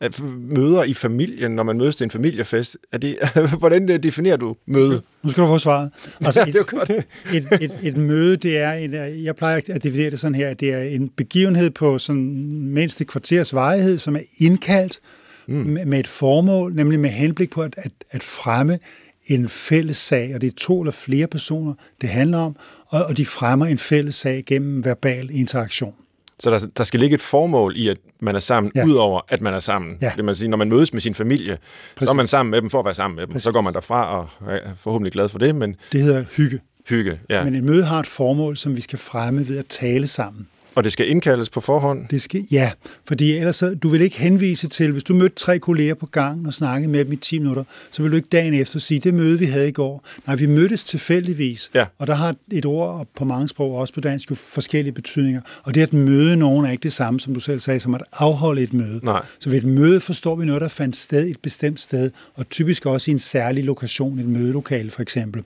At 0.00 0.22
møder 0.38 0.84
i 0.84 0.94
familien, 0.94 1.50
når 1.50 1.62
man 1.62 1.78
mødes 1.78 1.96
til 1.96 2.04
en 2.04 2.10
familiefest, 2.10 2.76
er 2.92 2.98
det, 2.98 3.18
hvordan 3.58 4.02
definerer 4.02 4.36
du 4.36 4.56
møde? 4.66 5.02
Nu 5.22 5.30
skal 5.30 5.42
du 5.42 5.48
få 5.48 5.58
svaret. 5.58 5.90
Altså, 6.20 6.40
ja, 6.46 6.46
det 6.46 6.56
er 6.56 6.62
godt. 6.62 6.90
Et, 6.90 7.04
et, 7.36 7.62
et, 7.62 7.72
et 7.82 7.96
møde, 7.96 8.36
det 8.36 8.58
er, 8.58 8.72
en, 8.72 8.92
jeg 9.24 9.36
plejer 9.36 9.56
at 9.56 9.82
definere 9.82 10.10
det 10.10 10.20
sådan 10.20 10.34
her, 10.34 10.48
at 10.48 10.60
det 10.60 10.72
er 10.72 10.82
en 10.82 11.08
begivenhed 11.08 11.70
på 11.70 11.98
sådan 11.98 12.22
mindst 12.68 13.00
et 13.00 13.06
kvarters 13.06 13.54
varighed, 13.54 13.98
som 13.98 14.16
er 14.16 14.20
indkaldt 14.38 15.00
mm. 15.46 15.54
med, 15.54 15.86
med 15.86 16.00
et 16.00 16.08
formål, 16.08 16.74
nemlig 16.74 17.00
med 17.00 17.10
henblik 17.10 17.50
på 17.50 17.62
at, 17.62 17.74
at, 17.76 17.92
at 18.10 18.22
fremme 18.22 18.78
en 19.26 19.48
fælles 19.48 19.96
sag, 19.96 20.34
og 20.34 20.40
det 20.40 20.46
er 20.46 20.56
to 20.56 20.80
eller 20.80 20.92
flere 20.92 21.26
personer, 21.26 21.74
det 22.00 22.08
handler 22.08 22.38
om, 22.38 22.56
og, 22.86 23.04
og 23.04 23.16
de 23.16 23.26
fremmer 23.26 23.66
en 23.66 23.78
fælles 23.78 24.14
sag 24.14 24.44
gennem 24.46 24.84
verbal 24.84 25.30
interaktion. 25.30 25.94
Så 26.40 26.50
der, 26.50 26.58
der 26.76 26.84
skal 26.84 27.00
ligge 27.00 27.14
et 27.14 27.20
formål 27.20 27.76
i, 27.76 27.88
at 27.88 27.98
man 28.20 28.36
er 28.36 28.40
sammen, 28.40 28.72
ja. 28.74 28.84
udover 28.84 29.20
at 29.28 29.40
man 29.40 29.54
er 29.54 29.58
sammen. 29.58 29.98
Ja. 30.00 30.12
Det 30.16 30.24
man 30.24 30.34
sige, 30.34 30.48
når 30.48 30.56
man 30.56 30.68
mødes 30.68 30.92
med 30.92 31.00
sin 31.00 31.14
familie, 31.14 31.58
Præcis. 31.96 32.06
så 32.06 32.10
er 32.10 32.14
man 32.14 32.26
sammen 32.26 32.50
med 32.50 32.62
dem 32.62 32.70
for 32.70 32.78
at 32.78 32.84
være 32.84 32.94
sammen 32.94 33.16
med 33.16 33.26
dem. 33.26 33.32
Præcis. 33.32 33.44
Så 33.44 33.52
går 33.52 33.60
man 33.60 33.74
derfra 33.74 34.18
og 34.18 34.28
er 34.52 34.74
forhåbentlig 34.76 35.12
glad 35.12 35.28
for 35.28 35.38
det. 35.38 35.54
Men 35.54 35.76
det 35.92 36.02
hedder 36.02 36.24
hygge. 36.36 36.60
Hygge, 36.88 37.18
ja. 37.28 37.44
Men 37.44 37.54
et 37.54 37.64
møde 37.64 37.84
har 37.84 38.00
et 38.00 38.06
formål, 38.06 38.56
som 38.56 38.76
vi 38.76 38.80
skal 38.80 38.98
fremme 38.98 39.48
ved 39.48 39.58
at 39.58 39.66
tale 39.66 40.06
sammen. 40.06 40.46
Og 40.74 40.84
det 40.84 40.92
skal 40.92 41.08
indkaldes 41.10 41.50
på 41.50 41.60
forhånd? 41.60 42.08
Det 42.08 42.22
skal, 42.22 42.46
ja, 42.50 42.70
fordi 43.08 43.32
ellers 43.32 43.56
så, 43.56 43.74
du 43.74 43.88
vil 43.88 44.00
ikke 44.00 44.18
henvise 44.18 44.68
til, 44.68 44.92
hvis 44.92 45.04
du 45.04 45.14
mødte 45.14 45.34
tre 45.34 45.58
kolleger 45.58 45.94
på 45.94 46.06
gang 46.06 46.46
og 46.46 46.54
snakkede 46.54 46.90
med 46.90 47.04
dem 47.04 47.12
i 47.12 47.16
10 47.16 47.38
minutter, 47.38 47.64
så 47.90 48.02
vil 48.02 48.10
du 48.10 48.16
ikke 48.16 48.28
dagen 48.28 48.54
efter 48.54 48.78
sige, 48.78 49.00
det 49.00 49.14
møde, 49.14 49.38
vi 49.38 49.46
havde 49.46 49.68
i 49.68 49.72
går. 49.72 50.04
Nej, 50.26 50.36
vi 50.36 50.46
mødtes 50.46 50.84
tilfældigvis, 50.84 51.70
ja. 51.74 51.84
og 51.98 52.06
der 52.06 52.14
har 52.14 52.34
et 52.52 52.66
ord 52.66 53.06
på 53.16 53.24
mange 53.24 53.48
sprog, 53.48 53.74
også 53.74 53.94
på 53.94 54.00
dansk, 54.00 54.30
jo 54.30 54.34
forskellige 54.34 54.92
betydninger. 54.92 55.40
Og 55.62 55.74
det 55.74 55.82
at 55.82 55.92
møde 55.92 56.36
nogen 56.36 56.66
er 56.66 56.70
ikke 56.70 56.82
det 56.82 56.92
samme, 56.92 57.20
som 57.20 57.34
du 57.34 57.40
selv 57.40 57.58
sagde, 57.58 57.80
som 57.80 57.94
at 57.94 58.02
afholde 58.12 58.62
et 58.62 58.72
møde. 58.72 59.00
Nej. 59.02 59.22
Så 59.38 59.50
ved 59.50 59.58
et 59.58 59.64
møde 59.64 60.00
forstår 60.00 60.34
vi 60.34 60.46
noget, 60.46 60.60
der 60.60 60.68
fandt 60.68 60.96
sted 60.96 61.26
et 61.26 61.38
bestemt 61.42 61.80
sted, 61.80 62.10
og 62.34 62.48
typisk 62.48 62.86
også 62.86 63.10
i 63.10 63.12
en 63.12 63.18
særlig 63.18 63.64
lokation, 63.64 64.18
et 64.18 64.26
mødelokale 64.26 64.90
for 64.90 65.02
eksempel. 65.02 65.42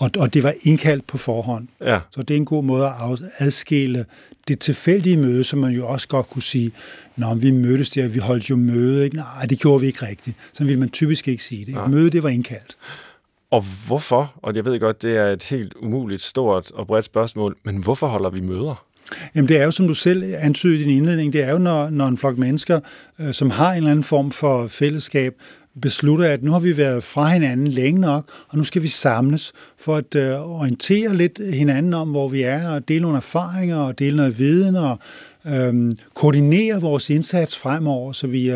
Og, 0.00 0.10
og 0.18 0.34
det 0.34 0.42
var 0.42 0.54
indkaldt 0.62 1.06
på 1.06 1.18
forhånd. 1.18 1.68
Ja. 1.80 2.00
Så 2.10 2.22
det 2.22 2.34
er 2.34 2.36
en 2.36 2.44
god 2.44 2.64
måde 2.64 2.86
at 2.86 3.20
adskille 3.38 4.04
det 4.48 4.58
tilfældige 4.58 5.16
møde, 5.16 5.44
som 5.44 5.58
man 5.58 5.72
jo 5.72 5.88
også 5.88 6.08
godt 6.08 6.30
kunne 6.30 6.42
sige, 6.42 6.72
når 7.16 7.34
vi 7.34 7.50
mødtes 7.50 7.90
der, 7.90 8.08
vi 8.08 8.18
holdt 8.18 8.50
jo 8.50 8.56
møde, 8.56 9.04
ikke? 9.04 9.16
nej, 9.16 9.46
det 9.46 9.60
gjorde 9.60 9.80
vi 9.80 9.86
ikke 9.86 10.06
rigtigt. 10.06 10.36
Så 10.52 10.64
vil 10.64 10.78
man 10.78 10.88
typisk 10.88 11.28
ikke 11.28 11.42
sige 11.42 11.64
det. 11.64 11.74
Et 11.74 11.90
møde, 11.90 12.10
det 12.10 12.22
var 12.22 12.28
indkaldt. 12.28 12.76
Og 13.50 13.64
hvorfor, 13.86 14.32
og 14.36 14.56
jeg 14.56 14.64
ved 14.64 14.80
godt, 14.80 15.02
det 15.02 15.16
er 15.16 15.26
et 15.26 15.42
helt 15.42 15.74
umuligt, 15.74 16.22
stort 16.22 16.70
og 16.70 16.86
bredt 16.86 17.04
spørgsmål, 17.04 17.56
men 17.64 17.76
hvorfor 17.76 18.06
holder 18.06 18.30
vi 18.30 18.40
møder? 18.40 18.86
Jamen 19.34 19.48
det 19.48 19.56
er 19.56 19.64
jo, 19.64 19.70
som 19.70 19.86
du 19.88 19.94
selv 19.94 20.34
antydede 20.38 20.80
i 20.80 20.82
din 20.82 20.96
indledning, 20.96 21.32
det 21.32 21.42
er 21.42 21.52
jo, 21.52 21.58
når, 21.58 21.90
når 21.90 22.06
en 22.06 22.16
flok 22.16 22.38
mennesker, 22.38 22.80
øh, 23.18 23.34
som 23.34 23.50
har 23.50 23.70
en 23.70 23.76
eller 23.76 23.90
anden 23.90 24.04
form 24.04 24.30
for 24.30 24.66
fællesskab, 24.66 25.34
beslutter, 25.82 26.24
at 26.24 26.42
nu 26.42 26.52
har 26.52 26.58
vi 26.58 26.76
været 26.76 27.04
fra 27.04 27.28
hinanden 27.28 27.66
længe 27.66 28.00
nok, 28.00 28.24
og 28.48 28.58
nu 28.58 28.64
skal 28.64 28.82
vi 28.82 28.88
samles 28.88 29.52
for 29.78 29.96
at 29.96 30.14
øh, 30.14 30.40
orientere 30.40 31.16
lidt 31.16 31.40
hinanden 31.54 31.94
om, 31.94 32.08
hvor 32.08 32.28
vi 32.28 32.42
er, 32.42 32.70
og 32.70 32.88
dele 32.88 33.02
nogle 33.02 33.16
erfaringer, 33.16 33.76
og 33.76 33.98
dele 33.98 34.16
noget 34.16 34.38
viden, 34.38 34.76
og 34.76 34.98
øh, 35.46 35.92
koordinere 36.14 36.80
vores 36.80 37.10
indsats 37.10 37.56
fremover, 37.56 38.12
så 38.12 38.26
vi 38.26 38.52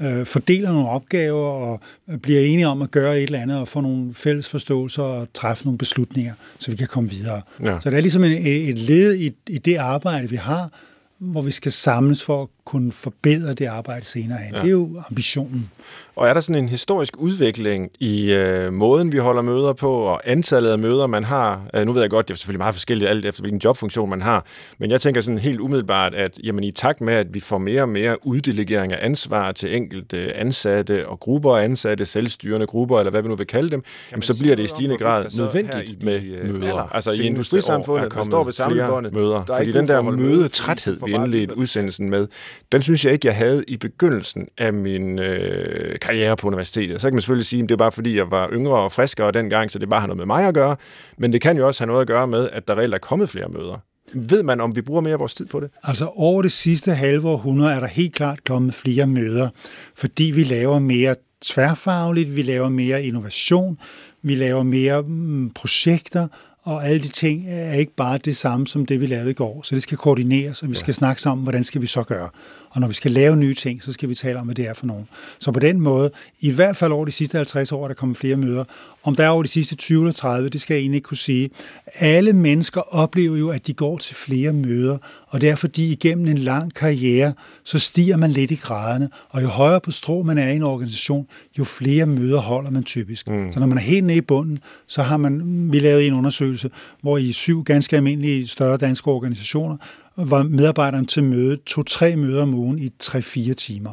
øh, 0.00 0.26
fordeler 0.26 0.72
nogle 0.72 0.88
opgaver 0.88 1.48
og 1.48 1.80
bliver 2.22 2.40
enige 2.40 2.68
om 2.68 2.82
at 2.82 2.90
gøre 2.90 3.16
et 3.16 3.22
eller 3.22 3.40
andet, 3.40 3.58
og 3.58 3.68
få 3.68 3.80
nogle 3.80 4.14
fælles 4.14 4.48
forståelser 4.48 5.02
og 5.02 5.28
træffe 5.34 5.64
nogle 5.64 5.78
beslutninger, 5.78 6.34
så 6.58 6.70
vi 6.70 6.76
kan 6.76 6.86
komme 6.86 7.10
videre. 7.10 7.42
Ja. 7.62 7.80
Så 7.80 7.90
det 7.90 7.96
er 7.96 8.00
ligesom 8.00 8.24
en, 8.24 8.46
et 8.46 8.78
led 8.78 9.14
i, 9.14 9.32
i 9.48 9.58
det 9.58 9.76
arbejde, 9.76 10.30
vi 10.30 10.36
har, 10.36 10.70
hvor 11.18 11.42
vi 11.42 11.50
skal 11.50 11.72
samles 11.72 12.22
for 12.22 12.42
at 12.42 12.48
kunne 12.64 12.92
forbedre 12.92 13.54
det 13.54 13.66
arbejde 13.66 14.06
senere 14.06 14.38
hen. 14.38 14.54
Ja. 14.54 14.60
Det 14.60 14.66
er 14.66 14.70
jo 14.70 15.02
ambitionen. 15.10 15.70
Og 16.16 16.28
er 16.28 16.34
der 16.34 16.40
sådan 16.40 16.62
en 16.62 16.68
historisk 16.68 17.16
udvikling 17.18 17.90
i 18.00 18.32
øh, 18.32 18.72
måden, 18.72 19.12
vi 19.12 19.18
holder 19.18 19.42
møder 19.42 19.72
på, 19.72 19.92
og 19.92 20.20
antallet 20.24 20.70
af 20.70 20.78
møder, 20.78 21.06
man 21.06 21.24
har? 21.24 21.62
Øh, 21.74 21.86
nu 21.86 21.92
ved 21.92 22.00
jeg 22.00 22.10
godt, 22.10 22.28
det 22.28 22.34
er 22.34 22.38
selvfølgelig 22.38 22.58
meget 22.58 22.74
forskelligt 22.74 23.10
alt 23.10 23.26
efter, 23.26 23.42
hvilken 23.42 23.60
jobfunktion 23.64 24.10
man 24.10 24.22
har, 24.22 24.44
men 24.78 24.90
jeg 24.90 25.00
tænker 25.00 25.20
sådan 25.20 25.38
helt 25.38 25.60
umiddelbart, 25.60 26.14
at 26.14 26.38
jamen, 26.44 26.64
i 26.64 26.70
takt 26.70 27.00
med, 27.00 27.14
at 27.14 27.34
vi 27.34 27.40
får 27.40 27.58
mere 27.58 27.82
og 27.82 27.88
mere 27.88 28.26
uddelegering 28.26 28.92
af 28.92 28.98
ansvar 29.06 29.52
til 29.52 29.76
enkelte 29.76 30.36
ansatte 30.36 31.08
og 31.08 31.20
grupper 31.20 31.56
af 31.56 31.64
ansatte, 31.64 32.06
selvstyrende 32.06 32.66
grupper, 32.66 32.98
eller 32.98 33.10
hvad 33.10 33.22
vi 33.22 33.28
nu 33.28 33.36
vil 33.36 33.46
kalde 33.46 33.68
dem, 33.68 33.82
jamen, 34.12 34.22
så 34.22 34.38
bliver 34.38 34.56
det 34.56 34.62
i 34.62 34.66
stigende 34.66 34.98
grad 34.98 35.24
nødvendigt 35.38 36.00
de, 36.00 36.06
med 36.06 36.22
øh, 36.22 36.60
møder. 36.60 36.94
Altså 36.94 37.22
i 37.22 37.26
industrisamfundet, 37.26 38.16
man 38.16 38.24
står 38.24 38.44
ved 38.44 38.52
samlebåndet, 38.52 39.12
møder. 39.12 39.44
Fordi 39.56 39.72
den 39.72 39.88
der 39.88 40.00
mødetræthed, 40.00 40.98
vi 41.04 41.12
vi 41.12 41.16
indledte 41.16 41.56
udsendelsen 41.56 42.10
med, 42.10 42.26
den 42.72 42.82
synes 42.82 43.04
jeg 43.04 43.12
ikke, 43.12 43.26
jeg 43.26 43.36
havde 43.36 43.64
i 43.68 43.76
begyndelsen 43.76 44.48
af 44.58 44.72
min 44.72 45.18
øh, 45.18 45.98
karriere 46.02 46.36
på 46.36 46.46
universitetet. 46.46 47.00
Så 47.00 47.06
kan 47.06 47.14
man 47.14 47.20
selvfølgelig 47.20 47.46
sige, 47.46 47.62
at 47.62 47.68
det 47.68 47.74
er 47.74 47.78
bare 47.78 47.92
fordi, 47.92 48.16
jeg 48.16 48.30
var 48.30 48.48
yngre 48.52 48.78
og 48.78 48.92
friskere 48.92 49.32
dengang, 49.32 49.70
så 49.70 49.78
det 49.78 49.88
bare 49.88 50.00
har 50.00 50.06
noget 50.06 50.18
med 50.18 50.26
mig 50.26 50.46
at 50.46 50.54
gøre. 50.54 50.76
Men 51.18 51.32
det 51.32 51.40
kan 51.40 51.56
jo 51.56 51.66
også 51.66 51.80
have 51.80 51.86
noget 51.86 52.00
at 52.00 52.06
gøre 52.06 52.26
med, 52.26 52.48
at 52.52 52.68
der 52.68 52.78
reelt 52.78 52.94
er 52.94 52.98
kommet 52.98 53.28
flere 53.28 53.48
møder. 53.48 53.78
Ved 54.14 54.42
man, 54.42 54.60
om 54.60 54.76
vi 54.76 54.82
bruger 54.82 55.00
mere 55.00 55.12
af 55.12 55.18
vores 55.18 55.34
tid 55.34 55.46
på 55.46 55.60
det? 55.60 55.70
Altså 55.82 56.10
over 56.14 56.42
det 56.42 56.52
sidste 56.52 56.94
halve 56.94 57.28
århundrede 57.28 57.72
er 57.72 57.80
der 57.80 57.86
helt 57.86 58.14
klart 58.14 58.44
kommet 58.44 58.74
flere 58.74 59.06
møder, 59.06 59.48
fordi 59.96 60.24
vi 60.24 60.42
laver 60.42 60.78
mere 60.78 61.14
tværfagligt, 61.42 62.36
vi 62.36 62.42
laver 62.42 62.68
mere 62.68 63.04
innovation, 63.04 63.78
vi 64.22 64.34
laver 64.34 64.62
mere 64.62 65.02
mm, 65.02 65.50
projekter, 65.50 66.28
og 66.64 66.88
alle 66.88 67.02
de 67.02 67.08
ting 67.08 67.44
er 67.48 67.74
ikke 67.74 67.94
bare 67.96 68.18
det 68.18 68.36
samme 68.36 68.66
som 68.66 68.86
det, 68.86 69.00
vi 69.00 69.06
lavede 69.06 69.30
i 69.30 69.34
går. 69.34 69.60
Så 69.64 69.74
det 69.74 69.82
skal 69.82 69.98
koordineres, 69.98 70.62
og 70.62 70.70
vi 70.70 70.74
skal 70.74 70.92
ja. 70.92 70.96
snakke 70.96 71.22
sammen, 71.22 71.42
hvordan 71.42 71.64
skal 71.64 71.82
vi 71.82 71.86
så 71.86 72.02
gøre. 72.02 72.28
Og 72.72 72.80
når 72.80 72.88
vi 72.88 72.94
skal 72.94 73.10
lave 73.10 73.36
nye 73.36 73.54
ting, 73.54 73.82
så 73.82 73.92
skal 73.92 74.08
vi 74.08 74.14
tale 74.14 74.38
om, 74.38 74.44
hvad 74.44 74.54
det 74.54 74.68
er 74.68 74.72
for 74.72 74.86
nogen. 74.86 75.08
Så 75.38 75.52
på 75.52 75.60
den 75.60 75.80
måde, 75.80 76.10
i 76.40 76.50
hvert 76.50 76.76
fald 76.76 76.92
over 76.92 77.04
de 77.04 77.12
sidste 77.12 77.38
50 77.38 77.72
år, 77.72 77.84
er 77.84 77.88
der 77.88 77.94
kommet 77.94 78.18
flere 78.18 78.36
møder. 78.36 78.64
Om 79.04 79.16
der 79.16 79.24
er 79.24 79.28
over 79.28 79.42
de 79.42 79.48
sidste 79.48 79.74
20 79.74 80.02
eller 80.02 80.12
30, 80.12 80.48
det 80.48 80.60
skal 80.60 80.74
jeg 80.74 80.80
egentlig 80.80 80.96
ikke 80.96 81.06
kunne 81.06 81.16
sige. 81.16 81.50
Alle 81.94 82.32
mennesker 82.32 82.80
oplever 82.80 83.36
jo, 83.36 83.50
at 83.50 83.66
de 83.66 83.72
går 83.72 83.98
til 83.98 84.14
flere 84.14 84.52
møder, 84.52 84.98
og 85.26 85.40
det 85.40 85.48
er 85.48 85.54
fordi 85.54 85.92
igennem 85.92 86.26
en 86.26 86.38
lang 86.38 86.74
karriere, 86.74 87.32
så 87.64 87.78
stiger 87.78 88.16
man 88.16 88.30
lidt 88.30 88.50
i 88.50 88.54
graderne, 88.54 89.10
og 89.28 89.42
jo 89.42 89.48
højere 89.48 89.80
på 89.80 89.90
strå 89.90 90.22
man 90.22 90.38
er 90.38 90.48
i 90.48 90.56
en 90.56 90.62
organisation, 90.62 91.26
jo 91.58 91.64
flere 91.64 92.06
møder 92.06 92.40
holder 92.40 92.70
man 92.70 92.82
typisk. 92.82 93.28
Mm. 93.28 93.52
Så 93.52 93.60
når 93.60 93.66
man 93.66 93.78
er 93.78 93.82
helt 93.82 94.04
nede 94.04 94.18
i 94.18 94.20
bunden, 94.20 94.58
så 94.86 95.02
har 95.02 95.16
man, 95.16 95.68
vi 95.72 95.78
lavet 95.78 96.06
en 96.06 96.14
undersøgelse, 96.14 96.70
hvor 97.02 97.18
i 97.18 97.32
syv 97.32 97.64
ganske 97.64 97.96
almindelige 97.96 98.48
større 98.48 98.76
danske 98.76 99.08
organisationer, 99.08 99.76
var 100.16 100.42
medarbejderen 100.42 101.06
til 101.06 101.24
møde 101.24 101.56
to-tre 101.56 102.16
møder 102.16 102.42
om 102.42 102.54
ugen 102.54 102.78
i 102.78 102.90
3-4 103.02 103.54
timer. 103.54 103.90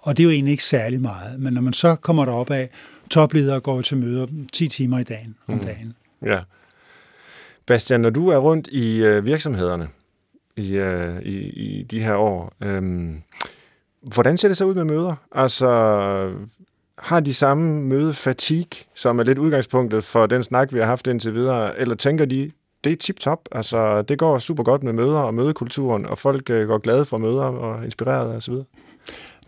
Og 0.00 0.16
det 0.16 0.22
er 0.22 0.24
jo 0.24 0.30
egentlig 0.30 0.52
ikke 0.52 0.64
særlig 0.64 1.00
meget. 1.00 1.40
Men 1.40 1.54
når 1.54 1.60
man 1.60 1.72
så 1.72 1.96
kommer 1.96 2.24
derop 2.24 2.50
af, 2.50 2.70
topledere 3.10 3.60
går 3.60 3.80
til 3.80 3.96
møder 3.96 4.26
10 4.52 4.68
timer 4.68 4.98
i 4.98 5.04
dagen 5.04 5.36
om 5.46 5.54
mm. 5.54 5.60
dagen. 5.60 5.94
Ja. 6.22 6.40
Bastian, 7.66 8.00
når 8.00 8.10
du 8.10 8.28
er 8.28 8.36
rundt 8.36 8.68
i 8.68 9.04
øh, 9.04 9.24
virksomhederne 9.24 9.88
i, 10.56 10.76
øh, 10.76 11.22
i, 11.22 11.38
i 11.48 11.82
de 11.82 12.00
her 12.00 12.14
år, 12.14 12.52
øh, 12.60 13.10
hvordan 14.14 14.36
ser 14.36 14.48
det 14.48 14.56
så 14.56 14.64
ud 14.64 14.74
med 14.74 14.84
møder? 14.84 15.14
Altså, 15.32 15.68
har 16.98 17.20
de 17.20 17.34
samme 17.34 17.80
mødefatig, 17.80 18.66
som 18.94 19.18
er 19.18 19.22
lidt 19.22 19.38
udgangspunktet 19.38 20.04
for 20.04 20.26
den 20.26 20.42
snak, 20.42 20.72
vi 20.72 20.78
har 20.78 20.86
haft 20.86 21.06
indtil 21.06 21.34
videre, 21.34 21.78
eller 21.78 21.94
tænker 21.94 22.24
de, 22.24 22.50
det 22.84 22.92
er 22.92 22.96
tip-top. 22.96 23.48
Altså, 23.52 24.02
det 24.02 24.18
går 24.18 24.38
super 24.38 24.62
godt 24.62 24.82
med 24.82 24.92
møder 24.92 25.18
og 25.18 25.34
mødekulturen, 25.34 26.06
og 26.06 26.18
folk 26.18 26.50
øh, 26.50 26.68
går 26.68 26.78
glade 26.78 27.04
for 27.04 27.18
møder 27.18 27.44
og 27.44 27.84
inspireret 27.84 28.36
og 28.36 28.42
så 28.42 28.50
videre. 28.50 28.66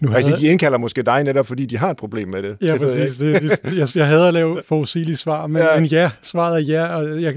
Nu 0.00 0.08
havde... 0.08 0.24
Altså, 0.24 0.36
de 0.36 0.46
indkalder 0.46 0.78
måske 0.78 1.02
dig 1.02 1.24
netop, 1.24 1.46
fordi 1.46 1.66
de 1.66 1.78
har 1.78 1.90
et 1.90 1.96
problem 1.96 2.28
med 2.28 2.42
det. 2.42 2.56
Ja, 2.62 2.72
det 2.72 2.80
præcis. 2.80 3.20
Jeg, 3.20 3.42
det, 3.42 3.78
jeg, 3.78 3.88
jeg 3.94 4.06
havde 4.06 4.28
at 4.28 4.34
lave 4.34 4.62
forudsigelige 4.68 5.16
svar, 5.16 5.46
men 5.46 5.62
ja. 5.62 5.80
men 5.80 5.84
ja, 5.84 6.10
svaret 6.22 6.54
er 6.54 6.58
ja, 6.58 6.96
og 6.96 7.22
jeg, 7.22 7.34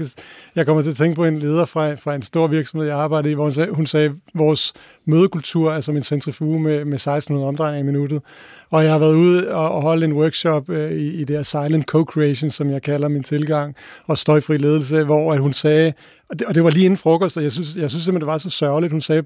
jeg 0.56 0.66
kommer 0.66 0.82
til 0.82 0.90
at 0.90 0.96
tænke 0.96 1.16
på 1.16 1.24
en 1.24 1.38
leder 1.38 1.64
fra, 1.64 1.94
fra 1.94 2.14
en 2.14 2.22
stor 2.22 2.46
virksomhed, 2.46 2.86
jeg 2.86 2.96
arbejdede 2.96 3.30
i, 3.30 3.34
hvor 3.34 3.44
hun 3.44 3.52
sagde, 3.52 3.70
hun 3.70 3.86
sagde 3.86 4.10
vores 4.34 4.72
mødekultur 5.06 5.72
er 5.72 5.80
som 5.80 5.96
en 5.96 6.02
centrifuge 6.02 6.60
med, 6.60 6.84
med 6.84 6.94
1600 6.94 7.48
omdrejninger 7.48 7.82
i 7.82 7.92
minuttet. 7.92 8.22
Og 8.70 8.84
jeg 8.84 8.92
har 8.92 8.98
været 8.98 9.14
ude 9.14 9.54
og, 9.54 9.72
og 9.72 9.82
holde 9.82 10.04
en 10.04 10.12
workshop 10.12 10.70
øh, 10.70 10.92
i, 10.92 11.20
i 11.20 11.24
det 11.24 11.36
her 11.36 11.42
silent 11.42 11.90
co-creation, 11.90 12.50
som 12.50 12.70
jeg 12.70 12.82
kalder 12.82 13.08
min 13.08 13.22
tilgang, 13.22 13.76
og 14.06 14.18
støjfri 14.18 14.56
ledelse, 14.58 15.04
hvor 15.04 15.32
at 15.32 15.38
hun 15.40 15.52
sagde, 15.52 15.92
og 16.30 16.38
det, 16.38 16.46
og 16.46 16.54
det 16.54 16.64
var 16.64 16.70
lige 16.70 16.84
inden 16.84 16.96
frokost, 16.96 17.36
og 17.36 17.42
jeg 17.42 17.52
synes, 17.52 17.76
jeg 17.76 17.90
synes 17.90 18.04
simpelthen, 18.04 18.20
det 18.20 18.32
var 18.32 18.38
så 18.38 18.50
sørgeligt. 18.50 18.92
Hun 18.92 19.00
sagde, 19.00 19.22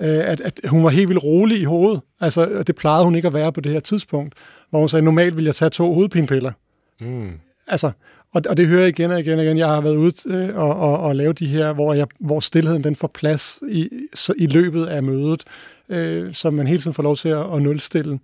øh, 0.00 0.18
at, 0.30 0.40
at 0.40 0.60
hun 0.68 0.84
var 0.84 0.90
helt 0.90 1.08
vildt 1.08 1.22
rolig 1.22 1.60
i 1.60 1.64
hovedet. 1.64 2.00
Altså, 2.20 2.62
det 2.66 2.74
plejede 2.76 3.04
hun 3.04 3.14
ikke 3.14 3.28
at 3.28 3.34
være 3.34 3.52
på 3.52 3.60
det 3.60 3.72
her 3.72 3.80
tidspunkt. 3.80 4.34
Hvor 4.70 4.78
hun 4.78 4.88
sagde, 4.88 5.04
normalt 5.04 5.36
ville 5.36 5.46
jeg 5.46 5.54
tage 5.54 5.70
to 5.70 5.94
hovedpinepiller. 5.94 6.52
Mm. 7.00 7.30
Altså, 7.66 7.90
og, 8.32 8.42
og 8.48 8.56
det 8.56 8.66
hører 8.66 8.80
jeg 8.80 8.88
igen 8.88 9.10
og 9.10 9.20
igen 9.20 9.38
og 9.38 9.44
igen. 9.44 9.58
Jeg 9.58 9.68
har 9.68 9.80
været 9.80 9.96
ude 9.96 10.12
øh, 10.26 10.56
og, 10.56 10.76
og, 10.76 10.98
og 10.98 11.16
lave 11.16 11.32
de 11.32 11.46
her, 11.46 11.72
hvor, 11.72 11.94
jeg, 11.94 12.06
hvor 12.20 12.40
stillheden 12.40 12.84
den 12.84 12.96
får 12.96 13.10
plads 13.14 13.58
i, 13.68 13.88
så, 14.14 14.34
i 14.36 14.46
løbet 14.46 14.86
af 14.86 15.02
mødet 15.02 15.44
øh, 15.90 16.34
som 16.34 16.54
man 16.54 16.66
hele 16.66 16.80
tiden 16.80 16.94
får 16.94 17.02
lov 17.02 17.16
til 17.16 17.28
at, 17.28 17.54
at 17.54 17.62
nulstille. 17.62 18.18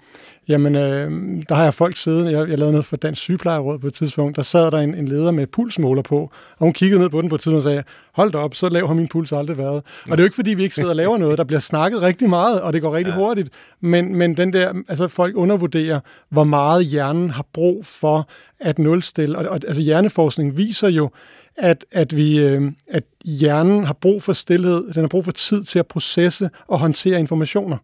Jamen, 0.49 0.75
øh, 0.75 1.11
der 1.49 1.55
har 1.55 1.63
jeg 1.63 1.75
folk 1.75 1.97
siddet, 1.97 2.33
jeg, 2.33 2.49
jeg 2.49 2.59
lavede 2.59 2.73
noget 2.73 2.85
for 2.85 2.97
Dansk 2.97 3.23
Sygeplejeråd 3.23 3.79
på 3.79 3.87
et 3.87 3.95
tidspunkt, 3.95 4.37
der 4.37 4.43
sad 4.43 4.71
der 4.71 4.79
en, 4.79 4.95
en 4.95 5.09
leder 5.09 5.31
med 5.31 5.47
pulsmåler 5.47 6.03
på, 6.03 6.19
og 6.59 6.59
hun 6.59 6.73
kiggede 6.73 7.01
ned 7.01 7.09
på 7.09 7.23
den 7.23 7.29
på 7.29 7.35
et 7.35 7.41
tidspunkt 7.41 7.57
og 7.57 7.71
sagde, 7.71 7.83
hold 8.13 8.33
da 8.33 8.39
op, 8.39 8.55
så 8.55 8.69
lav 8.69 8.87
har 8.87 8.95
min 8.95 9.09
puls 9.09 9.33
aldrig 9.33 9.59
været. 9.59 9.83
Og 10.05 10.11
det 10.11 10.13
er 10.13 10.23
jo 10.23 10.25
ikke, 10.25 10.35
fordi 10.35 10.55
vi 10.55 10.63
ikke 10.63 10.75
sidder 10.75 10.91
og 10.91 10.97
laver 10.97 11.19
noget, 11.19 11.39
der 11.39 11.45
bliver 11.45 11.61
snakket 11.61 12.03
rigtig 12.03 12.29
meget, 12.29 12.61
og 12.61 12.73
det 12.73 12.83
går 12.83 12.95
rigtig 12.95 13.13
ja. 13.13 13.17
hurtigt, 13.17 13.49
men, 13.81 14.15
men 14.15 14.37
den 14.37 14.53
der, 14.53 14.73
altså 14.89 15.09
folk 15.09 15.37
undervurderer, 15.37 16.01
hvor 16.29 16.45
meget 16.45 16.85
hjernen 16.87 17.31
har 17.31 17.47
brug 17.53 17.87
for 17.87 18.29
at 18.61 18.79
nulstille. 18.79 19.39
Og, 19.39 19.45
og 19.45 19.61
altså 19.67 19.83
hjerneforskning 19.83 20.57
viser 20.57 20.89
jo, 20.89 21.11
at, 21.59 21.85
at, 21.93 22.17
vi, 22.17 22.39
øh, 22.39 22.73
at 22.87 23.05
hjernen 23.25 23.85
har 23.85 23.93
brug 23.93 24.23
for 24.23 24.33
stillhed, 24.33 24.93
den 24.93 25.03
har 25.03 25.09
brug 25.09 25.25
for 25.25 25.33
tid 25.33 25.65
til 25.65 25.79
at 25.79 25.87
processe 25.87 26.51
og 26.67 26.79
håndtere 26.79 27.19
informationer. 27.19 27.77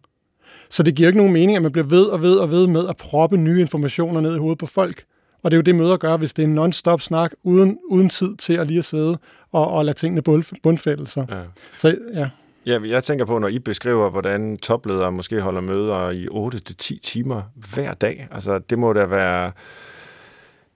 Så 0.69 0.83
det 0.83 0.95
giver 0.95 1.09
ikke 1.09 1.17
nogen 1.17 1.33
mening, 1.33 1.55
at 1.55 1.61
man 1.61 1.71
bliver 1.71 1.87
ved 1.87 2.05
og 2.05 2.21
ved 2.21 2.35
og 2.35 2.51
ved 2.51 2.67
med 2.67 2.87
at 2.89 2.97
proppe 2.97 3.37
nye 3.37 3.61
informationer 3.61 4.21
ned 4.21 4.35
i 4.35 4.39
hovedet 4.39 4.57
på 4.57 4.65
folk. 4.65 5.03
Og 5.43 5.51
det 5.51 5.55
er 5.55 5.57
jo 5.57 5.61
det, 5.61 5.75
møder 5.75 5.97
gør, 5.97 6.17
hvis 6.17 6.33
det 6.33 6.43
er 6.43 6.47
en 6.47 6.59
non-stop 6.59 7.01
snak, 7.01 7.31
uden, 7.43 7.77
uden 7.89 8.09
tid 8.09 8.35
til 8.35 8.53
at 8.53 8.67
lige 8.67 8.79
at 8.79 8.85
sidde 8.85 9.17
og, 9.51 9.67
og 9.67 9.85
lade 9.85 9.97
tingene 9.97 10.21
bundfælde 10.63 11.07
sig. 11.07 11.25
Ja. 11.29 11.41
Så 11.77 11.97
ja. 12.13 12.29
Ja, 12.65 12.79
jeg 12.85 13.03
tænker 13.03 13.25
på, 13.25 13.39
når 13.39 13.47
I 13.47 13.59
beskriver, 13.59 14.09
hvordan 14.09 14.57
topledere 14.57 15.11
måske 15.11 15.41
holder 15.41 15.61
møder 15.61 16.09
i 16.09 16.27
8-10 16.27 16.99
timer 16.99 17.41
hver 17.73 17.93
dag. 17.93 18.27
Altså, 18.31 18.59
det 18.59 18.79
må 18.79 18.93
da 18.93 19.05
være 19.05 19.51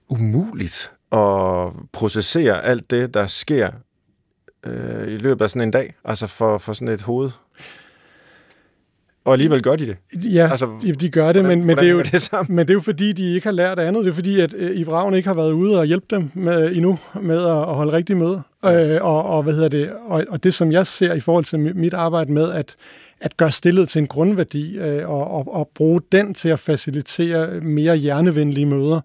umuligt 0.08 0.92
at 1.12 1.72
processere 1.92 2.64
alt 2.64 2.90
det, 2.90 3.14
der 3.14 3.26
sker 3.26 3.70
øh, 4.66 5.12
i 5.12 5.16
løbet 5.16 5.44
af 5.44 5.50
sådan 5.50 5.62
en 5.62 5.70
dag, 5.70 5.94
altså 6.04 6.26
for, 6.26 6.58
for 6.58 6.72
sådan 6.72 6.88
et 6.88 7.02
hoved. 7.02 7.30
Og 9.24 9.32
alligevel 9.32 9.62
gør 9.62 9.76
de 9.76 9.86
det. 9.86 9.96
Ja, 10.14 10.48
altså, 10.50 10.70
de, 10.82 10.92
de 10.92 11.10
gør 11.10 11.32
det, 11.32 11.42
hvordan, 11.42 11.58
men, 11.58 11.66
men, 11.66 11.76
det 11.76 11.88
er 11.88 11.92
jo, 11.92 12.02
det 12.02 12.48
men 12.48 12.58
det 12.58 12.70
er 12.70 12.74
jo 12.74 12.80
fordi, 12.80 13.12
de 13.12 13.34
ikke 13.34 13.46
har 13.46 13.52
lært 13.52 13.78
andet. 13.78 14.04
Det 14.04 14.10
er 14.10 14.14
fordi, 14.14 14.40
at 14.40 14.54
øh, 14.54 14.76
Ibraven 14.76 15.14
ikke 15.14 15.28
har 15.28 15.34
været 15.34 15.52
ude 15.52 15.78
og 15.78 15.84
hjælpe 15.84 16.06
dem 16.10 16.30
med, 16.34 16.76
endnu 16.76 16.98
med 17.22 17.38
at, 17.38 17.58
at 17.58 17.74
holde 17.74 17.92
rigtig 17.92 18.16
møde. 18.16 18.42
Øh, 18.64 18.98
og, 19.00 19.24
og, 19.24 19.42
hvad 19.42 19.54
hedder 19.54 19.68
det, 19.68 19.92
og, 20.06 20.24
og 20.28 20.44
det, 20.44 20.54
som 20.54 20.72
jeg 20.72 20.86
ser 20.86 21.14
i 21.14 21.20
forhold 21.20 21.44
til 21.44 21.58
mit 21.58 21.94
arbejde 21.94 22.32
med, 22.32 22.52
at 22.52 22.76
at 23.20 23.36
gøre 23.36 23.50
stillet 23.50 23.88
til 23.88 23.98
en 23.98 24.06
grundværdi 24.06 24.78
øh, 24.78 25.10
og, 25.10 25.30
og, 25.30 25.54
og 25.54 25.70
bruge 25.74 26.00
den 26.12 26.34
til 26.34 26.48
at 26.48 26.58
facilitere 26.58 27.60
mere 27.60 27.96
hjernevenlige 27.96 28.66
møder, 28.66 29.00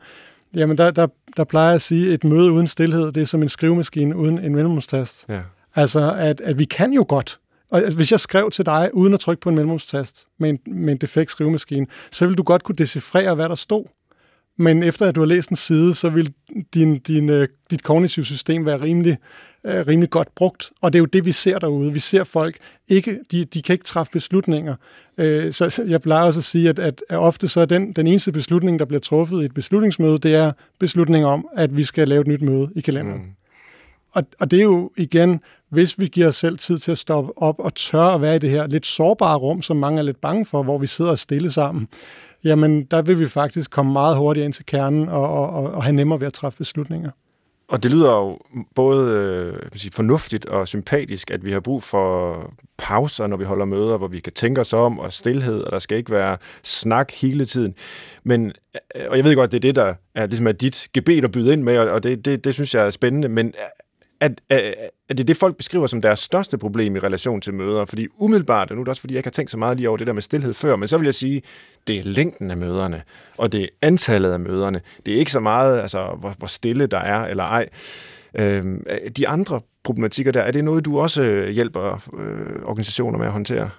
Jamen, 0.55 0.77
der, 0.77 0.91
der, 0.91 1.07
der 1.37 1.43
plejer 1.43 1.75
at 1.75 1.81
sige, 1.81 2.07
at 2.07 2.13
et 2.13 2.23
møde 2.23 2.51
uden 2.51 2.67
stillhed, 2.67 3.11
det 3.11 3.21
er 3.21 3.25
som 3.25 3.41
en 3.41 3.49
skrivemaskine 3.49 4.15
uden 4.15 4.39
en 4.39 4.55
mellemrumstast. 4.55 5.25
Ja. 5.29 5.41
Altså, 5.75 6.13
at, 6.17 6.41
at 6.41 6.59
vi 6.59 6.65
kan 6.65 6.93
jo 6.93 7.05
godt. 7.07 7.39
Og 7.71 7.81
hvis 7.95 8.11
jeg 8.11 8.19
skrev 8.19 8.51
til 8.51 8.65
dig, 8.65 8.89
uden 8.93 9.13
at 9.13 9.19
trykke 9.19 9.41
på 9.41 9.49
en 9.49 9.55
mellemrumstast, 9.55 10.25
med 10.39 10.49
en, 10.49 10.59
med 10.67 10.93
en 10.93 10.97
defekt 10.97 11.31
skrivemaskine, 11.31 11.87
så 12.11 12.27
vil 12.27 12.37
du 12.37 12.43
godt 12.43 12.63
kunne 12.63 12.75
decifrere, 12.75 13.35
hvad 13.35 13.49
der 13.49 13.55
stod. 13.55 13.85
Men 14.57 14.83
efter 14.83 15.05
at 15.05 15.15
du 15.15 15.21
har 15.21 15.25
læst 15.25 15.49
en 15.49 15.55
side, 15.55 15.95
så 15.95 16.09
vil 16.09 16.33
din, 16.73 16.99
din, 16.99 17.29
uh, 17.29 17.45
dit 17.71 17.83
kognitive 17.83 18.25
system 18.25 18.65
være 18.65 18.81
rimelig, 18.81 19.17
uh, 19.63 19.87
rimelig 19.87 20.09
godt 20.09 20.35
brugt. 20.35 20.71
Og 20.81 20.93
det 20.93 20.99
er 20.99 21.01
jo 21.01 21.05
det, 21.05 21.25
vi 21.25 21.31
ser 21.31 21.59
derude. 21.59 21.93
Vi 21.93 21.99
ser 21.99 22.23
folk, 22.23 22.57
ikke, 22.87 23.19
de, 23.31 23.45
de 23.45 23.61
kan 23.61 23.73
ikke 23.73 23.85
træffe 23.85 24.11
beslutninger. 24.11 24.75
Uh, 25.17 25.51
så 25.51 25.83
jeg 25.87 26.01
plejer 26.01 26.25
også 26.25 26.39
at 26.39 26.43
sige, 26.43 26.69
at, 26.69 26.79
at, 26.79 27.03
at 27.09 27.17
ofte 27.19 27.47
så 27.47 27.61
er 27.61 27.65
den, 27.65 27.93
den 27.93 28.07
eneste 28.07 28.31
beslutning, 28.31 28.79
der 28.79 28.85
bliver 28.85 29.01
truffet 29.01 29.41
i 29.41 29.45
et 29.45 29.53
beslutningsmøde, 29.53 30.17
det 30.17 30.35
er 30.35 30.51
beslutning 30.79 31.25
om, 31.25 31.47
at 31.55 31.77
vi 31.77 31.83
skal 31.83 32.07
lave 32.07 32.21
et 32.21 32.27
nyt 32.27 32.41
møde 32.41 32.69
i 32.75 32.81
kalenderen. 32.81 33.21
Mm. 33.21 33.35
Og, 34.13 34.23
og 34.39 34.51
det 34.51 34.59
er 34.59 34.63
jo 34.63 34.91
igen, 34.97 35.39
hvis 35.69 35.99
vi 35.99 36.07
giver 36.07 36.27
os 36.27 36.35
selv 36.35 36.57
tid 36.57 36.77
til 36.77 36.91
at 36.91 36.97
stoppe 36.97 37.37
op 37.37 37.59
og 37.59 37.75
tør 37.75 38.03
at 38.03 38.21
være 38.21 38.35
i 38.35 38.39
det 38.39 38.49
her 38.49 38.67
lidt 38.67 38.85
sårbare 38.85 39.37
rum, 39.37 39.61
som 39.61 39.77
mange 39.77 39.99
er 39.99 40.03
lidt 40.03 40.21
bange 40.21 40.45
for, 40.45 40.63
hvor 40.63 40.77
vi 40.77 40.87
sidder 40.87 41.11
og 41.11 41.19
stille 41.19 41.51
sammen, 41.51 41.87
jamen 42.43 42.83
der 42.83 43.01
vil 43.01 43.19
vi 43.19 43.27
faktisk 43.27 43.71
komme 43.71 43.93
meget 43.93 44.17
hurtigere 44.17 44.45
ind 44.45 44.53
til 44.53 44.65
kernen 44.65 45.09
og, 45.09 45.29
og, 45.29 45.71
og 45.71 45.83
have 45.83 45.93
nemmere 45.93 46.19
ved 46.19 46.27
at 46.27 46.33
træffe 46.33 46.57
beslutninger. 46.57 47.11
Og 47.73 47.83
det 47.83 47.91
lyder 47.91 48.11
jo 48.11 48.39
både 48.75 49.11
øh, 49.11 49.69
sige, 49.75 49.91
fornuftigt 49.91 50.45
og 50.45 50.67
sympatisk, 50.67 51.31
at 51.31 51.45
vi 51.45 51.51
har 51.51 51.59
brug 51.59 51.83
for 51.83 52.53
pauser, 52.77 53.27
når 53.27 53.37
vi 53.37 53.43
holder 53.43 53.65
møder, 53.65 53.97
hvor 53.97 54.07
vi 54.07 54.19
kan 54.19 54.33
tænke 54.33 54.61
os 54.61 54.73
om, 54.73 54.99
og 54.99 55.13
stillhed, 55.13 55.61
og 55.61 55.71
der 55.71 55.79
skal 55.79 55.97
ikke 55.97 56.11
være 56.11 56.37
snak 56.63 57.11
hele 57.11 57.45
tiden. 57.45 57.75
Men, 58.23 58.51
øh, 58.95 59.01
og 59.09 59.17
jeg 59.17 59.25
ved 59.25 59.35
godt, 59.35 59.51
det 59.51 59.57
er 59.57 59.61
det, 59.61 59.75
der 59.75 59.93
er, 60.15 60.25
ligesom 60.25 60.47
er 60.47 60.51
dit 60.51 60.87
gebet 60.93 61.23
at 61.23 61.31
byde 61.31 61.53
ind 61.53 61.63
med, 61.63 61.77
og 61.77 62.03
det, 62.03 62.25
det, 62.25 62.43
det 62.43 62.53
synes 62.53 62.75
jeg 62.75 62.85
er 62.85 62.89
spændende, 62.89 63.29
men 63.29 63.47
øh, 63.47 63.53
at, 64.23 64.41
at, 64.49 64.61
at 65.09 65.17
det 65.17 65.19
er 65.19 65.23
det, 65.23 65.37
folk 65.37 65.57
beskriver 65.57 65.87
som 65.87 66.01
deres 66.01 66.19
største 66.19 66.57
problem 66.57 66.95
i 66.95 66.99
relation 66.99 67.41
til 67.41 67.53
møder. 67.53 67.85
Fordi 67.85 68.07
umiddelbart, 68.17 68.69
og 68.71 68.75
nu 68.75 68.81
er 68.81 68.83
det 68.83 68.89
også 68.89 69.01
fordi, 69.01 69.13
jeg 69.13 69.19
ikke 69.19 69.27
har 69.27 69.31
tænkt 69.31 69.51
så 69.51 69.57
meget 69.57 69.77
lige 69.77 69.89
over 69.89 69.97
det 69.97 70.07
der 70.07 70.13
med 70.13 70.21
stillhed 70.21 70.53
før, 70.53 70.75
men 70.75 70.87
så 70.87 70.97
vil 70.97 71.05
jeg 71.05 71.13
sige, 71.13 71.41
det 71.87 71.99
er 71.99 72.03
længden 72.03 72.51
af 72.51 72.57
møderne, 72.57 73.01
og 73.37 73.51
det 73.51 73.63
er 73.63 73.67
antallet 73.81 74.31
af 74.31 74.39
møderne. 74.39 74.81
Det 75.05 75.13
er 75.13 75.17
ikke 75.17 75.31
så 75.31 75.39
meget, 75.39 75.81
altså, 75.81 76.15
hvor, 76.19 76.35
hvor 76.37 76.47
stille 76.47 76.87
der 76.87 76.99
er 76.99 77.25
eller 77.25 77.43
ej. 77.43 77.69
Øhm, 78.35 78.85
de 79.17 79.27
andre 79.27 79.61
problematikker 79.83 80.31
der, 80.31 80.41
er 80.41 80.51
det 80.51 80.63
noget, 80.63 80.85
du 80.85 80.99
også 80.99 81.23
øh, 81.23 81.49
hjælper 81.49 82.09
øh, 82.19 82.63
organisationer 82.65 83.17
med 83.17 83.25
at 83.25 83.31
håndtere? 83.31 83.69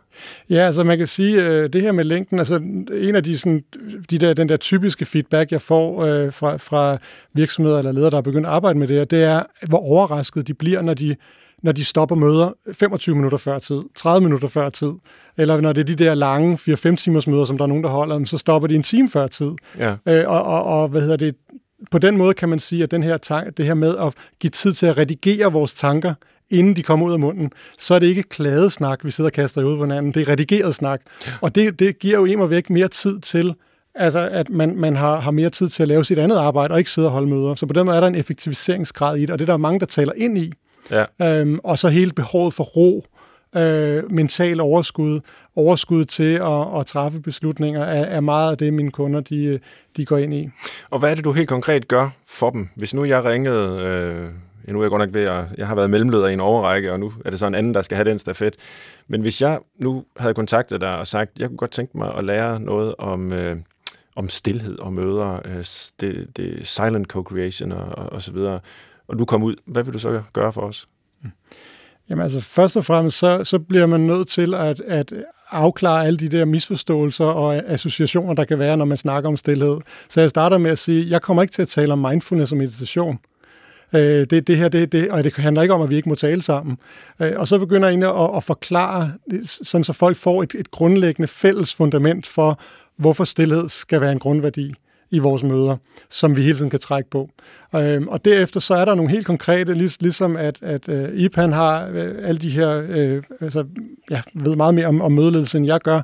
Ja, 0.50 0.56
altså 0.56 0.84
man 0.84 0.98
kan 0.98 1.06
sige, 1.06 1.42
øh, 1.42 1.68
det 1.72 1.82
her 1.82 1.92
med 1.92 2.04
længden, 2.04 2.38
altså 2.38 2.56
en 2.92 3.16
af 3.16 3.24
de, 3.24 3.38
sådan, 3.38 3.64
de 4.10 4.18
der, 4.18 4.34
den 4.34 4.48
der 4.48 4.56
typiske 4.56 5.04
feedback, 5.04 5.52
jeg 5.52 5.60
får 5.60 6.04
øh, 6.04 6.32
fra, 6.32 6.56
fra 6.56 6.98
virksomheder 7.34 7.78
eller 7.78 7.92
ledere, 7.92 8.10
der 8.10 8.16
er 8.16 8.22
begyndt 8.22 8.46
at 8.46 8.52
arbejde 8.52 8.78
med 8.78 8.88
det 8.88 8.96
her, 8.96 9.04
det 9.04 9.24
er, 9.24 9.42
hvor 9.68 9.78
overrasket 9.78 10.48
de 10.48 10.54
bliver, 10.54 10.82
når 10.82 10.94
de, 10.94 11.16
når 11.62 11.72
de 11.72 11.84
stopper 11.84 12.16
møder 12.16 12.52
25 12.72 13.14
minutter 13.14 13.38
før 13.38 13.58
tid, 13.58 13.80
30 13.94 14.24
minutter 14.24 14.48
før 14.48 14.68
tid, 14.68 14.92
eller 15.36 15.60
når 15.60 15.72
det 15.72 15.80
er 15.80 15.96
de 15.96 16.04
der 16.04 16.14
lange 16.14 16.54
4-5 16.54 16.96
timers 16.96 17.26
møder, 17.26 17.44
som 17.44 17.58
der 17.58 17.64
er 17.64 17.68
nogen, 17.68 17.84
der 17.84 17.90
holder, 17.90 18.24
så 18.24 18.38
stopper 18.38 18.68
de 18.68 18.74
en 18.74 18.82
time 18.82 19.08
før 19.08 19.26
tid. 19.26 19.50
Ja. 19.78 19.96
Øh, 20.06 20.28
og, 20.28 20.42
og, 20.42 20.64
og, 20.64 20.88
hvad 20.88 21.00
hedder 21.00 21.16
det, 21.16 21.34
på 21.90 21.98
den 21.98 22.16
måde 22.16 22.34
kan 22.34 22.48
man 22.48 22.58
sige, 22.58 22.82
at 22.82 22.90
den 22.90 23.02
her 23.02 23.16
tank, 23.16 23.56
det 23.56 23.64
her 23.64 23.74
med 23.74 23.96
at 23.96 24.12
give 24.40 24.50
tid 24.50 24.72
til 24.72 24.86
at 24.86 24.98
redigere 24.98 25.52
vores 25.52 25.74
tanker, 25.74 26.14
inden 26.50 26.76
de 26.76 26.82
kommer 26.82 27.06
ud 27.06 27.12
af 27.12 27.18
munden, 27.18 27.52
så 27.78 27.94
er 27.94 27.98
det 27.98 28.06
ikke 28.06 28.22
kladesnak, 28.22 29.04
vi 29.04 29.10
sidder 29.10 29.28
og 29.28 29.32
kaster 29.32 29.64
ud 29.64 29.76
på 29.76 29.84
hinanden. 29.84 30.14
Det 30.14 30.22
er 30.22 30.28
redigeret 30.28 30.74
snak. 30.74 31.00
Ja. 31.26 31.32
Og 31.40 31.54
det, 31.54 31.78
det 31.78 31.98
giver 31.98 32.18
jo 32.18 32.24
immer 32.24 32.46
væk 32.46 32.70
mere 32.70 32.88
tid 32.88 33.20
til, 33.20 33.54
altså 33.94 34.28
at 34.32 34.50
man, 34.50 34.76
man 34.76 34.96
har, 34.96 35.20
har 35.20 35.30
mere 35.30 35.50
tid 35.50 35.68
til 35.68 35.82
at 35.82 35.88
lave 35.88 36.04
sit 36.04 36.18
andet 36.18 36.36
arbejde, 36.36 36.72
og 36.72 36.78
ikke 36.78 36.90
sidde 36.90 37.08
og 37.08 37.12
holde 37.12 37.28
møder. 37.28 37.54
Så 37.54 37.66
på 37.66 37.72
den 37.72 37.86
måde 37.86 37.96
er 37.96 38.00
der 38.00 38.08
en 38.08 38.14
effektiviseringsgrad 38.14 39.16
i 39.16 39.20
det, 39.20 39.30
og 39.30 39.38
det 39.38 39.46
der 39.46 39.52
er 39.52 39.58
mange, 39.58 39.80
der 39.80 39.86
taler 39.86 40.12
ind 40.16 40.38
i. 40.38 40.52
Ja. 40.90 41.04
Øhm, 41.40 41.60
og 41.64 41.78
så 41.78 41.88
hele 41.88 42.12
behovet 42.12 42.54
for 42.54 42.64
ro, 42.64 43.06
øh, 43.56 44.12
mental 44.12 44.60
overskud, 44.60 45.20
overskud 45.56 46.04
til 46.04 46.34
at, 46.34 46.78
at 46.78 46.86
træffe 46.86 47.20
beslutninger, 47.20 47.84
er, 47.84 48.04
er 48.04 48.20
meget 48.20 48.50
af 48.50 48.58
det, 48.58 48.72
mine 48.72 48.90
kunder 48.90 49.20
de, 49.20 49.60
de 49.96 50.04
går 50.04 50.18
ind 50.18 50.34
i. 50.34 50.48
Og 50.90 50.98
hvad 50.98 51.10
er 51.10 51.14
det, 51.14 51.24
du 51.24 51.32
helt 51.32 51.48
konkret 51.48 51.88
gør 51.88 52.08
for 52.26 52.50
dem? 52.50 52.68
Hvis 52.76 52.94
nu 52.94 53.04
jeg 53.04 53.24
ringede, 53.24 53.80
øh, 53.80 54.28
nu 54.72 54.78
er 54.78 54.82
jeg 54.82 54.90
godt 54.90 55.00
nok 55.00 55.14
ved 55.14 55.22
at, 55.22 55.44
jeg 55.58 55.66
har 55.68 55.74
været 55.74 55.90
mellemleder 55.90 56.26
i 56.26 56.32
en 56.32 56.40
overrække, 56.40 56.92
og 56.92 57.00
nu 57.00 57.12
er 57.24 57.30
det 57.30 57.38
så 57.38 57.46
en 57.46 57.54
anden, 57.54 57.74
der 57.74 57.82
skal 57.82 57.96
have 57.96 58.10
den 58.10 58.18
stafet. 58.18 58.56
Men 59.08 59.20
hvis 59.20 59.42
jeg 59.42 59.58
nu 59.78 60.04
havde 60.16 60.34
kontaktet 60.34 60.80
dig 60.80 60.98
og 60.98 61.06
sagt, 61.06 61.30
jeg 61.38 61.48
kunne 61.48 61.56
godt 61.56 61.70
tænke 61.70 61.98
mig 61.98 62.14
at 62.14 62.24
lære 62.24 62.60
noget 62.60 62.94
om, 62.98 63.32
øh, 63.32 63.56
om 64.16 64.28
stillhed 64.28 64.78
og 64.78 64.92
møder, 64.92 65.40
øh, 65.44 65.64
det, 66.00 66.36
det 66.36 66.66
silent 66.66 67.12
co-creation 67.12 67.72
og, 67.72 68.12
og 68.12 68.22
så 68.22 68.32
videre, 68.32 68.60
og 69.08 69.18
du 69.18 69.24
kom 69.24 69.42
ud, 69.42 69.54
hvad 69.66 69.82
vil 69.82 69.94
du 69.94 69.98
så 69.98 70.22
gøre 70.32 70.52
for 70.52 70.60
os? 70.60 70.88
Mm. 71.22 71.30
Jamen 72.10 72.22
altså, 72.22 72.40
først 72.40 72.76
og 72.76 72.84
fremmest, 72.84 73.18
så, 73.18 73.44
så 73.44 73.58
bliver 73.58 73.86
man 73.86 74.00
nødt 74.00 74.28
til 74.28 74.54
at, 74.54 74.80
at 74.80 75.12
afklare 75.50 76.06
alle 76.06 76.18
de 76.18 76.28
der 76.28 76.44
misforståelser 76.44 77.24
og 77.24 77.56
associationer, 77.56 78.34
der 78.34 78.44
kan 78.44 78.58
være, 78.58 78.76
når 78.76 78.84
man 78.84 78.96
snakker 78.96 79.28
om 79.28 79.36
stillhed. 79.36 79.78
Så 80.08 80.20
jeg 80.20 80.30
starter 80.30 80.58
med 80.58 80.70
at 80.70 80.78
sige, 80.78 81.10
jeg 81.10 81.22
kommer 81.22 81.42
ikke 81.42 81.52
til 81.52 81.62
at 81.62 81.68
tale 81.68 81.92
om 81.92 81.98
mindfulness 81.98 82.52
og 82.52 82.58
meditation. 82.58 83.18
Øh, 83.94 84.26
det, 84.30 84.46
det 84.46 84.56
her, 84.56 84.68
det, 84.68 84.92
det, 84.92 85.10
og 85.10 85.24
det 85.24 85.36
handler 85.36 85.62
ikke 85.62 85.74
om, 85.74 85.82
at 85.82 85.90
vi 85.90 85.96
ikke 85.96 86.08
må 86.08 86.14
tale 86.14 86.42
sammen. 86.42 86.78
Øh, 87.20 87.32
og 87.36 87.48
så 87.48 87.58
begynder 87.58 87.88
jeg 87.88 87.92
egentlig 87.92 88.22
at, 88.22 88.36
at 88.36 88.44
forklare, 88.44 89.12
sådan 89.44 89.84
så 89.84 89.92
folk 89.92 90.16
får 90.16 90.42
et, 90.42 90.54
et 90.58 90.70
grundlæggende 90.70 91.28
fælles 91.28 91.74
fundament 91.74 92.26
for, 92.26 92.60
hvorfor 92.96 93.24
stillhed 93.24 93.68
skal 93.68 94.00
være 94.00 94.12
en 94.12 94.18
grundværdi 94.18 94.74
i 95.14 95.18
vores 95.18 95.42
møder, 95.42 95.76
som 96.10 96.36
vi 96.36 96.42
hele 96.42 96.56
tiden 96.56 96.70
kan 96.70 96.78
trække 96.78 97.10
på. 97.10 97.30
Øhm, 97.74 98.08
og 98.08 98.24
derefter 98.24 98.60
så 98.60 98.74
er 98.74 98.84
der 98.84 98.94
nogle 98.94 99.10
helt 99.10 99.26
konkrete, 99.26 99.74
lig, 99.74 99.90
ligesom 100.00 100.36
at, 100.36 100.62
at 100.62 100.88
uh, 100.88 101.14
IPAN 101.14 101.52
har 101.52 101.88
uh, 101.88 101.94
alle 101.96 102.40
de 102.40 102.50
her, 102.50 102.78
uh, 102.78 103.22
altså 103.40 103.64
jeg 104.10 104.22
ved 104.34 104.56
meget 104.56 104.74
mere 104.74 104.86
om, 104.86 105.02
om 105.02 105.12
mødeledelse, 105.12 105.58
end 105.58 105.66
jeg 105.66 105.80
gør, 105.80 106.00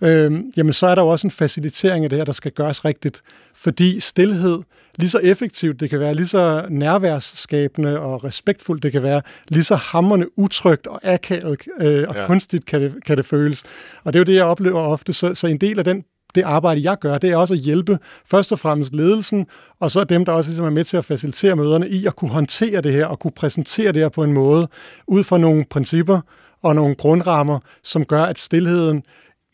øhm, 0.00 0.50
jamen 0.56 0.72
så 0.72 0.86
er 0.86 0.94
der 0.94 1.02
jo 1.02 1.08
også 1.08 1.26
en 1.26 1.30
facilitering 1.30 2.04
af 2.04 2.10
det 2.10 2.18
her, 2.18 2.24
der 2.24 2.32
skal 2.32 2.52
gøres 2.52 2.84
rigtigt. 2.84 3.22
Fordi 3.54 4.00
stillhed, 4.00 4.58
lige 4.98 5.10
så 5.10 5.18
effektivt 5.18 5.80
det 5.80 5.90
kan 5.90 6.00
være, 6.00 6.14
lige 6.14 6.26
så 6.26 6.66
nærværsskabende 6.68 8.00
og 8.00 8.24
respektfuldt 8.24 8.82
det 8.82 8.92
kan 8.92 9.02
være, 9.02 9.22
lige 9.48 9.64
så 9.64 9.74
hammerne 9.74 10.38
utrygt 10.38 10.86
og 10.86 11.00
akavet 11.02 11.58
øh, 11.80 12.04
og 12.08 12.14
ja. 12.14 12.26
kunstigt 12.26 12.66
kan 12.66 12.82
det, 12.82 13.04
kan 13.06 13.16
det 13.16 13.26
føles. 13.26 13.62
Og 14.04 14.12
det 14.12 14.18
er 14.18 14.20
jo 14.20 14.24
det, 14.24 14.34
jeg 14.34 14.44
oplever 14.44 14.80
ofte. 14.80 15.12
Så, 15.12 15.34
så 15.34 15.46
en 15.46 15.58
del 15.58 15.78
af 15.78 15.84
den 15.84 16.04
det 16.34 16.42
arbejde, 16.42 16.82
jeg 16.82 16.98
gør, 16.98 17.18
det 17.18 17.30
er 17.30 17.36
også 17.36 17.54
at 17.54 17.60
hjælpe 17.60 17.98
først 18.30 18.52
og 18.52 18.58
fremmest 18.58 18.94
ledelsen, 18.94 19.46
og 19.80 19.90
så 19.90 20.04
dem, 20.04 20.24
der 20.24 20.32
også 20.32 20.50
ligesom 20.50 20.66
er 20.66 20.70
med 20.70 20.84
til 20.84 20.96
at 20.96 21.04
facilitere 21.04 21.56
møderne, 21.56 21.88
i 21.88 22.06
at 22.06 22.16
kunne 22.16 22.30
håndtere 22.30 22.80
det 22.80 22.92
her, 22.92 23.06
og 23.06 23.18
kunne 23.18 23.30
præsentere 23.30 23.92
det 23.92 24.02
her 24.02 24.08
på 24.08 24.24
en 24.24 24.32
måde, 24.32 24.68
ud 25.06 25.24
fra 25.24 25.38
nogle 25.38 25.64
principper 25.70 26.20
og 26.62 26.74
nogle 26.74 26.94
grundrammer, 26.94 27.58
som 27.82 28.04
gør, 28.04 28.22
at 28.22 28.38
stillheden 28.38 29.02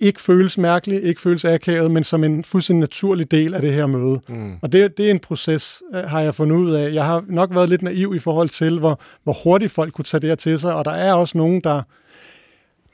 ikke 0.01 0.21
føles 0.21 0.59
mærkelig, 0.59 1.03
ikke 1.03 1.21
føles 1.21 1.45
akavet, 1.45 1.91
men 1.91 2.05
som 2.05 2.25
en 2.25 2.45
fuldstændig 2.45 2.81
naturlig 2.81 3.31
del 3.31 3.55
af 3.55 3.61
det 3.61 3.73
her 3.73 3.87
møde. 3.87 4.21
Mm. 4.29 4.53
Og 4.63 4.73
det, 4.73 4.97
det 4.97 5.07
er 5.07 5.11
en 5.11 5.19
proces, 5.19 5.83
øh, 5.95 6.05
har 6.05 6.21
jeg 6.21 6.35
fundet 6.35 6.57
ud 6.57 6.73
af. 6.73 6.95
Jeg 6.95 7.05
har 7.05 7.25
nok 7.29 7.55
været 7.55 7.69
lidt 7.69 7.83
naiv 7.83 8.15
i 8.15 8.19
forhold 8.19 8.49
til, 8.49 8.79
hvor, 8.79 9.01
hvor 9.25 9.37
hurtigt 9.45 9.73
folk 9.73 9.93
kunne 9.93 10.05
tage 10.05 10.21
det 10.21 10.29
her 10.29 10.37
til 10.37 10.59
sig, 10.59 10.75
og 10.75 10.85
der 10.85 10.91
er 10.91 11.13
også 11.13 11.39
nogen, 11.39 11.61
der, 11.61 11.83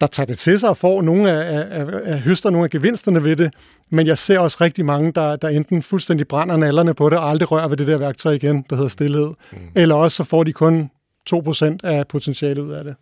der 0.05 0.09
tager 0.09 0.27
det 0.27 0.39
til 0.39 0.61
sig 0.61 0.69
og 0.69 0.77
får 0.77 1.03
nogle 1.03 1.31
af, 1.31 1.67
af, 1.71 1.87
af 2.05 2.21
høster 2.21 2.51
nogle 2.51 2.65
af 2.65 2.71
gevinsterne 2.71 3.25
ved 3.25 3.37
det, 3.37 3.55
men 3.91 4.07
jeg 4.07 4.19
ser 4.19 4.39
også 4.39 4.57
rigtig 4.61 4.85
mange, 4.85 5.13
der, 5.13 5.37
der 5.37 5.49
enten 5.49 5.83
fuldstændig 5.83 6.29
brænder 6.29 6.57
nallerne 6.57 6.95
på 6.95 7.11
det 7.11 7.19
og 7.19 7.31
aldrig 7.31 7.51
rører 7.51 7.69
ved 7.69 7.77
det 7.77 7.87
der 7.87 7.99
værktøj 7.99 8.33
igen, 8.33 8.65
der 8.71 8.77
hedder 8.77 8.89
stillhed, 8.89 9.31
mm. 9.53 9.59
eller 9.75 9.95
også 9.95 10.17
så 10.17 10.25
får 10.25 10.45
de 10.45 10.53
kun 10.53 10.91
2% 11.35 11.77
af 11.85 12.09
potentialet 12.09 12.63
ud 12.63 12.73
af 12.73 12.85
det. 12.85 12.95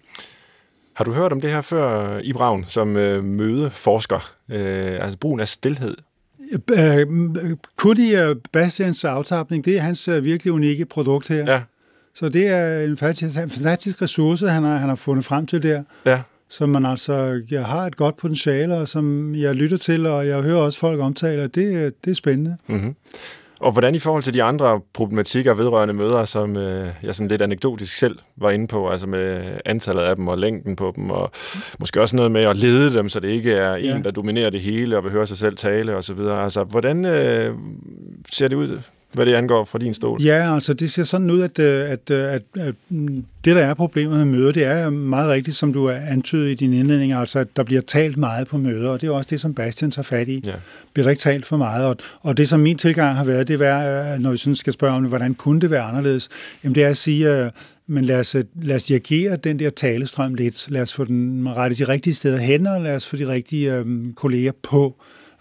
Har 0.94 1.04
du 1.04 1.12
hørt 1.12 1.32
om 1.32 1.40
det 1.40 1.50
her 1.50 1.60
før, 1.60 2.18
Ibraun, 2.24 2.64
som 2.68 2.96
øh, 2.96 3.24
mødeforsker? 3.24 4.34
Øh, 4.50 5.04
altså 5.04 5.18
brugen 5.18 5.40
af 5.40 5.48
stillhed? 5.48 5.94
Øh, 6.70 7.06
Kudi 7.76 8.14
uh, 8.14 8.36
Bastians 8.52 9.04
aftapning, 9.04 9.64
det 9.64 9.76
er 9.76 9.80
hans 9.80 10.08
uh, 10.08 10.24
virkelig 10.24 10.52
unikke 10.52 10.84
produkt 10.84 11.28
her. 11.28 11.52
Ja. 11.52 11.62
Så 12.14 12.28
det 12.28 12.48
er 12.48 12.84
en 12.84 12.96
fantastisk, 12.96 13.42
en 13.42 13.50
fantastisk 13.50 14.02
ressource, 14.02 14.48
han 14.48 14.62
har, 14.62 14.76
han 14.76 14.88
har 14.88 14.96
fundet 14.96 15.24
frem 15.24 15.46
til 15.46 15.62
der. 15.62 15.82
Ja. 16.06 16.22
Som 16.52 16.68
man 16.68 16.86
altså 16.86 17.42
jeg 17.50 17.64
har 17.64 17.86
et 17.86 17.96
godt 17.96 18.16
potentiale, 18.16 18.74
og 18.74 18.88
som 18.88 19.34
jeg 19.34 19.54
lytter 19.54 19.76
til, 19.76 20.06
og 20.06 20.26
jeg 20.26 20.42
hører 20.42 20.58
også 20.58 20.78
folk 20.78 21.00
omtale, 21.00 21.42
og 21.42 21.54
det, 21.54 21.94
det 22.04 22.10
er 22.10 22.14
spændende. 22.14 22.56
Mm-hmm. 22.66 22.94
Og 23.60 23.72
hvordan 23.72 23.94
i 23.94 23.98
forhold 23.98 24.22
til 24.22 24.34
de 24.34 24.42
andre 24.42 24.80
problematikker 24.94 25.54
vedrørende 25.54 25.94
møder, 25.94 26.24
som 26.24 26.56
øh, 26.56 26.88
jeg 27.02 27.14
sådan 27.14 27.28
lidt 27.28 27.42
anekdotisk 27.42 27.96
selv 27.96 28.18
var 28.36 28.50
inde 28.50 28.66
på, 28.66 28.88
altså 28.90 29.06
med 29.06 29.42
antallet 29.64 30.02
af 30.02 30.16
dem 30.16 30.28
og 30.28 30.38
længden 30.38 30.76
på 30.76 30.92
dem, 30.96 31.10
og 31.10 31.30
måske 31.78 32.00
også 32.00 32.16
noget 32.16 32.30
med 32.30 32.42
at 32.42 32.56
lede 32.56 32.92
dem, 32.94 33.08
så 33.08 33.20
det 33.20 33.28
ikke 33.28 33.52
er 33.52 33.76
ja. 33.76 33.96
en, 33.96 34.04
der 34.04 34.10
dominerer 34.10 34.50
det 34.50 34.60
hele 34.60 34.96
og 34.96 35.04
vil 35.04 35.12
høre 35.12 35.26
sig 35.26 35.36
selv 35.36 35.56
tale 35.56 35.96
osv. 35.96 36.20
Altså, 36.20 36.64
hvordan 36.64 37.04
øh, 37.04 37.54
ser 38.32 38.48
det 38.48 38.56
ud 38.56 38.78
hvad 39.14 39.26
det 39.26 39.34
angår 39.34 39.64
fra 39.64 39.78
din 39.78 39.94
stol? 39.94 40.22
Ja, 40.22 40.54
altså 40.54 40.74
det 40.74 40.90
ser 40.90 41.04
sådan 41.04 41.30
ud, 41.30 41.40
at, 41.40 41.58
øh, 41.58 41.90
at, 41.90 42.10
øh, 42.10 42.32
at, 42.34 42.42
at 42.58 42.74
det, 43.44 43.56
der 43.56 43.62
er 43.62 43.74
problemet 43.74 44.16
med 44.16 44.38
møder, 44.38 44.52
det 44.52 44.64
er 44.64 44.90
meget 44.90 45.28
rigtigt, 45.28 45.56
som 45.56 45.72
du 45.72 45.90
antydet 45.90 46.50
i 46.50 46.54
din 46.54 46.72
indledning, 46.72 47.12
altså 47.12 47.38
at 47.38 47.56
der 47.56 47.62
bliver 47.62 47.82
talt 47.82 48.16
meget 48.16 48.48
på 48.48 48.58
møder, 48.58 48.90
og 48.90 49.00
det 49.00 49.06
er 49.06 49.10
også 49.10 49.28
det, 49.30 49.40
som 49.40 49.54
Bastian 49.54 49.90
tager 49.90 50.04
fat 50.04 50.28
i. 50.28 50.42
Ja. 50.44 50.54
Bliver 50.92 51.04
der 51.04 51.10
ikke 51.10 51.20
talt 51.20 51.46
for 51.46 51.56
meget? 51.56 51.86
Og, 51.86 51.96
og 52.20 52.36
det, 52.36 52.48
som 52.48 52.60
min 52.60 52.78
tilgang 52.78 53.16
har 53.16 53.24
været, 53.24 53.48
det 53.48 53.60
er, 53.60 54.18
når 54.18 54.30
vi 54.30 54.36
sådan 54.36 54.54
skal 54.54 54.72
spørge 54.72 54.94
om, 54.94 55.04
hvordan 55.04 55.34
kunne 55.34 55.60
det 55.60 55.70
være 55.70 55.82
anderledes, 55.82 56.28
jamen 56.64 56.74
det 56.74 56.84
er 56.84 56.88
at 56.88 56.96
sige, 56.96 57.50
men 57.86 58.04
lad 58.04 58.20
os, 58.20 58.36
lad 58.62 58.76
os 58.76 58.84
dirigere 58.84 59.36
den 59.36 59.58
der 59.58 59.70
talestrøm 59.70 60.34
lidt. 60.34 60.70
Lad 60.70 60.82
os 60.82 60.92
få 60.92 61.04
den 61.04 61.48
rettet 61.56 61.78
de 61.78 61.84
rigtige 61.84 62.14
steder 62.14 62.38
hen, 62.38 62.66
og 62.66 62.80
lad 62.80 62.96
os 62.96 63.06
få 63.06 63.16
de 63.16 63.28
rigtige 63.28 63.74
øhm, 63.74 64.14
kolleger 64.14 64.52
på 64.62 64.96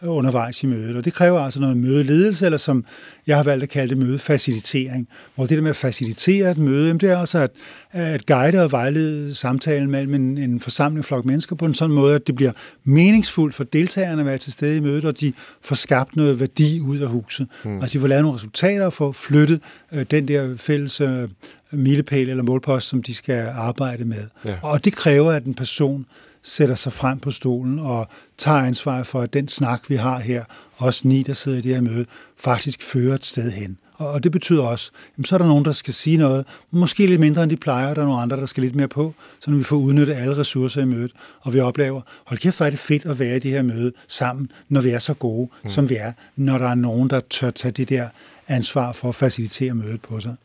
undervejs 0.10 0.64
i 0.64 0.68
mødet. 0.68 0.96
Og 0.96 1.06
det 1.06 1.14
kræver 1.14 1.40
altså 1.40 1.62
noget 1.62 1.78
mødeledelse, 1.78 2.46
eller 2.46 2.58
som 2.58 2.86
jeg 3.28 3.38
har 3.38 3.44
valgt 3.44 3.64
at 3.64 3.70
kalde 3.70 3.96
det 3.96 4.06
mødefacilitering. 4.06 5.08
Hvor 5.36 5.46
det 5.46 5.58
der 5.58 5.62
med 5.62 5.70
at 5.70 5.76
facilitere 5.76 6.52
et 6.52 6.58
møde, 6.58 6.94
det 6.94 7.12
er 7.12 7.18
altså 7.18 7.40
at, 7.40 7.52
at 7.92 8.26
guide 8.26 8.64
og 8.64 8.72
vejlede 8.72 9.36
samtalen 9.36 9.92
mellem 9.92 10.14
en, 10.14 10.38
en 10.38 10.60
forsamling 10.60 11.06
flok 11.06 11.26
mennesker 11.26 11.56
på 11.56 11.66
en 11.66 11.74
sådan 11.74 11.96
måde, 11.96 12.16
at 12.16 12.28
det 12.28 12.36
bliver 12.36 12.52
meningsfuldt 12.84 13.56
for 13.56 13.64
deltagerne 13.64 14.22
at 14.22 14.26
være 14.26 14.38
til 14.38 14.54
stede 14.54 14.78
i 14.78 14.80
mødet, 14.80 15.06
og 15.06 15.20
de 15.20 15.34
får 15.62 15.76
skabt 15.76 16.16
noget 16.16 16.40
værdi 16.40 16.80
ud 16.80 16.98
af 17.00 17.08
huset. 17.08 17.48
Mm. 17.64 17.82
Altså 17.82 17.98
de 17.98 18.00
får 18.00 18.08
lavet 18.08 18.24
nogle 18.24 18.36
resultater 18.36 18.86
og 18.86 18.94
få 18.94 19.12
flyttet 19.12 19.62
øh, 19.94 20.06
den 20.12 20.28
der 20.28 20.58
fælles 20.58 21.02
øh, 21.02 21.30
milepæl 21.72 22.30
eller 22.30 22.44
målpost, 22.44 22.88
som 22.88 23.04
de 23.04 23.14
skal 23.14 23.48
arbejde 23.56 24.06
med. 24.06 24.24
Ja. 24.46 24.56
Og 24.62 24.86
det 24.86 24.94
kræver, 24.94 25.32
at 25.32 25.44
en 25.44 25.54
person 25.54 26.06
sætter 26.44 26.76
sig 26.76 26.94
frem 26.94 27.20
på 27.20 27.32
stolen 27.32 27.80
og 27.80 28.08
tager 28.38 28.58
ansvar 28.58 29.04
for, 29.04 29.22
at 29.22 29.34
den 29.34 29.48
snak, 29.48 29.90
vi 29.90 29.96
har 29.96 30.20
her, 30.20 30.44
os 30.78 31.06
ni, 31.06 31.24
der 31.24 31.34
sidder 31.34 31.58
i 31.58 31.62
det 31.62 31.76
her 31.76 31.82
møde, 31.82 32.06
faktisk 32.38 32.82
fører 32.82 33.14
et 33.14 33.26
sted 33.26 33.52
hen. 33.52 33.78
Og 33.98 34.24
det 34.24 34.32
betyder 34.32 34.64
også, 34.64 34.92
at 35.20 35.28
så 35.28 35.36
er 35.36 35.38
der 35.38 35.48
nogen, 35.48 35.66
der 35.66 35.72
skal 35.72 35.94
sige 35.94 36.18
noget, 36.18 36.46
måske 36.72 37.06
lidt 37.06 37.20
mindre 37.20 37.44
end 37.44 37.52
de 37.52 37.58
plejer, 37.58 37.94
der 37.94 38.02
er 38.02 38.06
nogle 38.06 38.22
andre, 38.22 38.38
der 38.38 38.46
skal 38.46 38.64
lidt 38.64 38.76
mere 38.76 38.88
på, 38.88 39.14
så 39.40 39.52
vi 39.52 39.64
får 39.64 39.76
udnyttet 39.76 40.14
alle 40.14 40.38
ressourcer 40.38 40.82
i 40.82 40.86
mødet, 40.86 41.12
og 41.42 41.54
vi 41.54 41.60
oplever, 41.60 42.02
hold 42.26 42.40
kæft, 42.40 42.58
hvor 42.58 42.66
er 42.66 42.70
det 42.70 42.80
fedt 42.80 43.06
at 43.06 43.20
være 43.20 43.36
i 43.36 43.40
det 43.40 43.52
her 43.52 43.62
møde 43.62 43.94
sammen, 44.08 44.52
når 44.70 44.82
vi 44.82 44.90
er 44.90 45.00
så 45.00 45.14
gode, 45.14 45.50
mm. 45.64 45.70
som 45.70 45.90
vi 45.90 45.96
er, 45.96 46.14
når 46.36 46.58
der 46.58 46.68
er 46.68 46.76
nogen, 46.76 47.10
der 47.10 47.20
tør 47.30 47.50
tage 47.50 47.72
det 47.72 47.90
der 47.90 48.10
ansvar 48.48 48.92
for 48.92 49.10
at 49.10 49.16
facilitere 49.16 49.74
mødet 49.74 50.02
på 50.02 50.20
sig. 50.20 50.36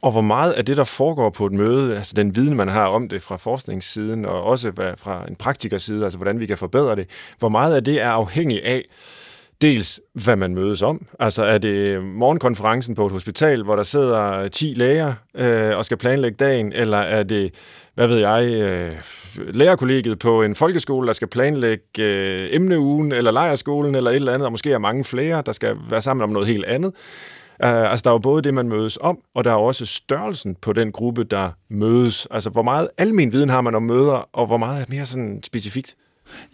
Og 0.00 0.12
hvor 0.12 0.20
meget 0.20 0.52
af 0.52 0.64
det, 0.64 0.76
der 0.76 0.84
foregår 0.84 1.30
på 1.30 1.46
et 1.46 1.52
møde, 1.52 1.96
altså 1.96 2.12
den 2.16 2.36
viden, 2.36 2.56
man 2.56 2.68
har 2.68 2.86
om 2.86 3.08
det 3.08 3.22
fra 3.22 3.36
forskningssiden, 3.36 4.24
og 4.24 4.42
også 4.42 4.72
fra 4.96 5.24
en 5.28 5.36
praktikerside, 5.36 6.04
altså 6.04 6.18
hvordan 6.18 6.40
vi 6.40 6.46
kan 6.46 6.58
forbedre 6.58 6.96
det, 6.96 7.06
hvor 7.38 7.48
meget 7.48 7.74
af 7.74 7.84
det 7.84 8.02
er 8.02 8.08
afhængig 8.08 8.64
af 8.64 8.84
dels, 9.60 10.00
hvad 10.12 10.36
man 10.36 10.54
mødes 10.54 10.82
om. 10.82 11.06
Altså, 11.20 11.42
er 11.42 11.58
det 11.58 12.02
morgenkonferencen 12.02 12.94
på 12.94 13.06
et 13.06 13.12
hospital, 13.12 13.62
hvor 13.62 13.76
der 13.76 13.82
sidder 13.82 14.48
10 14.48 14.74
læger 14.76 15.14
øh, 15.34 15.76
og 15.76 15.84
skal 15.84 15.96
planlægge 15.96 16.36
dagen, 16.36 16.72
eller 16.72 16.98
er 16.98 17.22
det, 17.22 17.54
hvad 17.94 18.06
ved 18.06 18.18
jeg, 18.18 18.44
øh, 18.52 18.92
lærerkollegiet 19.54 20.18
på 20.18 20.42
en 20.42 20.54
folkeskole, 20.54 21.06
der 21.06 21.12
skal 21.12 21.28
planlægge 21.28 21.84
øh, 21.98 22.48
emneugen, 22.52 23.12
eller 23.12 23.30
lejerskolen, 23.30 23.94
eller 23.94 24.10
et 24.10 24.16
eller 24.16 24.32
andet, 24.32 24.46
og 24.46 24.52
måske 24.52 24.72
er 24.72 24.78
mange 24.78 25.04
flere, 25.04 25.42
der 25.46 25.52
skal 25.52 25.76
være 25.90 26.02
sammen 26.02 26.24
om 26.24 26.30
noget 26.30 26.48
helt 26.48 26.64
andet. 26.64 26.92
Uh, 27.64 27.90
altså, 27.90 28.04
der 28.04 28.10
er 28.10 28.14
jo 28.14 28.18
både 28.18 28.42
det, 28.42 28.54
man 28.54 28.68
mødes 28.68 28.98
om, 29.00 29.18
og 29.34 29.44
der 29.44 29.50
er 29.50 29.54
også 29.54 29.86
størrelsen 29.86 30.54
på 30.54 30.72
den 30.72 30.92
gruppe, 30.92 31.24
der 31.24 31.50
mødes. 31.68 32.28
Altså, 32.30 32.50
hvor 32.50 32.62
meget 32.62 32.88
almen 32.98 33.32
viden 33.32 33.48
har 33.48 33.60
man 33.60 33.74
om 33.74 33.82
møder, 33.82 34.28
og 34.32 34.46
hvor 34.46 34.56
meget 34.56 34.82
er 34.82 34.86
mere 34.88 35.06
sådan 35.06 35.42
specifikt? 35.42 35.96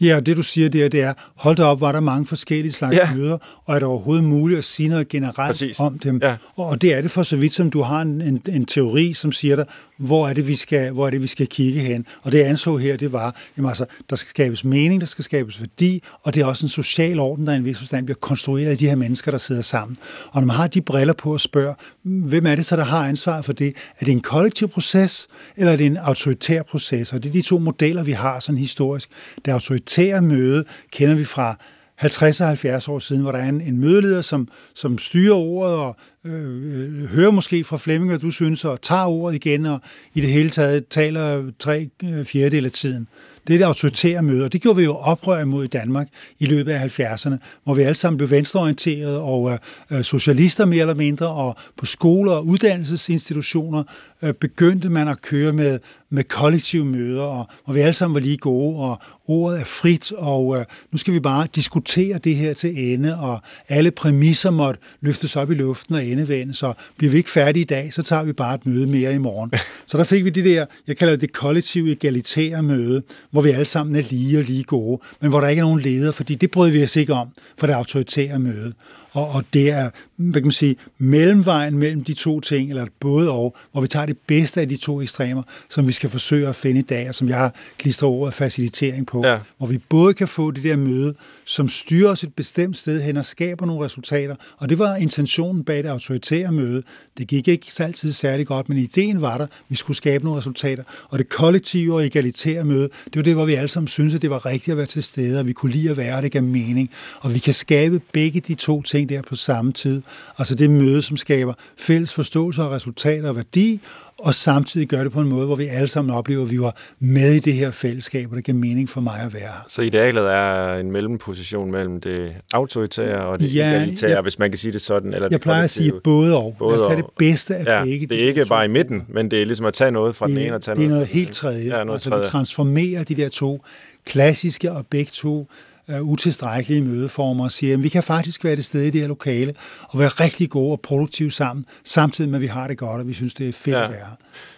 Ja, 0.00 0.16
og 0.16 0.26
det 0.26 0.36
du 0.36 0.42
siger 0.42 0.68
der, 0.68 0.88
det 0.88 1.00
er, 1.02 1.14
hold 1.34 1.56
da 1.56 1.62
op, 1.62 1.80
var 1.80 1.92
der 1.92 2.00
mange 2.00 2.26
forskellige 2.26 2.72
slags 2.72 2.96
ja. 2.96 3.14
møder, 3.14 3.38
og 3.64 3.74
er 3.74 3.78
det 3.78 3.88
overhovedet 3.88 4.24
muligt 4.24 4.58
at 4.58 4.64
sige 4.64 4.88
noget 4.88 5.08
generelt 5.08 5.36
Præcis. 5.36 5.80
om 5.80 5.98
dem? 5.98 6.20
Ja. 6.22 6.36
Og 6.56 6.82
det 6.82 6.94
er 6.94 7.00
det 7.00 7.10
for 7.10 7.22
så 7.22 7.36
vidt, 7.36 7.52
som 7.52 7.70
du 7.70 7.82
har 7.82 8.02
en, 8.02 8.20
en, 8.20 8.42
en 8.48 8.66
teori, 8.66 9.12
som 9.12 9.32
siger 9.32 9.56
dig, 9.56 9.66
hvor 9.96 10.28
er, 10.28 10.32
det, 10.32 10.48
vi 10.48 10.54
skal, 10.54 10.90
hvor 10.90 11.06
er 11.06 11.10
det, 11.10 11.22
vi 11.22 11.26
skal 11.26 11.46
kigge 11.46 11.80
hen? 11.80 12.06
Og 12.22 12.32
det 12.32 12.38
jeg 12.38 12.48
anså 12.48 12.76
her, 12.76 12.96
det 12.96 13.12
var, 13.12 13.36
jamen 13.56 13.68
altså, 13.68 13.86
der 14.10 14.16
skal 14.16 14.28
skabes 14.28 14.64
mening, 14.64 15.00
der 15.00 15.06
skal 15.06 15.24
skabes 15.24 15.60
værdi, 15.60 16.02
og 16.22 16.34
det 16.34 16.40
er 16.40 16.46
også 16.46 16.66
en 16.66 16.70
social 16.70 17.18
orden, 17.18 17.46
der 17.46 17.52
i 17.52 17.56
en 17.56 17.64
vis 17.64 17.78
forstand 17.78 18.06
bliver 18.06 18.18
konstrueret 18.18 18.70
af 18.70 18.78
de 18.78 18.88
her 18.88 18.96
mennesker, 18.96 19.30
der 19.30 19.38
sidder 19.38 19.62
sammen. 19.62 19.96
Og 20.30 20.40
når 20.40 20.46
man 20.46 20.56
har 20.56 20.66
de 20.66 20.80
briller 20.80 21.14
på 21.14 21.32
og 21.32 21.40
spørger, 21.40 21.74
hvem 22.02 22.46
er 22.46 22.54
det 22.54 22.66
så, 22.66 22.76
der 22.76 22.84
har 22.84 23.08
ansvar 23.08 23.42
for 23.42 23.52
det? 23.52 23.76
Er 24.00 24.04
det 24.04 24.12
en 24.12 24.20
kollektiv 24.20 24.68
proces, 24.68 25.26
eller 25.56 25.72
er 25.72 25.76
det 25.76 25.86
en 25.86 25.96
autoritær 25.96 26.62
proces? 26.62 27.12
Og 27.12 27.22
det 27.22 27.28
er 27.28 27.32
de 27.32 27.42
to 27.42 27.58
modeller, 27.58 28.02
vi 28.02 28.12
har 28.12 28.40
sådan 28.40 28.58
historisk. 28.58 29.08
Det 29.44 29.50
autoritære 29.64 30.22
møde 30.22 30.64
kender 30.92 31.14
vi 31.14 31.24
fra 31.24 31.56
50 31.96 32.40
og 32.40 32.46
70 32.46 32.88
år 32.88 32.98
siden, 32.98 33.22
hvor 33.22 33.32
der 33.32 33.38
er 33.38 33.48
en, 33.48 33.60
en 33.60 33.78
mødeleder, 33.78 34.22
som, 34.22 34.48
som 34.74 34.98
styrer 34.98 35.34
ordet 35.34 35.76
og 35.76 35.96
øh, 36.24 36.32
øh, 36.32 37.04
hører 37.04 37.30
måske 37.30 37.64
fra 37.64 37.76
Flemming, 37.76 38.10
hvad 38.10 38.18
du 38.18 38.30
synes, 38.30 38.64
og 38.64 38.82
tager 38.82 39.06
ordet 39.06 39.36
igen, 39.36 39.66
og 39.66 39.80
i 40.14 40.20
det 40.20 40.30
hele 40.30 40.50
taget 40.50 40.88
taler 40.88 41.50
tre 41.58 41.88
øh, 42.04 42.24
fjerdedel 42.24 42.64
af 42.64 42.72
tiden. 42.72 43.08
Det 43.46 43.54
er 43.54 43.58
det 43.58 43.64
autoritære 43.64 44.22
møde, 44.22 44.44
og 44.44 44.52
det 44.52 44.62
gjorde 44.62 44.76
vi 44.76 44.84
jo 44.84 44.96
oprør 44.96 45.40
imod 45.40 45.64
i 45.64 45.68
Danmark 45.68 46.08
i 46.38 46.46
løbet 46.46 46.72
af 46.72 47.00
70'erne, 47.00 47.36
hvor 47.64 47.74
vi 47.74 47.82
alle 47.82 47.94
sammen 47.94 48.16
blev 48.18 48.30
venstreorienterede 48.30 49.20
og 49.20 49.50
øh, 49.50 49.58
øh, 49.98 50.04
socialister 50.04 50.64
mere 50.64 50.80
eller 50.80 50.94
mindre, 50.94 51.28
og 51.28 51.56
på 51.76 51.86
skoler 51.86 52.32
og 52.32 52.46
uddannelsesinstitutioner 52.46 53.84
øh, 54.22 54.34
begyndte 54.34 54.90
man 54.90 55.08
at 55.08 55.22
køre 55.22 55.52
med, 55.52 55.78
med 56.14 56.24
kollektive 56.24 56.84
møder, 56.84 57.22
og 57.22 57.46
hvor 57.64 57.74
vi 57.74 57.80
alle 57.80 57.92
sammen 57.92 58.14
var 58.14 58.20
lige 58.20 58.36
gode, 58.36 58.78
og 58.78 58.98
ordet 59.26 59.60
er 59.60 59.64
frit, 59.64 60.12
og 60.12 60.58
øh, 60.58 60.64
nu 60.92 60.98
skal 60.98 61.14
vi 61.14 61.20
bare 61.20 61.46
diskutere 61.54 62.18
det 62.18 62.36
her 62.36 62.54
til 62.54 62.92
ende, 62.92 63.18
og 63.20 63.38
alle 63.68 63.90
præmisser 63.90 64.50
måtte 64.50 64.80
løftes 65.00 65.36
op 65.36 65.50
i 65.50 65.54
luften 65.54 65.94
og 65.94 66.06
endevende, 66.06 66.54
så 66.54 66.72
bliver 66.96 67.10
vi 67.10 67.16
ikke 67.16 67.30
færdige 67.30 67.62
i 67.62 67.66
dag, 67.66 67.94
så 67.94 68.02
tager 68.02 68.22
vi 68.22 68.32
bare 68.32 68.54
et 68.54 68.66
møde 68.66 68.86
mere 68.86 69.14
i 69.14 69.18
morgen. 69.18 69.52
Så 69.86 69.98
der 69.98 70.04
fik 70.04 70.24
vi 70.24 70.30
det 70.30 70.44
der, 70.44 70.66
jeg 70.86 70.96
kalder 70.96 71.16
det 71.16 71.32
kollektive 71.32 71.92
egalitære 71.92 72.62
møde, 72.62 73.02
hvor 73.30 73.40
vi 73.40 73.50
alle 73.50 73.64
sammen 73.64 73.96
er 73.96 74.02
lige 74.10 74.38
og 74.38 74.44
lige 74.44 74.64
gode, 74.64 75.02
men 75.20 75.30
hvor 75.30 75.40
der 75.40 75.48
ikke 75.48 75.60
er 75.60 75.64
nogen 75.64 75.80
leder, 75.80 76.12
fordi 76.12 76.34
det 76.34 76.50
brød 76.50 76.70
vi 76.70 76.82
os 76.82 76.96
ikke 76.96 77.14
om 77.14 77.28
for 77.58 77.66
det 77.66 77.74
autoritære 77.74 78.38
møde. 78.38 78.72
Og, 79.14 79.28
og 79.28 79.44
det 79.52 79.70
er, 79.70 79.90
hvad 80.16 80.40
kan 80.40 80.46
man 80.46 80.52
sige, 80.52 80.76
mellemvejen 80.98 81.78
mellem 81.78 82.04
de 82.04 82.14
to 82.14 82.40
ting, 82.40 82.70
eller 82.70 82.86
både 83.00 83.30
og, 83.30 83.56
hvor 83.72 83.80
vi 83.80 83.88
tager 83.88 84.06
det 84.06 84.18
bedste 84.18 84.60
af 84.60 84.68
de 84.68 84.76
to 84.76 85.02
ekstremer, 85.02 85.42
som 85.70 85.88
vi 85.88 85.92
skal 85.92 86.10
forsøge 86.10 86.48
at 86.48 86.56
finde 86.56 86.80
i 86.80 86.82
dag, 86.82 87.08
og 87.08 87.14
som 87.14 87.28
jeg 87.28 87.38
har 87.38 87.54
klistret 87.78 88.10
ordet 88.10 88.34
facilitering 88.34 89.06
på, 89.06 89.26
ja. 89.26 89.38
hvor 89.58 89.66
vi 89.66 89.78
både 89.78 90.14
kan 90.14 90.28
få 90.28 90.50
det 90.50 90.64
der 90.64 90.76
møde, 90.76 91.14
som 91.44 91.68
styrer 91.68 92.10
os 92.10 92.22
et 92.24 92.34
bestemt 92.34 92.76
sted 92.76 93.02
hen 93.02 93.16
og 93.16 93.24
skaber 93.24 93.66
nogle 93.66 93.84
resultater, 93.84 94.34
og 94.58 94.68
det 94.68 94.78
var 94.78 94.96
intentionen 94.96 95.64
bag 95.64 95.76
det 95.82 95.88
autoritære 95.88 96.52
møde. 96.52 96.82
Det 97.18 97.26
gik 97.26 97.48
ikke 97.48 97.66
altid 97.78 98.12
særlig 98.12 98.46
godt, 98.46 98.68
men 98.68 98.78
ideen 98.78 99.20
var 99.20 99.38
der, 99.38 99.46
vi 99.68 99.76
skulle 99.76 99.96
skabe 99.96 100.24
nogle 100.24 100.38
resultater, 100.38 100.82
og 101.08 101.18
det 101.18 101.28
kollektive 101.28 101.94
og 101.94 102.06
egalitære 102.06 102.64
møde, 102.64 102.88
det 103.04 103.16
var 103.16 103.22
det, 103.22 103.34
hvor 103.34 103.44
vi 103.44 103.54
alle 103.54 103.68
sammen 103.68 103.88
syntes, 103.88 104.14
at 104.14 104.22
det 104.22 104.30
var 104.30 104.46
rigtigt 104.46 104.72
at 104.72 104.76
være 104.76 104.86
til 104.86 105.02
stede, 105.02 105.40
og 105.40 105.46
vi 105.46 105.52
kunne 105.52 105.72
lide 105.72 105.90
at 105.90 105.96
være, 105.96 106.16
og 106.16 106.22
det 106.22 106.32
gav 106.32 106.42
mening, 106.42 106.90
og 107.20 107.34
vi 107.34 107.38
kan 107.38 107.54
skabe 107.54 108.00
begge 108.12 108.40
de 108.40 108.54
to 108.54 108.82
ting 108.82 109.03
ting 109.08 109.22
der 109.22 109.28
på 109.28 109.36
samme 109.36 109.72
tid. 109.72 110.02
Altså 110.38 110.54
det 110.54 110.70
møde, 110.70 111.02
som 111.02 111.16
skaber 111.16 111.52
fælles 111.78 112.14
forståelse 112.14 112.62
og 112.62 112.70
resultater 112.70 113.28
og 113.28 113.36
værdi, 113.36 113.80
og 114.18 114.34
samtidig 114.34 114.88
gør 114.88 115.02
det 115.02 115.12
på 115.12 115.20
en 115.20 115.28
måde, 115.28 115.46
hvor 115.46 115.56
vi 115.56 115.66
alle 115.66 115.88
sammen 115.88 116.14
oplever, 116.14 116.42
at 116.42 116.50
vi 116.50 116.60
var 116.60 116.76
med 116.98 117.32
i 117.32 117.38
det 117.38 117.54
her 117.54 117.70
fællesskab, 117.70 118.30
og 118.30 118.36
det 118.36 118.44
giver 118.44 118.58
mening 118.58 118.88
for 118.88 119.00
mig 119.00 119.20
at 119.20 119.34
være 119.34 119.52
Så 119.68 119.82
idealet 119.82 120.32
er 120.32 120.74
en 120.74 120.92
mellemposition 120.92 121.70
mellem 121.70 122.00
det 122.00 122.32
autoritære 122.52 123.26
og 123.26 123.40
det 123.40 123.54
ja, 123.54 123.70
egalitære, 123.70 124.10
jeg, 124.10 124.22
hvis 124.22 124.38
man 124.38 124.50
kan 124.50 124.58
sige 124.58 124.72
det 124.72 124.80
sådan? 124.80 125.14
Eller 125.14 125.24
jeg 125.24 125.30
det 125.30 125.40
plejer 125.40 125.64
at 125.64 125.70
sige 125.70 125.92
både 126.04 126.36
og. 126.36 126.56
Både 126.58 126.76
Lad 126.76 126.80
os 126.80 126.88
tage 126.88 127.02
det 127.02 127.10
bedste 127.18 127.56
af 127.56 127.64
ja, 127.64 127.84
begge. 127.84 128.06
det 128.06 128.22
er 128.22 128.28
ikke 128.28 128.46
bare 128.48 128.64
i 128.64 128.68
midten, 128.68 129.02
men 129.08 129.30
det 129.30 129.42
er 129.42 129.46
ligesom 129.46 129.66
at 129.66 129.74
tage 129.74 129.90
noget 129.90 130.16
fra 130.16 130.26
det, 130.26 130.36
den 130.36 130.44
ene 130.44 130.54
og 130.54 130.62
tage 130.62 130.74
noget 130.74 130.88
Det 130.88 130.94
er 130.94 130.96
noget 130.96 131.08
helt 131.08 131.32
tredje. 131.32 131.78
Ja, 131.78 131.84
noget 131.84 131.96
altså 131.96 132.10
tredje. 132.10 132.24
vi 132.24 132.28
transformerer 132.28 133.04
de 133.04 133.14
der 133.14 133.28
to 133.28 133.64
klassiske 134.04 134.72
og 134.72 134.86
begge 134.86 135.10
to 135.14 135.48
uh, 135.88 136.00
utilstrækkelige 136.00 136.82
mødeformer 136.82 137.44
og 137.44 137.52
siger, 137.52 137.76
at 137.76 137.82
vi 137.82 137.88
kan 137.88 138.02
faktisk 138.02 138.44
være 138.44 138.56
det 138.56 138.64
sted 138.64 138.82
i 138.82 138.90
det 138.90 139.00
her 139.00 139.08
lokale 139.08 139.54
og 139.82 139.98
være 139.98 140.08
rigtig 140.08 140.50
gode 140.50 140.72
og 140.72 140.80
produktive 140.80 141.30
sammen, 141.30 141.66
samtidig 141.84 142.30
med, 142.30 142.38
at 142.38 142.42
vi 142.42 142.46
har 142.46 142.68
det 142.68 142.78
godt, 142.78 143.00
og 143.00 143.08
vi 143.08 143.12
synes, 143.12 143.34
det 143.34 143.48
er 143.48 143.52
fedt 143.52 143.76
ja. 143.76 143.84
at 143.84 143.90
være. 143.90 144.16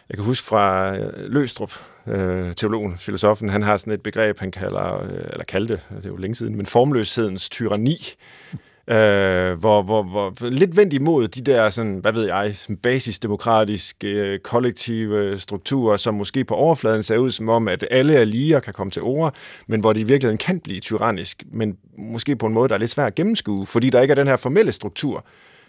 Jeg 0.09 0.17
kan 0.17 0.25
huske 0.25 0.47
fra 0.47 0.97
øh, 0.97 1.13
Løstrup, 1.33 1.73
øh, 2.07 2.55
teologen, 2.55 2.97
filosofen, 2.97 3.49
han 3.49 3.63
har 3.63 3.77
sådan 3.77 3.93
et 3.93 4.03
begreb, 4.03 4.41
han 4.41 4.51
kalder, 4.51 5.03
øh, 5.03 5.11
eller 5.11 5.45
kaldte, 5.45 5.81
det 5.97 6.05
er 6.05 6.09
jo 6.09 6.17
længe 6.17 6.35
siden, 6.35 6.57
men 6.57 6.67
formløshedens 6.67 7.49
tyranni 7.49 7.99
øh, 8.91 9.59
hvor, 9.59 9.83
hvor, 9.83 10.03
hvor 10.03 10.51
lidt 10.51 10.77
vendt 10.77 10.93
imod 10.93 11.29
de 11.29 11.41
der, 11.41 11.71
sådan, 11.71 11.99
hvad 11.99 12.13
ved 12.13 12.27
jeg, 12.27 12.55
basisdemokratiske, 12.83 14.09
øh, 14.09 14.39
kollektive 14.39 15.19
øh, 15.19 15.39
strukturer, 15.39 15.97
som 15.97 16.15
måske 16.15 16.45
på 16.45 16.55
overfladen 16.55 17.03
ser 17.03 17.19
ud 17.19 17.31
som 17.31 17.49
om, 17.49 17.69
at 17.69 17.87
alle 17.91 18.15
er 18.15 18.25
lige 18.25 18.57
og 18.57 18.63
kan 18.63 18.73
komme 18.73 18.91
til 18.91 19.03
ord, 19.03 19.35
men 19.67 19.81
hvor 19.81 19.93
det 19.93 20.01
i 20.01 20.05
virkeligheden 20.05 20.39
kan 20.39 20.61
blive 20.61 20.81
tyrannisk, 20.81 21.45
men 21.53 21.77
måske 21.99 22.37
på 22.37 22.47
en 22.47 22.53
måde, 22.53 22.69
der 22.69 22.75
er 22.75 22.79
lidt 22.79 22.91
svært 22.91 23.07
at 23.07 23.15
gennemskue, 23.15 23.67
fordi 23.67 23.91
der 23.91 24.01
ikke 24.01 24.13
er 24.13 24.17
den 24.17 24.27
her 24.27 24.37
formelle 24.37 24.73
struktur, 24.73 25.25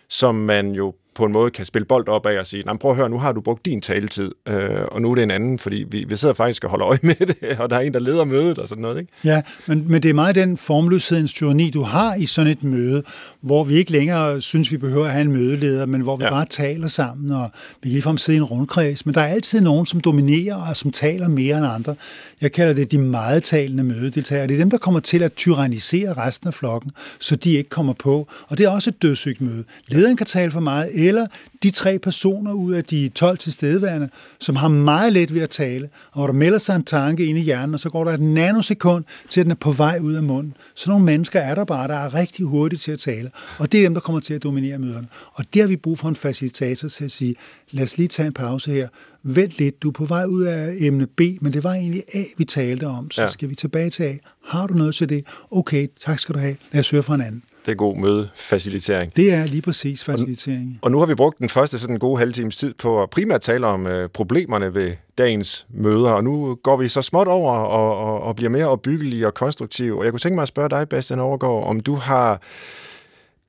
som 0.09 0.35
man 0.35 0.71
jo 0.71 0.93
på 1.17 1.25
en 1.25 1.31
måde 1.31 1.51
kan 1.51 1.65
spille 1.65 1.85
bold 1.85 2.07
op 2.07 2.25
af 2.25 2.39
og 2.39 2.45
sige, 2.45 2.63
prøv 2.79 2.91
at 2.91 2.97
høre, 2.97 3.09
nu 3.09 3.17
har 3.17 3.31
du 3.31 3.41
brugt 3.41 3.65
din 3.65 3.81
taletid, 3.81 4.31
øh, 4.47 4.69
og 4.91 5.01
nu 5.01 5.11
er 5.11 5.15
det 5.15 5.23
en 5.23 5.31
anden, 5.31 5.59
fordi 5.59 5.85
vi, 5.91 6.05
vi 6.09 6.15
sidder 6.15 6.33
faktisk 6.33 6.63
og 6.63 6.69
holder 6.69 6.87
øje 6.87 6.99
med 7.01 7.15
det, 7.15 7.35
og 7.59 7.69
der 7.69 7.75
er 7.75 7.79
en, 7.79 7.93
der 7.93 7.99
leder 7.99 8.23
mødet 8.23 8.57
og 8.57 8.67
sådan 8.67 8.81
noget. 8.81 8.99
Ikke? 8.99 9.11
Ja, 9.23 9.41
men, 9.65 9.85
men 9.87 10.03
det 10.03 10.09
er 10.09 10.13
meget 10.13 10.35
den 10.35 10.57
formløshedens 10.57 11.33
tyranni, 11.33 11.69
du 11.69 11.81
har 11.81 12.15
i 12.15 12.25
sådan 12.25 12.51
et 12.51 12.63
møde, 12.63 13.03
hvor 13.41 13.63
vi 13.63 13.75
ikke 13.75 13.91
længere 13.91 14.41
synes, 14.41 14.71
vi 14.71 14.77
behøver 14.77 15.05
at 15.05 15.11
have 15.11 15.21
en 15.21 15.31
mødeleder, 15.31 15.85
men 15.85 16.01
hvor 16.01 16.15
vi 16.15 16.23
ja. 16.23 16.29
bare 16.29 16.45
taler 16.45 16.87
sammen, 16.87 17.31
og 17.31 17.49
vi 17.83 17.89
kan 17.89 17.91
ligefrem 17.91 18.17
sidde 18.17 18.35
i 18.35 18.39
en 18.39 18.43
rundkreds, 18.43 19.05
men 19.05 19.15
der 19.15 19.21
er 19.21 19.27
altid 19.27 19.61
nogen, 19.61 19.85
som 19.85 20.01
dominerer 20.01 20.55
og 20.69 20.77
som 20.77 20.91
taler 20.91 21.27
mere 21.27 21.57
end 21.57 21.65
andre. 21.67 21.95
Jeg 22.41 22.51
kalder 22.51 22.73
det 22.73 22.91
de 22.91 22.97
meget 22.97 23.43
talende 23.43 23.83
mødedeltagere. 23.83 24.47
Det 24.47 24.53
er 24.53 24.57
dem, 24.57 24.69
der 24.69 24.77
kommer 24.77 24.99
til 24.99 25.23
at 25.23 25.33
tyrannisere 25.33 26.13
resten 26.13 26.47
af 26.47 26.53
flokken, 26.53 26.91
så 27.19 27.35
de 27.35 27.51
ikke 27.51 27.69
kommer 27.69 27.93
på. 27.93 28.27
Og 28.47 28.57
det 28.57 28.65
er 28.65 28.69
også 28.69 28.89
et 28.89 29.01
dødssygt 29.01 29.41
møde. 29.41 29.63
Lederen 29.87 30.17
kan 30.17 30.25
tale 30.25 30.51
for 30.51 30.59
meget, 30.59 30.89
eller 31.07 31.27
de 31.63 31.71
tre 31.71 31.99
personer 31.99 32.53
ud 32.53 32.73
af 32.73 32.83
de 32.83 33.09
12 33.09 33.37
tilstedeværende, 33.37 34.09
som 34.39 34.55
har 34.55 34.67
meget 34.67 35.13
let 35.13 35.33
ved 35.33 35.41
at 35.41 35.49
tale, 35.49 35.89
og 36.11 36.19
hvor 36.19 36.27
der 36.27 36.33
melder 36.33 36.57
sig 36.57 36.75
en 36.75 36.83
tanke 36.83 37.25
ind 37.25 37.37
i 37.37 37.41
hjernen, 37.41 37.73
og 37.73 37.79
så 37.79 37.89
går 37.89 38.03
der 38.03 38.11
et 38.11 38.21
nanosekund 38.21 39.03
til, 39.29 39.39
at 39.39 39.45
den 39.45 39.51
er 39.51 39.55
på 39.55 39.71
vej 39.71 39.99
ud 40.01 40.13
af 40.13 40.23
munden. 40.23 40.53
Så 40.75 40.89
nogle 40.89 41.05
mennesker 41.05 41.39
er 41.39 41.55
der 41.55 41.65
bare, 41.65 41.87
der 41.87 41.95
er 41.95 42.15
rigtig 42.15 42.45
hurtige 42.45 42.79
til 42.79 42.91
at 42.91 42.99
tale, 42.99 43.31
og 43.57 43.71
det 43.71 43.79
er 43.79 43.83
dem, 43.83 43.93
der 43.93 44.01
kommer 44.01 44.19
til 44.19 44.33
at 44.33 44.43
dominere 44.43 44.77
møderne. 44.77 45.07
Og 45.33 45.45
der 45.53 45.61
har 45.61 45.67
vi 45.67 45.75
brug 45.75 45.99
for 45.99 46.09
en 46.09 46.15
facilitator 46.15 46.87
til 46.87 47.05
at 47.05 47.11
sige, 47.11 47.35
lad 47.71 47.83
os 47.83 47.97
lige 47.97 48.07
tage 48.07 48.27
en 48.27 48.33
pause 48.33 48.71
her, 48.71 48.87
vent 49.23 49.59
lidt, 49.59 49.81
du 49.81 49.87
er 49.87 49.91
på 49.91 50.05
vej 50.05 50.25
ud 50.25 50.43
af 50.43 50.75
emne 50.79 51.07
B, 51.07 51.21
men 51.41 51.53
det 51.53 51.63
var 51.63 51.73
egentlig 51.73 52.03
A, 52.13 52.23
vi 52.37 52.45
talte 52.45 52.87
om, 52.87 53.11
så 53.11 53.21
ja. 53.21 53.29
skal 53.29 53.49
vi 53.49 53.55
tilbage 53.55 53.89
til 53.89 54.03
A. 54.03 54.13
Har 54.45 54.67
du 54.67 54.73
noget 54.73 54.95
til 54.95 55.09
det? 55.09 55.25
Okay, 55.51 55.87
tak 56.05 56.19
skal 56.19 56.35
du 56.35 56.39
have. 56.39 56.55
Lad 56.71 56.79
os 56.79 56.89
høre 56.89 57.03
fra 57.03 57.15
en 57.15 57.21
anden. 57.21 57.43
Det 57.67 57.73
er 57.73 57.77
god 57.77 57.97
mødefacilitering. 57.97 59.15
Det 59.15 59.33
er 59.33 59.45
lige 59.45 59.61
præcis 59.61 60.03
facilitering. 60.03 60.79
Og, 60.81 60.85
og 60.85 60.91
nu 60.91 60.99
har 60.99 61.05
vi 61.05 61.15
brugt 61.15 61.39
den 61.39 61.49
første 61.49 61.79
sådan 61.79 61.97
gode 61.97 62.19
halve 62.19 62.33
times 62.33 62.57
tid 62.57 62.73
på 62.73 63.03
at 63.03 63.09
primært 63.09 63.41
tale 63.41 63.67
om 63.67 63.87
øh, 63.87 64.09
problemerne 64.09 64.73
ved 64.73 64.91
dagens 65.17 65.67
møder, 65.69 66.11
og 66.11 66.23
nu 66.23 66.55
går 66.63 66.77
vi 66.77 66.87
så 66.87 67.01
småt 67.01 67.27
over 67.27 67.51
og, 67.53 67.97
og, 67.97 68.21
og 68.21 68.35
bliver 68.35 68.49
mere 68.49 68.67
opbyggelige 68.67 69.27
og 69.27 69.33
konstruktive. 69.33 69.99
Og 69.99 70.03
jeg 70.03 70.11
kunne 70.13 70.19
tænke 70.19 70.35
mig 70.35 70.41
at 70.41 70.47
spørge 70.47 70.69
dig, 70.69 70.89
Bastian 70.89 71.19
Overgaard, 71.19 71.67
om 71.67 71.79
du 71.79 71.95
har 71.95 72.41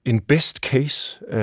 en 0.05 0.21
best 0.21 0.57
case, 0.57 1.19
øh, 1.31 1.41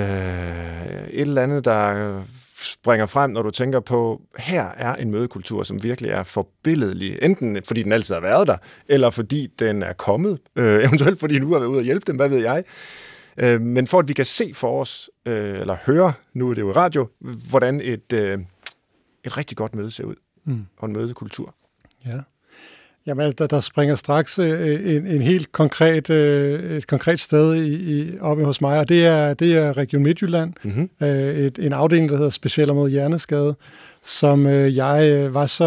et 1.10 1.20
eller 1.20 1.42
andet, 1.42 1.64
der 1.64 2.22
springer 2.58 3.06
frem, 3.06 3.30
når 3.30 3.42
du 3.42 3.50
tænker 3.50 3.80
på, 3.80 4.22
her 4.38 4.64
er 4.64 4.94
en 4.94 5.10
mødekultur, 5.10 5.62
som 5.62 5.82
virkelig 5.82 6.10
er 6.10 6.22
forbilledelig. 6.22 7.18
Enten 7.22 7.62
fordi 7.66 7.82
den 7.82 7.92
altid 7.92 8.14
har 8.14 8.22
været 8.22 8.46
der, 8.46 8.56
eller 8.88 9.10
fordi 9.10 9.46
den 9.58 9.82
er 9.82 9.92
kommet. 9.92 10.38
Øh, 10.56 10.84
eventuelt 10.84 11.20
fordi 11.20 11.38
nu 11.38 11.52
er 11.52 11.58
været 11.58 11.68
ude 11.68 11.78
og 11.78 11.84
hjælpe 11.84 12.04
dem, 12.06 12.16
hvad 12.16 12.28
ved 12.28 12.38
jeg. 12.38 12.64
Øh, 13.36 13.60
men 13.60 13.86
for 13.86 13.98
at 13.98 14.08
vi 14.08 14.12
kan 14.12 14.24
se 14.24 14.52
for 14.54 14.80
os, 14.80 15.10
øh, 15.26 15.60
eller 15.60 15.76
høre, 15.86 16.12
nu 16.34 16.50
er 16.50 16.54
det 16.54 16.62
jo 16.62 16.72
radio, 16.72 17.08
hvordan 17.50 17.80
et, 17.80 18.12
øh, 18.12 18.38
et 19.24 19.36
rigtig 19.36 19.56
godt 19.56 19.74
møde 19.74 19.90
ser 19.90 20.04
ud. 20.04 20.14
Mm. 20.44 20.66
Og 20.78 20.86
en 20.88 20.92
mødekultur. 20.92 21.54
Ja. 22.06 22.20
Jamen, 23.06 23.32
der, 23.38 23.46
der 23.46 23.60
springer 23.60 23.94
straks 23.94 24.38
øh, 24.38 24.96
en, 24.96 25.06
en 25.06 25.22
helt 25.22 25.52
konkret, 25.52 26.10
øh, 26.10 26.76
et 26.76 26.86
konkret 26.86 27.20
sted 27.20 27.54
i, 27.54 27.98
i, 27.98 28.18
oppe 28.20 28.44
hos 28.44 28.60
mig, 28.60 28.78
og 28.78 28.88
det 28.88 29.06
er, 29.06 29.34
det 29.34 29.56
er 29.56 29.76
Region 29.76 30.02
Midtjylland, 30.02 30.52
mm-hmm. 30.64 30.90
et, 31.00 31.58
en 31.58 31.72
afdeling, 31.72 32.08
der 32.08 32.16
hedder 32.16 32.30
Specielt 32.30 32.74
mod 32.74 32.90
Hjerneskade, 32.90 33.54
som 34.02 34.46
jeg 34.46 35.28
var 35.34 35.46
så 35.46 35.66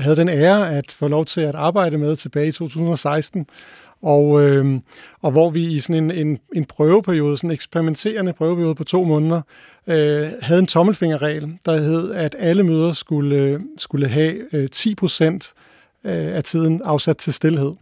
havde 0.00 0.16
den 0.16 0.28
ære 0.28 0.76
at 0.76 0.92
få 0.92 1.08
lov 1.08 1.24
til 1.24 1.40
at 1.40 1.54
arbejde 1.54 1.98
med 1.98 2.16
tilbage 2.16 2.48
i 2.48 2.52
2016, 2.52 3.46
og, 4.02 4.42
øh, 4.42 4.80
og 5.22 5.30
hvor 5.30 5.50
vi 5.50 5.64
i 5.64 5.78
sådan 5.78 6.10
en, 6.10 6.26
en, 6.26 6.38
en 6.56 6.64
prøveperiode, 6.64 7.36
sådan 7.36 7.50
en 7.50 7.54
eksperimenterende 7.54 8.32
prøveperiode 8.32 8.74
på 8.74 8.84
to 8.84 9.04
måneder, 9.04 9.40
øh, 9.86 10.28
havde 10.42 10.60
en 10.60 10.66
tommelfingerregel, 10.66 11.58
der 11.66 11.78
hed, 11.78 12.12
at 12.12 12.36
alle 12.38 12.62
møder 12.62 12.92
skulle, 12.92 13.60
skulle 13.78 14.08
have 14.08 14.54
øh, 14.54 14.68
10 14.68 14.94
procent 14.94 15.52
øh, 16.04 16.36
af 16.36 16.44
tiden 16.44 16.82
afsat 16.84 17.16
til 17.16 17.32
stillhed. 17.32 17.72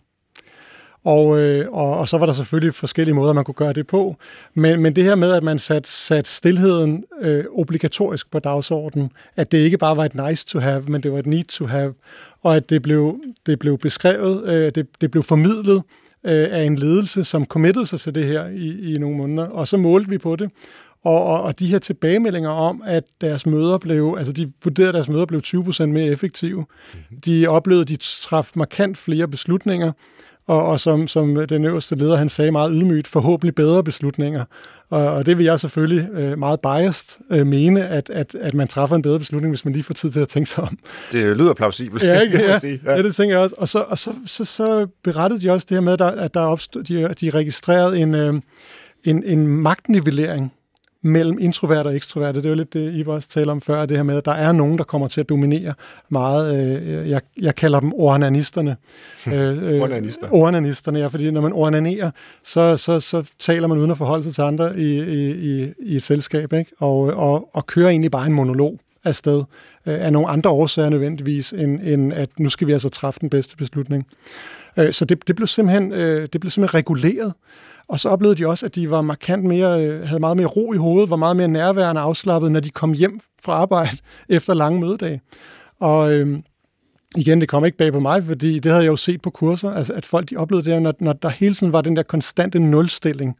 Og, 1.04 1.38
øh, 1.38 1.72
og, 1.72 1.98
og 1.98 2.08
så 2.08 2.18
var 2.18 2.26
der 2.26 2.32
selvfølgelig 2.32 2.74
forskellige 2.74 3.14
måder, 3.14 3.32
man 3.32 3.44
kunne 3.44 3.54
gøre 3.54 3.72
det 3.72 3.86
på. 3.86 4.16
Men, 4.54 4.82
men 4.82 4.96
det 4.96 5.04
her 5.04 5.14
med, 5.14 5.32
at 5.32 5.42
man 5.42 5.58
satte 5.58 5.90
sat 5.90 6.28
stillheden 6.28 7.04
øh, 7.20 7.44
obligatorisk 7.52 8.30
på 8.30 8.38
dagsordenen, 8.38 9.10
at 9.36 9.52
det 9.52 9.58
ikke 9.58 9.78
bare 9.78 9.96
var 9.96 10.04
et 10.04 10.14
nice 10.28 10.46
to 10.46 10.58
have, 10.58 10.82
men 10.82 11.02
det 11.02 11.12
var 11.12 11.18
et 11.18 11.26
need 11.26 11.44
to 11.44 11.66
have, 11.66 11.94
og 12.42 12.56
at 12.56 12.70
det 12.70 12.82
blev, 12.82 13.20
det 13.46 13.58
blev 13.58 13.78
beskrevet, 13.78 14.48
øh, 14.48 14.72
det, 14.74 14.86
det 15.00 15.10
blev 15.10 15.22
formidlet 15.22 15.82
øh, 16.24 16.48
af 16.50 16.62
en 16.62 16.76
ledelse, 16.76 17.24
som 17.24 17.44
committede 17.44 17.86
sig 17.86 18.00
til 18.00 18.14
det 18.14 18.26
her 18.26 18.46
i, 18.46 18.94
i 18.94 18.98
nogle 18.98 19.16
måneder, 19.16 19.46
og 19.46 19.68
så 19.68 19.76
målte 19.76 20.10
vi 20.10 20.18
på 20.18 20.36
det. 20.36 20.50
Og, 21.08 21.24
og, 21.24 21.42
og 21.42 21.58
de 21.58 21.66
her 21.66 21.78
tilbagemeldinger 21.78 22.50
om, 22.50 22.82
at 22.86 23.04
deres 23.20 23.46
møder 23.46 23.78
blev, 23.78 24.14
altså 24.18 24.32
de 24.32 24.52
vurderede, 24.64 24.88
at 24.88 24.94
deres 24.94 25.08
møder 25.08 25.26
blev 25.26 25.40
20% 25.46 25.86
mere 25.86 26.06
effektive. 26.06 26.58
Mm-hmm. 26.58 27.20
De 27.20 27.46
oplevede, 27.46 27.82
at 27.82 27.88
de 27.88 27.96
traf 27.96 28.50
markant 28.54 28.98
flere 28.98 29.28
beslutninger, 29.28 29.92
og, 30.46 30.66
og 30.66 30.80
som, 30.80 31.08
som 31.08 31.46
den 31.48 31.64
øverste 31.64 31.94
leder, 31.94 32.16
han 32.16 32.28
sagde 32.28 32.50
meget 32.50 32.72
ydmygt, 32.74 33.08
forhåbentlig 33.08 33.54
bedre 33.54 33.84
beslutninger. 33.84 34.44
Og, 34.90 35.06
og 35.06 35.26
det 35.26 35.38
vil 35.38 35.44
jeg 35.44 35.60
selvfølgelig 35.60 36.08
øh, 36.12 36.38
meget 36.38 36.60
biased 36.60 37.20
øh, 37.30 37.46
mene, 37.46 37.88
at, 37.88 38.10
at, 38.10 38.34
at 38.34 38.54
man 38.54 38.68
træffer 38.68 38.96
en 38.96 39.02
bedre 39.02 39.18
beslutning, 39.18 39.50
hvis 39.50 39.64
man 39.64 39.74
lige 39.74 39.84
får 39.84 39.94
tid 39.94 40.10
til 40.10 40.20
at 40.20 40.28
tænke 40.28 40.48
sig 40.48 40.64
om. 40.64 40.78
Det 41.12 41.36
lyder 41.36 41.54
plausibelt. 41.54 42.02
Ja, 42.02 42.20
ikke? 42.24 42.42
Ja, 42.42 42.58
ja. 42.62 42.96
ja, 42.96 43.02
det 43.02 43.14
tænker 43.14 43.36
jeg 43.36 43.42
også. 43.42 43.54
Og 43.58 43.68
så, 43.68 43.78
og 43.78 43.98
så, 43.98 44.14
så, 44.26 44.44
så 44.44 44.86
berettede 45.02 45.40
de 45.40 45.50
også 45.50 45.66
det 45.68 45.76
her 45.76 45.80
med, 45.80 46.00
at 46.00 46.34
der 46.34 46.40
opstod, 46.40 46.82
de, 46.82 47.14
de 47.20 47.30
registrerede 47.30 47.98
en, 47.98 48.14
øh, 48.14 48.34
en, 49.04 49.24
en 49.24 49.46
magtnivellering 49.46 50.52
mellem 51.02 51.38
introvert 51.40 51.86
og 51.86 51.96
ekstrovert. 51.96 52.34
Det 52.34 52.44
er 52.44 52.48
jo 52.48 52.54
lidt 52.54 52.72
det, 52.72 52.94
I 52.94 53.04
også 53.06 53.28
taler 53.28 53.52
om 53.52 53.60
før, 53.60 53.86
det 53.86 53.96
her 53.96 54.04
med, 54.04 54.16
at 54.16 54.24
der 54.24 54.32
er 54.32 54.52
nogen, 54.52 54.78
der 54.78 54.84
kommer 54.84 55.08
til 55.08 55.20
at 55.20 55.28
dominere 55.28 55.74
meget. 56.08 56.56
Øh, 56.56 57.10
jeg, 57.10 57.20
jeg 57.40 57.54
kalder 57.54 57.80
dem 57.80 57.92
ornanisterne. 57.94 58.76
Øh, 59.28 59.82
Ornanister. 59.82 60.28
Ornanisterne, 60.32 60.98
ja, 60.98 61.06
fordi 61.06 61.30
når 61.30 61.40
man 61.40 61.52
ornanerer, 61.52 62.10
så, 62.44 62.76
så, 62.76 63.00
så 63.00 63.30
taler 63.38 63.68
man 63.68 63.78
uden 63.78 63.90
at 63.90 63.98
forholde 63.98 64.24
sig 64.24 64.34
til 64.34 64.42
andre 64.42 64.78
i, 64.78 65.02
i, 65.02 65.72
i, 65.78 65.96
et 65.96 66.02
selskab, 66.02 66.52
ikke? 66.52 66.72
Og, 66.78 67.00
og, 67.00 67.48
og 67.52 67.66
kører 67.66 67.88
egentlig 67.90 68.10
bare 68.10 68.26
en 68.26 68.32
monolog 68.32 68.78
afsted 69.04 69.42
af 69.84 70.12
nogle 70.12 70.28
andre 70.28 70.50
årsager 70.50 70.90
nødvendigvis, 70.90 71.52
end, 71.52 71.80
end 71.82 72.12
at 72.12 72.28
nu 72.38 72.48
skal 72.48 72.66
vi 72.66 72.72
altså 72.72 72.88
træffe 72.88 73.20
den 73.20 73.30
bedste 73.30 73.56
beslutning. 73.56 74.06
Så 74.90 75.04
det, 75.04 75.28
det, 75.28 75.36
blev 75.36 75.46
simpelthen, 75.46 75.90
det 75.92 76.40
blev 76.40 76.50
simpelthen 76.50 76.78
reguleret. 76.78 77.32
Og 77.88 78.00
så 78.00 78.08
oplevede 78.08 78.38
de 78.38 78.46
også, 78.46 78.66
at 78.66 78.74
de 78.74 78.90
var 78.90 79.02
markant 79.02 79.44
mere, 79.44 79.86
øh, 79.86 80.06
havde 80.06 80.20
meget 80.20 80.36
mere 80.36 80.46
ro 80.46 80.72
i 80.72 80.76
hovedet, 80.76 81.10
var 81.10 81.16
meget 81.16 81.36
mere 81.36 81.48
nærværende 81.48 82.00
afslappet, 82.00 82.52
når 82.52 82.60
de 82.60 82.70
kom 82.70 82.92
hjem 82.92 83.20
fra 83.42 83.52
arbejde 83.52 83.96
efter 84.28 84.54
lange 84.54 84.80
mødedage. 84.80 85.20
Og 85.80 86.12
øh, 86.12 86.38
igen, 87.16 87.40
det 87.40 87.48
kom 87.48 87.64
ikke 87.64 87.78
bag 87.78 87.92
på 87.92 88.00
mig, 88.00 88.24
fordi 88.24 88.58
det 88.58 88.72
havde 88.72 88.84
jeg 88.84 88.90
jo 88.90 88.96
set 88.96 89.22
på 89.22 89.30
kurser, 89.30 89.70
altså 89.70 89.92
at 89.92 90.06
folk 90.06 90.30
de 90.30 90.36
oplevede 90.36 90.70
det, 90.70 90.82
når, 90.82 90.94
når 91.00 91.12
der 91.12 91.28
hele 91.28 91.54
tiden 91.54 91.72
var 91.72 91.80
den 91.80 91.96
der 91.96 92.02
konstante 92.02 92.58
nulstilling 92.58 93.36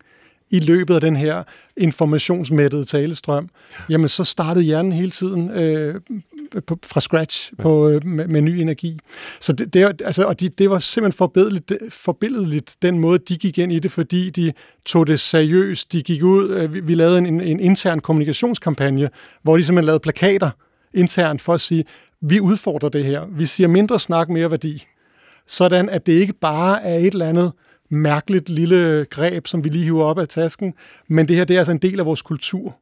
i 0.51 0.61
løbet 0.61 0.95
af 0.95 1.01
den 1.01 1.17
her 1.17 1.43
informationsmættede 1.77 2.85
talestrøm, 2.85 3.49
jamen 3.89 4.09
så 4.09 4.25
startede 4.25 4.65
hjernen 4.65 4.93
hele 4.93 5.11
tiden 5.11 5.51
øh, 5.51 5.95
på, 6.67 6.79
fra 6.87 7.01
scratch 7.01 7.53
på, 7.59 7.89
øh, 7.89 8.07
med, 8.07 8.27
med 8.27 8.43
ny 8.43 8.51
energi. 8.51 8.99
Så 9.41 9.53
det, 9.53 9.75
det, 9.75 10.03
altså, 10.05 10.25
og 10.25 10.41
de, 10.41 10.49
det 10.49 10.71
var 10.71 10.79
simpelthen 10.79 11.17
forbilledeligt, 11.17 11.73
forbilledeligt, 11.89 12.77
den 12.83 12.99
måde, 12.99 13.19
de 13.19 13.37
gik 13.37 13.59
ind 13.59 13.73
i 13.73 13.79
det, 13.79 13.93
fordi 13.93 14.31
de 14.31 14.53
tog 14.85 15.07
det 15.07 15.21
seriøst. 15.21 15.93
De 15.93 16.03
gik 16.03 16.23
ud, 16.23 16.51
øh, 16.51 16.75
vi, 16.75 16.81
vi 16.81 16.95
lavede 16.95 17.19
en, 17.19 17.41
en 17.41 17.61
intern 17.61 18.01
kommunikationskampagne, 18.01 19.11
hvor 19.43 19.57
de 19.57 19.65
simpelthen 19.65 19.87
lavede 19.87 20.01
plakater 20.01 20.51
internt 20.95 21.43
for 21.43 21.55
at 21.55 21.61
sige, 21.61 21.85
vi 22.21 22.41
udfordrer 22.41 22.89
det 22.89 23.05
her. 23.05 23.27
Vi 23.31 23.47
siger 23.47 23.69
mindre 23.69 24.01
snak, 24.01 24.29
mere 24.29 24.51
værdi. 24.51 24.85
Sådan, 25.47 25.89
at 25.89 26.07
det 26.07 26.13
ikke 26.13 26.33
bare 26.33 26.83
er 26.83 26.99
et 26.99 27.13
eller 27.13 27.29
andet 27.29 27.53
mærkeligt 27.91 28.49
lille 28.49 29.07
greb, 29.11 29.47
som 29.47 29.65
vi 29.65 29.69
lige 29.69 29.85
hiver 29.85 30.05
op 30.05 30.19
af 30.19 30.29
tasken, 30.29 30.75
men 31.09 31.29
det 31.29 31.37
her 31.37 31.45
det 31.45 31.55
er 31.55 31.61
altså 31.61 31.73
en 31.73 31.79
del 31.79 32.01
af 32.01 32.07
vores 32.07 32.23
kultur, 32.23 32.77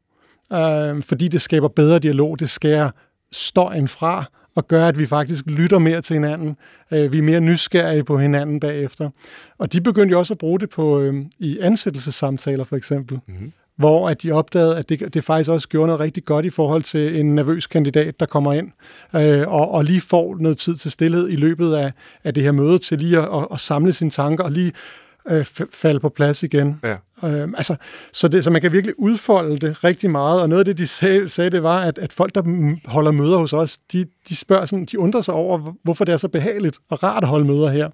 øh, 0.52 1.02
fordi 1.02 1.28
det 1.28 1.40
skaber 1.40 1.68
bedre 1.68 1.98
dialog, 1.98 2.38
det 2.38 2.50
skærer 2.50 2.90
støjen 3.32 3.88
fra, 3.88 4.24
og 4.54 4.68
gør, 4.68 4.88
at 4.88 4.98
vi 4.98 5.06
faktisk 5.06 5.46
lytter 5.46 5.78
mere 5.78 6.00
til 6.00 6.14
hinanden. 6.14 6.56
Øh, 6.90 7.12
vi 7.12 7.18
er 7.18 7.22
mere 7.22 7.40
nysgerrige 7.40 8.04
på 8.04 8.18
hinanden 8.18 8.60
bagefter. 8.60 9.10
Og 9.58 9.72
de 9.72 9.80
begyndte 9.80 10.12
jo 10.12 10.18
også 10.18 10.34
at 10.34 10.38
bruge 10.38 10.60
det 10.60 10.70
på 10.70 11.00
øh, 11.00 11.14
i 11.38 11.58
ansættelsessamtaler 11.58 12.64
for 12.64 12.76
eksempel. 12.76 13.20
Mm-hmm 13.26 13.52
hvor 13.76 14.08
at 14.08 14.22
de 14.22 14.32
opdagede, 14.32 14.76
at 14.76 14.88
det, 14.88 15.14
det 15.14 15.24
faktisk 15.24 15.50
også 15.50 15.68
gjorde 15.68 15.86
noget 15.86 16.00
rigtig 16.00 16.24
godt 16.24 16.44
i 16.44 16.50
forhold 16.50 16.82
til 16.82 17.20
en 17.20 17.34
nervøs 17.34 17.66
kandidat, 17.66 18.20
der 18.20 18.26
kommer 18.26 18.52
ind 18.52 18.72
øh, 19.16 19.48
og, 19.48 19.70
og 19.70 19.84
lige 19.84 20.00
får 20.00 20.36
noget 20.40 20.58
tid 20.58 20.74
til 20.74 20.90
stillhed 20.90 21.28
i 21.28 21.36
løbet 21.36 21.74
af, 21.74 21.92
af 22.24 22.34
det 22.34 22.42
her 22.42 22.52
møde 22.52 22.78
til 22.78 22.98
lige 22.98 23.18
at, 23.18 23.24
at, 23.24 23.46
at 23.52 23.60
samle 23.60 23.92
sine 23.92 24.10
tanker 24.10 24.44
og 24.44 24.52
lige 24.52 24.72
øh, 25.28 25.44
falde 25.72 26.00
på 26.00 26.08
plads 26.08 26.42
igen. 26.42 26.80
Ja. 26.84 26.96
Øh, 27.28 27.48
altså, 27.56 27.76
så, 28.12 28.28
det, 28.28 28.44
så 28.44 28.50
man 28.50 28.62
kan 28.62 28.72
virkelig 28.72 28.94
udfolde 28.98 29.58
det 29.58 29.84
rigtig 29.84 30.10
meget, 30.10 30.40
og 30.40 30.48
noget 30.48 30.60
af 30.60 30.64
det, 30.64 30.78
de 30.78 30.86
sagde, 30.86 31.28
sagde 31.28 31.50
det 31.50 31.62
var, 31.62 31.80
at, 31.80 31.98
at 31.98 32.12
folk, 32.12 32.34
der 32.34 32.42
holder 32.90 33.10
møder 33.10 33.38
hos 33.38 33.52
os, 33.52 33.78
de, 33.78 34.06
de 34.28 34.36
spørger 34.36 34.64
sådan, 34.64 34.84
de 34.84 34.98
undrer 34.98 35.20
sig 35.20 35.34
over, 35.34 35.74
hvorfor 35.82 36.04
det 36.04 36.12
er 36.12 36.16
så 36.16 36.28
behageligt 36.28 36.78
og 36.90 37.02
rart 37.02 37.22
at 37.22 37.28
holde 37.28 37.44
møder 37.44 37.70
her. 37.70 37.90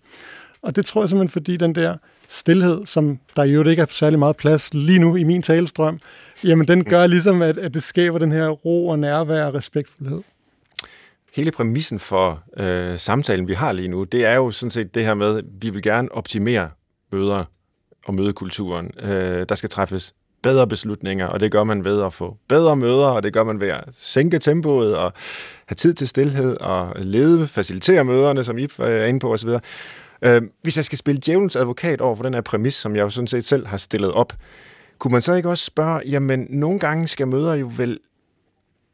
Og 0.63 0.77
det 0.77 0.87
tror 0.87 1.03
jeg 1.03 1.09
simpelthen, 1.09 1.33
fordi 1.33 1.57
den 1.57 1.75
der 1.75 1.97
stillhed, 2.29 2.87
som 2.87 3.19
der 3.37 3.45
jo 3.45 3.65
ikke 3.65 3.83
er 3.83 3.87
særlig 3.91 4.19
meget 4.19 4.37
plads 4.37 4.75
lige 4.75 4.99
nu 4.99 5.17
i 5.17 5.25
min 5.25 5.43
talestrøm, 5.43 6.01
jamen 6.45 6.69
den 6.69 6.85
gør 6.85 7.07
ligesom, 7.07 7.43
at, 7.43 7.59
at 7.59 7.75
det 7.75 7.83
skaber 7.83 8.19
den 8.19 8.33
her 8.33 8.49
ro 8.49 8.89
og 8.89 8.99
nærvær 8.99 9.45
og 9.45 9.55
respektfuldhed. 9.55 10.23
Hele 11.35 11.51
præmissen 11.51 11.99
for 11.99 12.43
øh, 12.57 12.99
samtalen, 12.99 13.49
vi 13.49 13.55
har 13.55 13.73
lige 13.73 13.89
nu, 13.89 14.05
det 14.05 14.25
er 14.25 14.35
jo 14.35 14.51
sådan 14.51 14.71
set 14.71 14.95
det 14.95 15.05
her 15.05 15.15
med, 15.15 15.39
at 15.39 15.45
vi 15.61 15.71
vil 15.71 15.83
gerne 15.83 16.13
optimere 16.13 16.71
møder 17.13 17.45
og 18.07 18.15
mødekulturen. 18.15 18.91
Øh, 19.03 19.47
der 19.49 19.55
skal 19.55 19.71
træffes 19.71 20.15
bedre 20.43 20.67
beslutninger, 20.67 21.27
og 21.27 21.41
det 21.41 21.53
gør 21.53 21.65
man 21.65 21.85
ved 21.85 22.03
at 22.03 22.13
få 22.13 22.37
bedre 22.49 22.77
møder, 22.77 23.07
og 23.07 23.23
det 23.23 23.33
gør 23.33 23.45
man 23.45 23.61
ved 23.61 23.69
at 23.69 23.85
sænke 23.91 24.39
tempoet 24.39 24.97
og 24.97 25.13
have 25.67 25.75
tid 25.75 25.95
til 25.95 26.09
stillhed 26.09 26.57
og 26.57 26.93
lede, 26.97 27.47
facilitere 27.49 28.05
møderne, 28.05 28.45
som 28.45 28.59
I 28.59 28.63
øh, 28.63 28.69
er 28.79 29.05
inde 29.05 29.21
på 29.21 29.33
osv. 29.33 29.49
Øh, 30.23 30.43
hvis 30.63 30.77
jeg 30.77 30.85
skal 30.85 30.99
spille 30.99 31.21
djævelens 31.27 31.57
advokat 31.57 32.01
over 32.01 32.17
for 32.17 32.23
den 32.23 32.35
her 32.35 32.41
præmis, 32.41 32.75
som 32.75 32.97
jeg 32.97 33.03
jo 33.03 33.09
sådan 33.09 33.29
set 33.29 33.45
selv 33.45 33.67
har 33.67 33.77
stillet 33.77 34.13
op, 34.13 34.33
kunne 34.99 35.13
man 35.13 35.23
så 35.23 35.35
ikke 35.35 35.49
også 35.49 35.65
spørge, 35.65 36.01
jamen 36.07 36.47
nogle 36.51 36.79
gange 36.79 37.09
skal 37.09 37.29
møder 37.29 37.55
jo 37.55 37.71
vel 37.77 37.99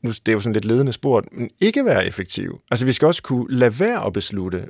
nu 0.02 0.10
det 0.10 0.28
er 0.28 0.32
jo 0.32 0.40
sådan 0.40 0.52
lidt 0.52 0.64
ledende 0.64 0.92
spurgt, 0.92 1.26
men 1.32 1.50
ikke 1.60 1.84
være 1.84 2.06
effektiv. 2.06 2.60
Altså 2.70 2.86
vi 2.86 2.92
skal 2.92 3.06
også 3.06 3.22
kunne 3.22 3.46
lade 3.48 3.80
være 3.80 4.06
at 4.06 4.12
beslutte, 4.12 4.66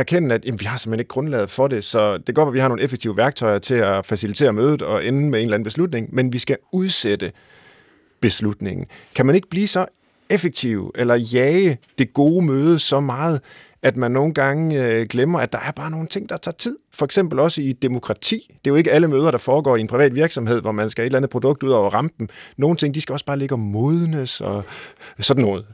erkende, 0.00 0.34
at 0.34 0.44
jamen, 0.44 0.60
vi 0.60 0.64
har 0.64 0.76
simpelthen 0.76 1.00
ikke 1.00 1.08
grundlaget 1.08 1.50
for 1.50 1.68
det, 1.68 1.84
så 1.84 2.18
det 2.18 2.34
går, 2.34 2.46
at 2.46 2.52
vi 2.52 2.58
har 2.58 2.68
nogle 2.68 2.82
effektive 2.82 3.16
værktøjer 3.16 3.58
til 3.58 3.74
at 3.74 4.06
facilitere 4.06 4.52
mødet 4.52 4.82
og 4.82 5.04
ende 5.06 5.30
med 5.30 5.38
en 5.38 5.44
eller 5.44 5.54
anden 5.54 5.64
beslutning, 5.64 6.14
men 6.14 6.32
vi 6.32 6.38
skal 6.38 6.56
udsætte 6.72 7.32
beslutningen. 8.20 8.86
Kan 9.14 9.26
man 9.26 9.34
ikke 9.34 9.48
blive 9.48 9.66
så 9.66 9.86
effektiv 10.30 10.92
eller 10.94 11.14
jage 11.14 11.78
det 11.98 12.12
gode 12.12 12.44
møde 12.44 12.78
så 12.78 13.00
meget, 13.00 13.40
at 13.82 13.96
man 13.96 14.10
nogle 14.10 14.34
gange 14.34 14.84
øh, 14.84 15.06
glemmer, 15.06 15.38
at 15.38 15.52
der 15.52 15.58
er 15.58 15.72
bare 15.72 15.90
nogle 15.90 16.06
ting, 16.06 16.28
der 16.28 16.36
tager 16.36 16.54
tid. 16.54 16.76
For 16.92 17.04
eksempel 17.04 17.38
også 17.38 17.62
i 17.62 17.72
demokrati. 17.72 18.46
Det 18.48 18.70
er 18.70 18.70
jo 18.70 18.74
ikke 18.74 18.92
alle 18.92 19.08
møder, 19.08 19.30
der 19.30 19.38
foregår 19.38 19.76
i 19.76 19.80
en 19.80 19.86
privat 19.86 20.14
virksomhed, 20.14 20.60
hvor 20.60 20.72
man 20.72 20.90
skal 20.90 21.02
et 21.02 21.06
eller 21.06 21.18
andet 21.18 21.30
produkt 21.30 21.62
ud 21.62 21.70
over 21.70 21.90
rampen. 21.90 22.28
Nogle 22.56 22.76
ting, 22.76 22.94
de 22.94 23.00
skal 23.00 23.12
også 23.12 23.24
bare 23.24 23.38
ligge 23.38 23.54
og 23.54 23.58
modnes 23.58 24.40
og 24.40 24.64
sådan 25.20 25.44
noget. 25.44 25.66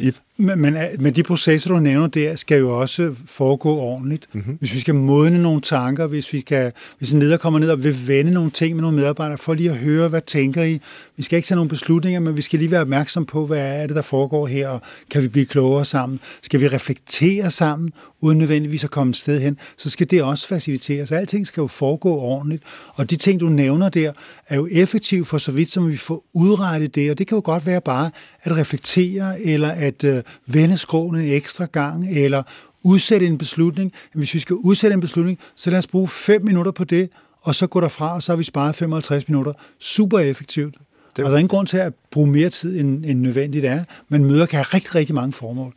Yep. 0.00 0.16
Men, 0.36 0.60
men, 0.60 0.76
men 0.98 1.14
de 1.14 1.22
processer, 1.22 1.70
du 1.70 1.80
nævner 1.80 2.06
der, 2.06 2.36
skal 2.36 2.58
jo 2.58 2.80
også 2.80 3.14
foregå 3.26 3.76
ordentligt. 3.76 4.26
Mm-hmm. 4.32 4.56
Hvis 4.60 4.74
vi 4.74 4.80
skal 4.80 4.94
modne 4.94 5.42
nogle 5.42 5.60
tanker, 5.60 6.06
hvis 6.06 6.32
vi 6.32 6.40
skal, 6.40 6.72
hvis 6.98 7.12
en 7.12 7.20
leder 7.20 7.36
kommer 7.36 7.58
ned 7.58 7.70
og 7.70 7.84
vil 7.84 8.08
vende 8.08 8.32
nogle 8.32 8.50
ting 8.50 8.74
med 8.74 8.82
nogle 8.82 8.96
medarbejdere, 8.96 9.38
for 9.38 9.54
lige 9.54 9.70
at 9.70 9.76
høre, 9.76 10.08
hvad 10.08 10.20
tænker 10.20 10.62
I? 10.62 10.80
Vi 11.16 11.22
skal 11.22 11.36
ikke 11.36 11.46
tage 11.46 11.56
nogle 11.56 11.68
beslutninger, 11.68 12.20
men 12.20 12.36
vi 12.36 12.42
skal 12.42 12.58
lige 12.58 12.70
være 12.70 12.80
opmærksom 12.80 13.26
på, 13.26 13.46
hvad 13.46 13.82
er 13.82 13.86
det, 13.86 13.96
der 13.96 14.02
foregår 14.02 14.46
her, 14.46 14.68
og 14.68 14.80
kan 15.10 15.22
vi 15.22 15.28
blive 15.28 15.46
klogere 15.46 15.84
sammen? 15.84 16.20
Skal 16.42 16.60
vi 16.60 16.68
reflektere 16.68 17.50
sammen, 17.50 17.92
uden 18.20 18.38
nødvendigvis 18.38 18.84
at 18.84 18.90
komme 18.90 19.10
et 19.10 19.16
sted 19.16 19.40
hen? 19.40 19.58
Så 19.76 19.90
skal 19.90 20.10
det 20.10 20.22
også 20.22 20.48
faciliteres. 20.48 21.12
Alting 21.12 21.46
skal 21.46 21.60
jo 21.60 21.66
foregå 21.66 22.10
ordentligt, 22.10 22.62
og 22.94 23.10
de 23.10 23.16
ting, 23.16 23.40
du 23.40 23.48
nævner 23.48 23.88
der, 23.88 24.12
er 24.48 24.56
jo 24.56 24.68
effektive 24.70 25.24
for 25.24 25.38
så 25.38 25.52
vidt, 25.52 25.70
som 25.70 25.88
vi 25.88 25.96
får 25.96 26.24
udrettet 26.32 26.94
det, 26.94 27.10
og 27.10 27.18
det 27.18 27.26
kan 27.26 27.36
jo 27.36 27.42
godt 27.44 27.66
være 27.66 27.80
bare 27.80 28.10
at 28.42 28.56
reflektere, 28.56 29.40
eller 29.40 29.68
at 29.68 30.04
øh, 30.04 30.21
vende 30.46 30.78
skroen 30.78 31.16
en 31.16 31.32
ekstra 31.32 31.66
gang, 31.72 32.10
eller 32.10 32.42
udsætte 32.84 33.26
en 33.26 33.38
beslutning. 33.38 33.92
Hvis 34.14 34.34
vi 34.34 34.38
skal 34.38 34.56
udsætte 34.56 34.94
en 34.94 35.00
beslutning, 35.00 35.38
så 35.56 35.70
lad 35.70 35.78
os 35.78 35.86
bruge 35.86 36.08
fem 36.08 36.44
minutter 36.44 36.72
på 36.72 36.84
det, 36.84 37.10
og 37.42 37.54
så 37.54 37.66
gå 37.66 37.80
derfra, 37.80 38.14
og 38.14 38.22
så 38.22 38.32
har 38.32 38.36
vi 38.36 38.44
sparet 38.44 38.74
55 38.74 39.28
minutter. 39.28 39.52
Super 39.78 40.18
effektivt. 40.18 40.74
Det... 41.16 41.24
Og 41.24 41.30
der 41.30 41.36
er 41.36 41.38
ingen 41.38 41.48
grund 41.48 41.66
til 41.66 41.76
at 41.76 41.92
bruge 42.10 42.26
mere 42.26 42.50
tid, 42.50 42.80
end, 42.80 43.04
end 43.06 43.20
nødvendigt 43.20 43.64
er, 43.64 43.84
men 44.08 44.24
møder 44.24 44.46
kan 44.46 44.56
have 44.56 44.66
rigtig, 44.74 44.94
rigtig 44.94 45.14
mange 45.14 45.32
formål. 45.32 45.74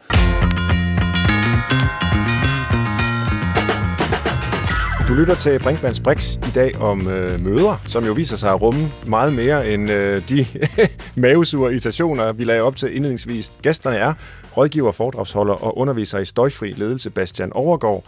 Du 5.08 5.14
lytter 5.14 5.36
til 5.36 5.60
Brinkmanns 5.60 6.00
Brix 6.00 6.36
i 6.36 6.52
dag 6.56 6.82
om 6.82 7.10
øh, 7.10 7.40
møder, 7.40 7.82
som 7.88 8.06
jo 8.06 8.14
viser 8.14 8.38
sig 8.38 8.52
at 8.52 8.62
rumme 8.62 8.80
meget 9.08 9.34
mere 9.34 9.74
end 9.74 9.92
øh, 9.92 10.30
de 10.30 10.46
mavesure 11.22 11.72
irritationer, 11.72 12.32
vi 12.32 12.44
lagde 12.44 12.62
op 12.62 12.76
til 12.76 12.96
indledningsvis. 12.96 13.60
Gæsterne 13.62 13.96
er 13.96 14.14
rådgiver, 14.58 14.92
foredragsholder 14.92 15.54
og 15.54 15.78
underviser 15.78 16.20
i 16.20 16.26
støjfri 16.26 16.72
ledelse 16.72 17.10
Bastian 17.10 17.54
Overgaard 17.54 18.04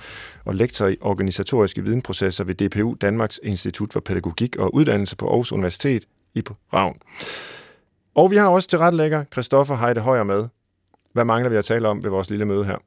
og 0.46 0.56
lektor 0.56 0.88
i 0.88 0.98
organisatoriske 1.02 1.84
videnprocesser 1.84 2.44
ved 2.44 2.56
DPU, 2.56 2.96
Danmarks 3.02 3.40
Institut 3.44 3.94
for 3.94 4.00
Pædagogik 4.00 4.56
og 4.56 4.76
Uddannelse 4.76 5.16
på 5.16 5.28
Aarhus 5.28 5.52
Universitet 5.52 6.04
i 6.34 6.44
Ravn. 6.74 6.98
Og 8.16 8.32
vi 8.32 8.36
har 8.36 8.48
også 8.48 8.70
tilrettelægger 8.70 9.24
Christoffer 9.34 9.76
Heide 9.76 10.00
Højer 10.00 10.24
med. 10.24 10.48
Hvad 11.14 11.26
mangler 11.26 11.50
vi 11.50 11.56
at 11.56 11.66
tale 11.66 11.88
om 11.88 12.04
ved 12.04 12.10
vores 12.10 12.30
lille 12.30 12.46
møde 12.46 12.66
her? 12.66 12.78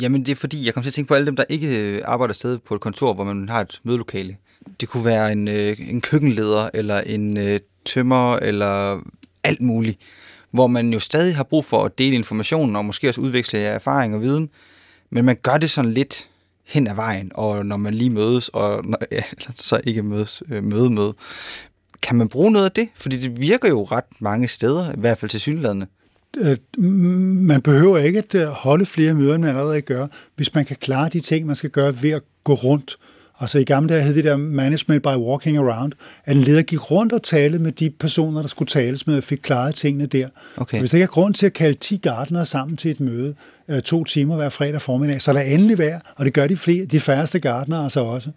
Jamen 0.00 0.26
det 0.26 0.32
er 0.32 0.36
fordi, 0.36 0.66
jeg 0.66 0.74
kommer 0.74 0.84
til 0.84 0.90
at 0.90 0.94
tænke 0.94 1.08
på 1.08 1.14
alle 1.14 1.26
dem, 1.26 1.36
der 1.36 1.44
ikke 1.48 1.80
øh, 1.80 2.02
arbejder 2.04 2.34
sted 2.34 2.58
på 2.58 2.74
et 2.74 2.80
kontor, 2.80 3.14
hvor 3.14 3.24
man 3.24 3.48
har 3.48 3.60
et 3.60 3.80
mødelokale. 3.84 4.36
Det 4.80 4.88
kunne 4.88 5.04
være 5.04 5.32
en, 5.32 5.48
øh, 5.48 5.76
en 5.90 6.00
køkkenleder, 6.00 6.70
eller 6.74 7.00
en 7.00 7.36
øh, 7.36 7.60
tømmer, 7.84 8.36
eller 8.36 9.00
alt 9.42 9.60
muligt. 9.60 9.98
Hvor 10.50 10.66
man 10.66 10.92
jo 10.92 10.98
stadig 10.98 11.36
har 11.36 11.44
brug 11.44 11.64
for 11.64 11.84
at 11.84 11.98
dele 11.98 12.14
information, 12.14 12.76
og 12.76 12.84
måske 12.84 13.08
også 13.08 13.20
udveksle 13.20 13.58
erfaring 13.58 14.14
og 14.14 14.22
viden. 14.22 14.50
Men 15.10 15.24
man 15.24 15.36
gør 15.42 15.56
det 15.56 15.70
sådan 15.70 15.92
lidt 15.92 16.28
hen 16.64 16.86
ad 16.86 16.94
vejen, 16.94 17.30
og 17.34 17.66
når 17.66 17.76
man 17.76 17.94
lige 17.94 18.10
mødes, 18.10 18.48
og 18.48 18.84
når, 18.84 18.98
ja, 19.12 19.22
så 19.56 19.80
ikke 19.84 20.02
mødes, 20.02 20.42
øh, 20.50 20.64
møde 20.64 20.90
med. 20.90 21.12
Kan 22.02 22.16
man 22.16 22.28
bruge 22.28 22.52
noget 22.52 22.64
af 22.64 22.72
det? 22.72 22.88
Fordi 22.94 23.16
det 23.16 23.40
virker 23.40 23.68
jo 23.68 23.84
ret 23.84 24.04
mange 24.20 24.48
steder, 24.48 24.92
i 24.92 25.00
hvert 25.00 25.18
fald 25.18 25.30
til 25.30 25.40
synlædende 25.40 25.86
man 26.78 27.62
behøver 27.62 27.98
ikke 27.98 28.18
at 28.18 28.34
øh, 28.34 28.46
holde 28.46 28.86
flere 28.86 29.14
møder, 29.14 29.34
end 29.34 29.42
man 29.42 29.56
allerede 29.56 29.80
gør, 29.80 30.06
hvis 30.36 30.54
man 30.54 30.64
kan 30.64 30.76
klare 30.80 31.08
de 31.08 31.20
ting, 31.20 31.46
man 31.46 31.56
skal 31.56 31.70
gøre 31.70 32.02
ved 32.02 32.10
at 32.10 32.22
gå 32.44 32.54
rundt. 32.54 32.96
Altså 33.40 33.58
i 33.58 33.64
gamle 33.64 33.88
dage 33.88 34.02
hed 34.02 34.14
det 34.14 34.24
der 34.24 34.36
management 34.36 35.02
by 35.02 35.06
walking 35.06 35.58
around, 35.58 35.92
at 36.24 36.36
en 36.36 36.42
leder 36.42 36.62
gik 36.62 36.90
rundt 36.90 37.12
og 37.12 37.22
talte 37.22 37.58
med 37.58 37.72
de 37.72 37.90
personer, 37.90 38.40
der 38.40 38.48
skulle 38.48 38.68
tales 38.68 39.06
med, 39.06 39.16
og 39.16 39.22
fik 39.22 39.38
klaret 39.42 39.74
tingene 39.74 40.06
der. 40.06 40.28
Okay. 40.56 40.78
Hvis 40.78 40.90
der 40.90 40.96
ikke 40.96 41.02
er 41.02 41.08
grund 41.08 41.34
til 41.34 41.46
at 41.46 41.52
kalde 41.52 41.78
10 41.78 41.96
gardnere 41.96 42.46
sammen 42.46 42.76
til 42.76 42.90
et 42.90 43.00
møde, 43.00 43.34
øh, 43.68 43.82
to 43.82 44.04
timer 44.04 44.36
hver 44.36 44.48
fredag 44.48 44.80
formiddag, 44.80 45.22
så 45.22 45.32
lad 45.32 45.46
endelig 45.46 45.78
være, 45.78 46.00
og 46.16 46.24
det 46.24 46.32
gør 46.32 46.46
de, 46.46 46.56
flere, 46.56 46.84
de 46.84 47.00
færreste 47.00 47.38
gardnere 47.38 47.84
altså 47.84 48.00
også. 48.00 48.30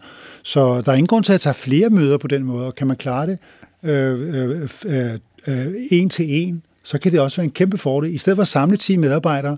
Så 0.44 0.82
der 0.82 0.92
er 0.92 0.96
ingen 0.96 1.08
grund 1.08 1.24
til 1.24 1.34
at 1.34 1.42
tage 1.42 1.54
flere 1.54 1.90
møder 1.90 2.18
på 2.18 2.28
den 2.28 2.44
måde, 2.44 2.68
og 2.68 2.76
kan 2.76 2.88
man 2.88 2.98
klare 2.98 3.28
det 3.28 3.38
øh, 3.84 4.36
øh, 4.36 4.70
øh, 4.86 5.14
øh, 5.48 5.74
en 5.92 6.10
til 6.10 6.48
en, 6.48 6.64
så 6.88 6.98
kan 6.98 7.12
det 7.12 7.20
også 7.20 7.38
være 7.38 7.46
en 7.46 7.52
kæmpe 7.52 7.78
fordel. 7.78 8.14
I 8.14 8.18
stedet 8.18 8.38
for 8.38 8.42
at 8.42 8.48
samle 8.48 8.78
10 8.78 8.98
medarbejdere, 8.98 9.58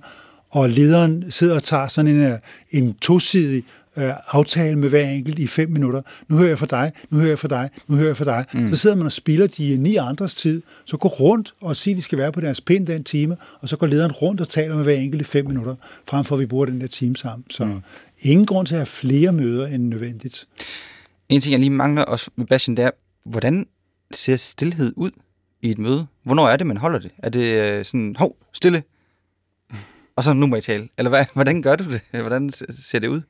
og 0.50 0.70
lederen 0.70 1.32
sidder 1.32 1.56
og 1.56 1.64
tager 1.64 1.88
sådan 1.88 2.12
en, 2.12 2.22
øh, 2.22 2.40
en 2.72 2.94
tosidig 2.94 3.64
øh, 3.98 4.12
aftale 4.28 4.76
med 4.76 4.90
hver 4.90 5.10
enkelt 5.10 5.40
i 5.40 5.48
fem 5.48 5.72
minutter. 5.72 6.02
Nu 6.28 6.36
hører 6.38 6.48
jeg 6.48 6.60
for 6.60 6.66
dig, 6.66 6.92
nu 7.10 7.18
hører 7.18 7.30
jeg 7.30 7.40
for 7.40 7.48
dig, 7.48 7.70
nu 7.88 7.96
hører 7.96 8.08
jeg 8.08 8.18
for 8.18 8.24
dig. 8.24 8.46
Mm. 8.54 8.70
Så 8.70 8.76
sidder 8.76 8.96
man 8.96 9.06
og 9.06 9.12
spilder 9.12 9.48
de 9.48 9.78
ni 9.78 9.96
andres 9.96 10.36
tid. 10.36 10.62
Så 10.86 10.98
gå 10.98 11.08
rundt 11.08 11.54
og 11.62 11.76
sig, 11.76 11.92
at 11.92 11.98
de 11.98 12.02
skal 12.02 12.18
være 12.18 12.32
på 12.32 12.42
deres 12.42 12.62
pind 12.62 12.88
den 12.88 13.04
time, 13.04 13.38
og 13.62 13.70
så 13.70 13.78
går 13.78 13.88
lederen 13.88 14.12
rundt 14.12 14.42
og 14.42 14.50
taler 14.50 14.76
med 14.76 14.84
hver 14.84 14.96
enkelt 14.96 15.22
i 15.22 15.26
fem 15.26 15.46
minutter, 15.46 15.76
frem 16.08 16.26
for 16.26 16.36
at 16.36 16.40
vi 16.40 16.46
bruger 16.46 16.66
den 16.66 16.82
der 16.82 16.88
time 16.88 17.16
sammen. 17.16 17.46
Så 17.50 17.66
mm. 17.66 17.82
ingen 18.20 18.46
grund 18.46 18.68
til 18.68 18.76
at 18.76 18.80
have 18.80 18.86
flere 18.86 19.34
møder 19.34 19.68
end 19.68 19.84
nødvendigt. 19.84 20.48
En 21.30 21.42
ting, 21.42 21.52
jeg 21.52 21.60
lige 21.60 21.70
mangler 21.70 22.04
også 22.04 22.30
med 22.36 22.46
Bastian, 22.46 22.78
det 22.78 22.86
er, 22.86 22.92
hvordan 23.26 23.66
ser 24.12 24.36
stillhed 24.36 24.94
ud 24.96 25.12
i 25.62 25.72
et 25.72 25.78
møde? 25.78 26.08
Hvornår 26.24 26.48
er 26.48 26.58
det, 26.58 26.68
man 26.68 26.78
holder 26.78 27.00
det? 27.00 27.12
Er 27.18 27.30
det 27.30 27.54
øh, 27.54 27.86
sådan, 27.86 28.16
hov, 28.20 28.36
stille, 28.54 28.84
og 30.16 30.24
så 30.24 30.34
nu 30.34 30.48
må 30.48 30.56
I 30.56 30.62
tale? 30.62 30.88
Eller 30.98 31.10
hvad, 31.10 31.26
hvordan 31.34 31.62
gør 31.62 31.76
du 31.76 31.84
det? 31.84 32.02
Hvordan 32.22 32.52
ser 32.70 33.00
det 33.00 33.08
ud? 33.08 33.22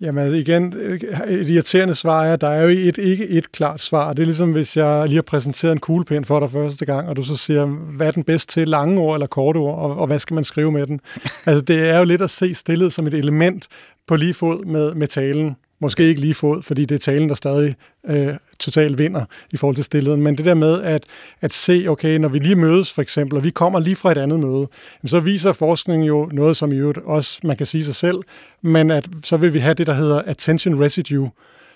Jamen 0.00 0.24
altså, 0.24 0.36
igen, 0.36 0.74
øh, 0.76 1.00
et 1.28 1.48
irriterende 1.48 1.94
svar 1.94 2.24
er, 2.24 2.32
at 2.32 2.40
der 2.40 2.48
er 2.48 2.62
jo 2.62 2.68
et, 2.68 2.98
ikke 2.98 3.28
et 3.28 3.52
klart 3.52 3.80
svar. 3.80 4.12
Det 4.12 4.22
er 4.22 4.26
ligesom, 4.26 4.52
hvis 4.52 4.76
jeg 4.76 5.06
lige 5.06 5.14
har 5.14 5.22
præsenteret 5.22 5.72
en 5.72 5.78
kuglepen 5.78 6.24
for 6.24 6.40
dig 6.40 6.50
første 6.50 6.86
gang, 6.86 7.08
og 7.08 7.16
du 7.16 7.22
så 7.22 7.36
siger, 7.36 7.66
hvad 7.66 8.06
er 8.06 8.10
den 8.10 8.24
bedst 8.24 8.48
til, 8.48 8.68
lange 8.68 9.00
ord 9.00 9.16
eller 9.16 9.26
korte 9.26 9.58
ord, 9.58 9.78
og, 9.78 9.98
og 9.98 10.06
hvad 10.06 10.18
skal 10.18 10.34
man 10.34 10.44
skrive 10.44 10.72
med 10.72 10.86
den? 10.86 11.00
altså, 11.46 11.60
det 11.60 11.88
er 11.88 11.98
jo 11.98 12.04
lidt 12.04 12.22
at 12.22 12.30
se 12.30 12.54
stillet 12.54 12.92
som 12.92 13.06
et 13.06 13.14
element 13.14 13.66
på 14.06 14.16
lige 14.16 14.34
fod 14.34 14.64
med, 14.64 14.94
med 14.94 15.06
talen. 15.06 15.56
Måske 15.80 16.02
ikke 16.02 16.20
lige 16.20 16.34
fod, 16.34 16.62
fordi 16.62 16.84
det 16.84 16.94
er 16.94 16.98
talen, 16.98 17.28
der 17.28 17.34
stadig 17.34 17.74
øh, 18.08 18.34
totalt 18.58 18.98
vinder 18.98 19.24
i 19.52 19.56
forhold 19.56 19.76
til 19.76 19.84
stillheden. 19.84 20.22
Men 20.22 20.38
det 20.38 20.44
der 20.44 20.54
med 20.54 20.82
at, 20.82 21.04
at 21.40 21.52
se, 21.52 21.86
okay, 21.88 22.18
når 22.18 22.28
vi 22.28 22.38
lige 22.38 22.56
mødes 22.56 22.92
for 22.92 23.02
eksempel, 23.02 23.38
og 23.38 23.44
vi 23.44 23.50
kommer 23.50 23.80
lige 23.80 23.96
fra 23.96 24.12
et 24.12 24.18
andet 24.18 24.40
møde, 24.40 24.68
så 25.06 25.20
viser 25.20 25.52
forskningen 25.52 26.06
jo 26.06 26.28
noget, 26.32 26.56
som 26.56 26.72
i 26.72 26.76
øvrigt 26.76 26.98
også 26.98 27.40
man 27.44 27.56
kan 27.56 27.66
sige 27.66 27.84
sig 27.84 27.94
selv, 27.94 28.16
men 28.62 28.90
at 28.90 29.08
så 29.24 29.36
vil 29.36 29.54
vi 29.54 29.58
have 29.58 29.74
det, 29.74 29.86
der 29.86 29.94
hedder 29.94 30.22
attention 30.22 30.80
residue. 30.80 31.30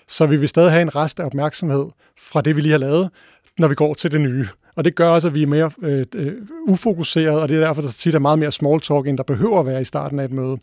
Så 0.07 0.25
vi 0.25 0.37
vil 0.37 0.49
stadig 0.49 0.71
have 0.71 0.81
en 0.81 0.95
rest 0.95 1.19
af 1.19 1.25
opmærksomhed 1.25 1.85
fra 2.17 2.41
det, 2.41 2.55
vi 2.55 2.61
lige 2.61 2.71
har 2.71 2.77
lavet, 2.79 3.09
når 3.57 3.67
vi 3.67 3.75
går 3.75 3.93
til 3.93 4.11
det 4.11 4.21
nye. 4.21 4.47
Og 4.75 4.85
det 4.85 4.95
gør 4.95 5.09
også, 5.09 5.27
at 5.27 5.33
vi 5.33 5.43
er 5.43 5.47
mere 5.47 5.71
øh, 5.81 6.05
øh, 6.15 6.33
ufokuseret, 6.67 7.41
og 7.41 7.49
det 7.49 7.57
er 7.57 7.61
derfor, 7.61 7.81
der 7.81 7.89
tit 7.89 8.15
er 8.15 8.19
meget 8.19 8.39
mere 8.39 8.51
small 8.51 8.81
talk, 8.81 9.07
end 9.07 9.17
der 9.17 9.23
behøver 9.23 9.59
at 9.59 9.65
være 9.65 9.81
i 9.81 9.83
starten 9.83 10.19
af 10.19 10.25
et 10.25 10.31
møde. 10.31 10.57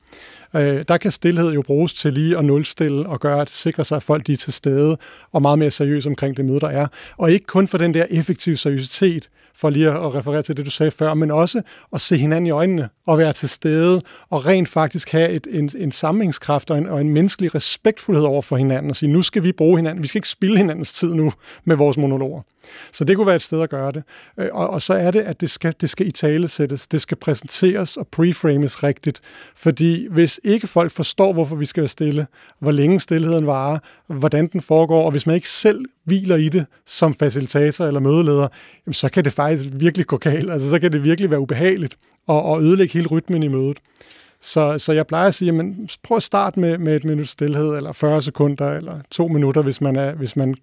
Øh, 0.56 0.84
der 0.88 0.96
kan 0.96 1.12
stillhed 1.12 1.52
jo 1.52 1.62
bruges 1.62 1.94
til 1.94 2.12
lige 2.12 2.38
at 2.38 2.44
nulstille 2.44 3.06
og 3.06 3.20
gøre 3.20 3.40
at 3.40 3.50
sikre 3.50 3.84
sig, 3.84 3.96
at 3.96 4.02
folk 4.02 4.26
de 4.26 4.32
er 4.32 4.36
til 4.36 4.52
stede 4.52 4.96
og 5.32 5.42
meget 5.42 5.58
mere 5.58 5.70
seriøse 5.70 6.08
omkring 6.08 6.36
det 6.36 6.44
møde, 6.44 6.60
der 6.60 6.68
er. 6.68 6.86
Og 7.18 7.32
ikke 7.32 7.46
kun 7.46 7.68
for 7.68 7.78
den 7.78 7.94
der 7.94 8.06
effektive 8.10 8.56
seriøsitet, 8.56 9.28
for 9.54 9.70
lige 9.70 9.90
at 9.90 10.14
referere 10.14 10.42
til 10.42 10.56
det, 10.56 10.64
du 10.66 10.70
sagde 10.70 10.90
før, 10.90 11.14
men 11.14 11.30
også 11.30 11.62
at 11.92 12.00
se 12.00 12.16
hinanden 12.16 12.46
i 12.46 12.50
øjnene 12.50 12.88
og 13.06 13.18
være 13.18 13.32
til 13.32 13.48
stede 13.48 14.00
og 14.30 14.46
rent 14.46 14.68
faktisk 14.68 15.12
have 15.12 15.30
et, 15.30 15.46
en, 15.50 15.70
en 15.78 15.92
samlingskraft 15.92 16.70
og 16.70 16.78
en, 16.78 16.86
og 16.86 17.00
en 17.00 17.10
menneskelig 17.10 17.54
respektfuldhed 17.54 18.24
over 18.24 18.42
for 18.42 18.56
hinanden 18.56 18.90
og 18.90 18.96
sige, 18.96 19.12
nu 19.12 19.22
skal 19.22 19.42
vi 19.42 19.52
bruge 19.52 19.78
hinanden, 19.78 20.02
vi 20.02 20.08
skal 20.08 20.18
ikke 20.18 20.28
spille 20.28 20.58
hinandens 20.58 20.92
tid 20.92 21.14
nu 21.14 21.32
med 21.64 21.76
vores 21.76 21.96
monologer. 21.96 22.40
Så 22.92 23.04
det 23.04 23.16
kunne 23.16 23.26
være 23.26 23.36
et 23.36 23.42
sted 23.42 23.62
at 23.62 23.70
gøre 23.70 23.92
det. 23.92 24.01
Øh, 24.38 24.48
og, 24.52 24.70
og 24.70 24.82
så 24.82 24.94
er 24.94 25.10
det, 25.10 25.20
at 25.20 25.40
det 25.40 25.50
skal, 25.50 25.74
det 25.80 25.90
skal 25.90 26.06
i 26.06 26.10
tale 26.10 26.48
sættes, 26.48 26.88
det 26.88 27.00
skal 27.00 27.16
præsenteres 27.16 27.96
og 27.96 28.08
preframes 28.08 28.82
rigtigt. 28.82 29.20
Fordi 29.56 30.06
hvis 30.10 30.40
ikke 30.44 30.66
folk 30.66 30.92
forstår, 30.92 31.32
hvorfor 31.32 31.56
vi 31.56 31.66
skal 31.66 31.80
være 31.80 31.88
stille, 31.88 32.26
hvor 32.58 32.70
længe 32.70 33.00
stillheden 33.00 33.46
varer, 33.46 33.78
hvordan 34.06 34.46
den 34.46 34.60
foregår, 34.60 35.04
og 35.04 35.10
hvis 35.10 35.26
man 35.26 35.34
ikke 35.34 35.48
selv 35.48 35.84
hviler 36.04 36.36
i 36.36 36.48
det 36.48 36.66
som 36.86 37.14
facilitator 37.14 37.86
eller 37.86 38.00
mødeleder, 38.00 38.48
jamen, 38.86 38.94
så 38.94 39.08
kan 39.08 39.24
det 39.24 39.32
faktisk 39.32 39.68
virkelig 39.72 40.06
gå 40.06 40.16
galt. 40.16 40.50
Altså, 40.50 40.70
så 40.70 40.78
kan 40.78 40.92
det 40.92 41.04
virkelig 41.04 41.30
være 41.30 41.40
ubehageligt 41.40 41.96
og, 42.26 42.42
og 42.42 42.62
ødelægge 42.62 42.92
hele 42.92 43.08
rytmen 43.08 43.42
i 43.42 43.48
mødet. 43.48 43.78
Så, 44.44 44.78
så 44.78 44.92
jeg 44.92 45.06
plejer 45.06 45.28
at 45.28 45.34
sige, 45.34 45.46
jamen, 45.46 45.88
prøv 46.02 46.16
at 46.16 46.22
starte 46.22 46.60
med, 46.60 46.78
med 46.78 46.96
et 46.96 47.04
minut 47.04 47.28
stillhed, 47.28 47.76
eller 47.76 47.92
40 47.92 48.22
sekunder, 48.22 48.70
eller 48.70 49.00
to 49.10 49.28
minutter, 49.28 49.62
hvis 49.62 49.80
man, 49.80 49.96
er, 49.96 50.14
hvis 50.14 50.36
man 50.36 50.54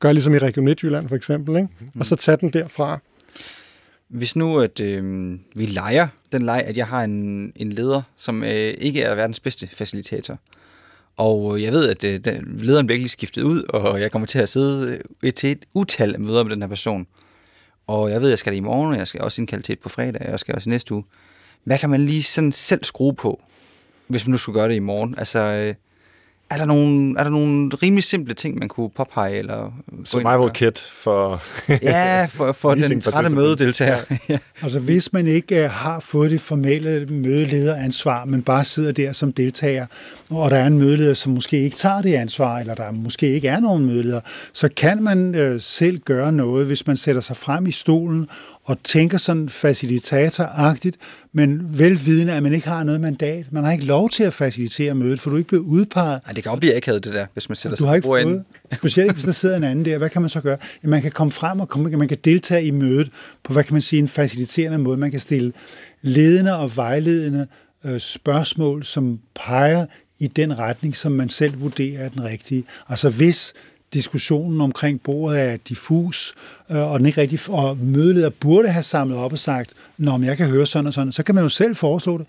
gør 0.00 0.12
ligesom 0.12 0.34
i 0.34 0.38
Region 0.38 0.64
Midtjylland 0.64 1.08
for 1.08 1.16
eksempel, 1.16 1.56
ikke? 1.56 1.68
Mm-hmm. 1.80 2.00
og 2.00 2.06
så 2.06 2.16
tage 2.16 2.36
den 2.36 2.50
derfra. 2.50 2.98
Hvis 4.08 4.36
nu 4.36 4.60
at 4.60 4.80
øh, 4.80 5.32
vi 5.54 5.66
leger 5.66 6.08
den 6.32 6.42
leg, 6.42 6.62
at 6.66 6.76
jeg 6.76 6.86
har 6.86 7.04
en, 7.04 7.52
en 7.56 7.72
leder, 7.72 8.02
som 8.16 8.42
øh, 8.42 8.74
ikke 8.78 9.02
er 9.02 9.14
verdens 9.14 9.40
bedste 9.40 9.68
facilitator, 9.68 10.38
og 11.16 11.62
jeg 11.62 11.72
ved, 11.72 11.88
at 11.88 12.04
øh, 12.04 12.20
den, 12.20 12.58
lederen 12.58 12.86
bliver 12.86 12.98
ikke 12.98 13.08
skiftet 13.08 13.42
ud, 13.42 13.62
og 13.68 14.00
jeg 14.00 14.10
kommer 14.10 14.26
til 14.26 14.38
at 14.38 14.48
sidde 14.48 14.98
øh, 15.22 15.32
til 15.32 15.50
et 15.50 15.64
utal 15.74 16.14
af 16.14 16.20
møder 16.20 16.42
med 16.42 16.50
den 16.50 16.62
her 16.62 16.68
person. 16.68 17.06
Og 17.86 18.10
jeg 18.10 18.20
ved, 18.20 18.28
at 18.28 18.30
jeg 18.30 18.38
skal 18.38 18.52
det 18.52 18.56
i 18.56 18.60
morgen, 18.60 18.92
og 18.92 18.98
jeg 18.98 19.08
skal 19.08 19.20
også 19.20 19.40
indkalde 19.40 19.62
til 19.62 19.72
et 19.72 19.80
på 19.80 19.88
fredag, 19.88 20.20
og 20.20 20.30
jeg 20.30 20.40
skal 20.40 20.54
også 20.54 20.70
næste 20.70 20.94
uge. 20.94 21.04
Hvad 21.64 21.78
kan 21.78 21.90
man 21.90 22.06
lige 22.06 22.22
sådan 22.22 22.52
selv 22.52 22.84
skrue 22.84 23.14
på, 23.14 23.40
hvis 24.08 24.26
man 24.26 24.30
nu 24.30 24.38
skulle 24.38 24.60
gøre 24.60 24.68
det 24.68 24.74
i 24.74 24.78
morgen? 24.78 25.14
Altså, 25.18 25.38
øh, 25.38 25.74
er 26.50 26.56
der, 26.56 26.64
nogle, 26.64 27.14
er 27.18 27.22
der 27.22 27.30
nogle 27.30 27.70
rimelig 27.82 28.04
simple 28.04 28.34
ting, 28.34 28.58
man 28.58 28.68
kunne 28.68 28.90
påpege? 28.90 29.38
Eller 29.38 29.72
Survival 30.04 30.50
kit 30.50 30.78
for... 30.78 31.42
ja, 31.82 32.24
for, 32.24 32.52
for 32.52 32.74
den 32.74 33.00
trætte 33.00 33.30
mødedeltager. 33.30 33.98
ja. 34.28 34.38
Altså 34.62 34.78
hvis 34.78 35.12
man 35.12 35.26
ikke 35.26 35.64
uh, 35.64 35.70
har 35.70 36.00
fået 36.00 36.30
det 36.30 36.40
formelle 36.40 37.06
mødelederansvar, 37.06 38.24
men 38.24 38.42
bare 38.42 38.64
sidder 38.64 38.92
der 38.92 39.12
som 39.12 39.32
deltager, 39.32 39.86
og 40.30 40.50
der 40.50 40.56
er 40.56 40.66
en 40.66 40.78
mødeleder, 40.78 41.14
som 41.14 41.32
måske 41.32 41.60
ikke 41.60 41.76
tager 41.76 42.02
det 42.02 42.14
ansvar, 42.14 42.58
eller 42.58 42.74
der 42.74 42.90
måske 42.90 43.28
ikke 43.28 43.48
er 43.48 43.60
nogen 43.60 43.84
mødeleder, 43.84 44.20
så 44.52 44.68
kan 44.76 45.02
man 45.02 45.34
uh, 45.34 45.60
selv 45.60 45.98
gøre 45.98 46.32
noget, 46.32 46.66
hvis 46.66 46.86
man 46.86 46.96
sætter 46.96 47.20
sig 47.20 47.36
frem 47.36 47.66
i 47.66 47.72
stolen 47.72 48.28
og 48.64 48.82
tænker 48.82 49.18
sådan 49.18 49.48
facilitatoragtigt, 49.48 50.96
men 51.32 51.78
velvidende, 51.78 52.32
at 52.32 52.42
man 52.42 52.52
ikke 52.52 52.68
har 52.68 52.84
noget 52.84 53.00
mandat. 53.00 53.52
Man 53.52 53.64
har 53.64 53.72
ikke 53.72 53.84
lov 53.84 54.10
til 54.10 54.24
at 54.24 54.32
facilitere 54.32 54.94
mødet, 54.94 55.20
for 55.20 55.30
du 55.30 55.36
er 55.36 55.38
ikke 55.38 55.48
blevet 55.48 55.64
udpeget. 55.64 56.20
Nej, 56.26 56.32
det 56.32 56.42
kan 56.42 56.52
også 56.52 56.60
blive 56.60 56.76
akavet, 56.76 57.04
det 57.04 57.14
der, 57.14 57.26
hvis 57.32 57.48
man 57.48 57.56
sætter 57.56 57.76
sig 57.76 57.86
på 57.86 57.94
ikke 57.94 58.06
fået, 58.06 58.44
Specielt 58.72 59.12
hvis 59.12 59.24
der 59.24 59.32
sidder 59.32 59.56
en 59.56 59.64
anden 59.64 59.84
der. 59.84 59.98
Hvad 59.98 60.10
kan 60.10 60.22
man 60.22 60.28
så 60.28 60.40
gøre? 60.40 60.56
Ja, 60.82 60.88
man 60.88 61.02
kan 61.02 61.12
komme 61.12 61.32
frem 61.32 61.60
og 61.60 61.68
komme, 61.68 61.96
man 61.96 62.08
kan 62.08 62.18
deltage 62.24 62.64
i 62.64 62.70
mødet 62.70 63.10
på, 63.42 63.52
hvad 63.52 63.64
kan 63.64 63.74
man 63.74 63.82
sige, 63.82 64.00
en 64.00 64.08
faciliterende 64.08 64.78
måde. 64.78 64.96
Man 64.96 65.10
kan 65.10 65.20
stille 65.20 65.52
ledende 66.02 66.56
og 66.56 66.76
vejledende 66.76 67.46
øh, 67.84 68.00
spørgsmål, 68.00 68.84
som 68.84 69.18
peger 69.34 69.86
i 70.18 70.26
den 70.26 70.58
retning, 70.58 70.96
som 70.96 71.12
man 71.12 71.28
selv 71.28 71.60
vurderer 71.60 72.04
er 72.04 72.08
den 72.08 72.24
rigtige. 72.24 72.64
Altså 72.88 73.10
hvis 73.10 73.52
diskussionen 73.94 74.60
omkring 74.60 75.00
bordet 75.00 75.40
er 75.40 75.56
diffus, 75.68 76.34
øh, 76.70 76.76
og 76.76 76.98
den 76.98 77.06
ikke 77.06 77.20
rigtig, 77.20 77.38
og 77.48 77.78
mødeleder 77.78 78.30
burde 78.30 78.68
have 78.68 78.82
samlet 78.82 79.18
op 79.18 79.32
og 79.32 79.38
sagt, 79.38 79.72
Nå, 79.98 80.16
men 80.16 80.28
jeg 80.28 80.36
kan 80.36 80.46
høre 80.46 80.66
sådan 80.66 80.86
og 80.86 80.94
sådan, 80.94 81.12
så 81.12 81.22
kan 81.22 81.34
man 81.34 81.44
jo 81.44 81.48
selv 81.48 81.76
foreslå 81.76 82.18
det. 82.18 82.26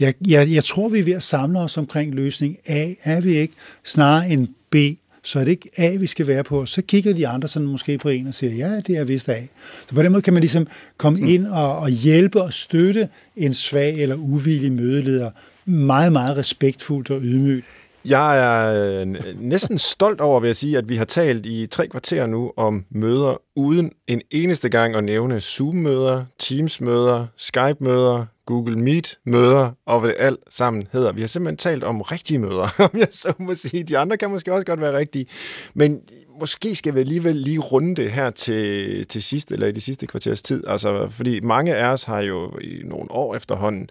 Jeg, 0.00 0.14
jeg, 0.28 0.48
jeg 0.50 0.64
tror, 0.64 0.88
vi 0.88 0.98
er 0.98 1.04
ved 1.04 1.12
at 1.12 1.22
samle 1.22 1.58
os 1.58 1.76
omkring 1.76 2.14
løsning 2.14 2.56
A, 2.66 2.92
er 3.02 3.20
vi 3.20 3.36
ikke, 3.36 3.54
snarere 3.84 4.28
end 4.30 4.48
B, 4.70 4.76
så 5.22 5.40
er 5.40 5.44
det 5.44 5.50
ikke 5.50 5.70
A, 5.76 5.96
vi 5.96 6.06
skal 6.06 6.26
være 6.26 6.44
på. 6.44 6.66
Så 6.66 6.82
kigger 6.82 7.12
de 7.12 7.28
andre 7.28 7.48
sådan 7.48 7.68
måske 7.68 7.98
på 7.98 8.08
en 8.08 8.26
og 8.26 8.34
siger, 8.34 8.54
ja, 8.54 8.80
det 8.80 8.96
er 8.96 9.04
vist 9.04 9.28
A. 9.28 9.40
Så 9.88 9.94
på 9.94 10.02
den 10.02 10.12
måde 10.12 10.22
kan 10.22 10.32
man 10.32 10.40
ligesom 10.40 10.66
komme 10.96 11.32
ind 11.32 11.46
og, 11.46 11.78
og 11.78 11.90
hjælpe 11.90 12.42
og 12.42 12.52
støtte 12.52 13.08
en 13.36 13.54
svag 13.54 13.94
eller 13.94 14.14
uvillig 14.16 14.72
mødeleder 14.72 15.30
meget, 15.64 16.12
meget 16.12 16.36
respektfuldt 16.36 17.10
og 17.10 17.20
ydmygt. 17.22 17.66
Jeg 18.04 18.38
er 18.38 19.00
øh, 19.00 19.06
næsten 19.40 19.78
stolt 19.78 20.20
over, 20.20 20.40
vil 20.40 20.48
jeg 20.48 20.56
sige, 20.56 20.78
at 20.78 20.88
vi 20.88 20.96
har 20.96 21.04
talt 21.04 21.46
i 21.46 21.66
tre 21.66 21.88
kvarter 21.88 22.26
nu 22.26 22.52
om 22.56 22.84
møder, 22.90 23.42
uden 23.56 23.92
en 24.06 24.22
eneste 24.30 24.68
gang 24.68 24.94
at 24.94 25.04
nævne 25.04 25.40
Zoom-møder, 25.40 26.24
Teams-møder, 26.38 27.26
Skype-møder, 27.36 28.26
Google 28.46 28.78
Meet-møder, 28.78 29.70
og 29.86 30.00
hvad 30.00 30.10
det 30.10 30.16
alt 30.18 30.38
sammen 30.48 30.88
hedder. 30.92 31.12
Vi 31.12 31.20
har 31.20 31.28
simpelthen 31.28 31.56
talt 31.56 31.84
om 31.84 32.00
rigtige 32.00 32.38
møder, 32.38 32.68
om 32.92 32.98
jeg 32.98 33.08
så 33.10 33.32
må 33.38 33.54
sige. 33.54 33.82
De 33.82 33.98
andre 33.98 34.16
kan 34.16 34.30
måske 34.30 34.52
også 34.52 34.66
godt 34.66 34.80
være 34.80 34.98
rigtige, 34.98 35.26
men 35.74 36.00
måske 36.40 36.74
skal 36.74 36.94
vi 36.94 37.00
alligevel 37.00 37.36
lige 37.36 37.58
runde 37.58 37.96
det 37.96 38.10
her 38.12 38.30
til, 38.30 39.06
til 39.06 39.22
sidst, 39.22 39.50
eller 39.50 39.66
i 39.66 39.72
de 39.72 39.80
sidste 39.80 40.06
kvarters 40.06 40.42
tid. 40.42 40.64
Altså, 40.66 41.08
fordi 41.10 41.40
mange 41.40 41.74
af 41.74 41.92
os 41.92 42.04
har 42.04 42.20
jo 42.20 42.58
i 42.58 42.82
nogle 42.84 43.10
år 43.10 43.34
efterhånden 43.36 43.90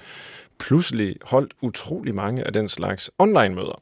pludselig 0.60 1.16
holdt 1.22 1.54
utrolig 1.62 2.16
mange 2.16 2.44
af 2.44 2.54
den 2.54 2.70
slags 2.70 3.12
online-møder. 3.20 3.82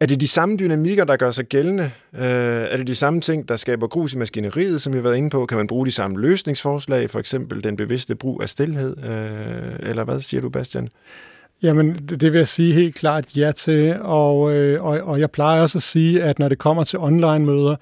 Er 0.00 0.06
det 0.06 0.20
de 0.20 0.28
samme 0.28 0.56
dynamikker, 0.56 1.04
der 1.04 1.16
gør 1.16 1.30
sig 1.30 1.46
gældende? 1.46 1.90
Øh, 2.14 2.22
er 2.22 2.76
det 2.76 2.86
de 2.86 2.94
samme 2.94 3.20
ting, 3.20 3.48
der 3.48 3.56
skaber 3.56 3.86
grus 3.86 4.14
i 4.14 4.18
maskineriet, 4.18 4.82
som 4.82 4.92
vi 4.92 4.98
har 4.98 5.02
været 5.02 5.16
inde 5.16 5.30
på? 5.30 5.46
Kan 5.46 5.58
man 5.58 5.66
bruge 5.66 5.86
de 5.86 5.90
samme 5.90 6.20
løsningsforslag, 6.20 7.10
for 7.10 7.18
eksempel 7.18 7.64
den 7.64 7.76
bevidste 7.76 8.14
brug 8.14 8.42
af 8.42 8.48
stillhed? 8.48 8.96
Øh, 8.98 9.88
eller 9.88 10.04
hvad 10.04 10.20
siger 10.20 10.40
du, 10.40 10.48
Bastian? 10.48 10.88
Jamen, 11.64 11.94
det 11.94 12.32
vil 12.32 12.38
jeg 12.38 12.48
sige 12.48 12.74
helt 12.74 12.94
klart 12.94 13.36
ja 13.36 13.52
til, 13.52 13.96
og, 14.00 14.54
øh, 14.54 14.84
og, 14.84 15.00
og 15.00 15.20
jeg 15.20 15.30
plejer 15.30 15.62
også 15.62 15.78
at 15.78 15.82
sige, 15.82 16.22
at 16.22 16.38
når 16.38 16.48
det 16.48 16.58
kommer 16.58 16.84
til 16.84 16.98
online-møder, 16.98 17.76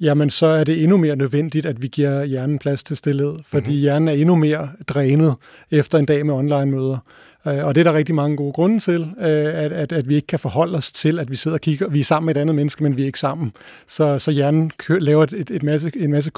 jamen 0.00 0.30
så 0.30 0.46
er 0.46 0.64
det 0.64 0.82
endnu 0.82 0.96
mere 0.96 1.16
nødvendigt, 1.16 1.66
at 1.66 1.82
vi 1.82 1.88
giver 1.88 2.24
hjernen 2.24 2.58
plads 2.58 2.84
til 2.84 2.96
stillhed, 2.96 3.36
fordi 3.46 3.66
mm-hmm. 3.66 3.80
hjernen 3.80 4.08
er 4.08 4.12
endnu 4.12 4.34
mere 4.34 4.68
drænet 4.88 5.34
efter 5.70 5.98
en 5.98 6.04
dag 6.04 6.26
med 6.26 6.34
online-møder. 6.34 6.98
Øh, 7.46 7.64
og 7.64 7.74
det 7.74 7.80
er 7.80 7.84
der 7.84 7.98
rigtig 7.98 8.14
mange 8.14 8.36
gode 8.36 8.52
grunde 8.52 8.78
til, 8.78 9.00
øh, 9.00 9.64
at, 9.64 9.72
at, 9.72 9.92
at 9.92 10.08
vi 10.08 10.14
ikke 10.14 10.26
kan 10.26 10.38
forholde 10.38 10.78
os 10.78 10.92
til, 10.92 11.18
at 11.18 11.30
vi 11.30 11.36
sidder 11.36 11.56
og 11.56 11.60
kigger. 11.60 11.88
Vi 11.88 12.00
er 12.00 12.04
sammen 12.04 12.26
med 12.26 12.36
et 12.36 12.40
andet 12.40 12.54
menneske, 12.54 12.82
men 12.82 12.96
vi 12.96 13.02
er 13.02 13.06
ikke 13.06 13.18
sammen. 13.18 13.52
Så, 13.86 14.18
så 14.18 14.30
hjernen 14.30 14.72
laver 14.88 15.22
et, 15.22 15.50
et 15.50 15.62
masse, 15.62 15.90
en 15.96 16.10
masse 16.10 16.30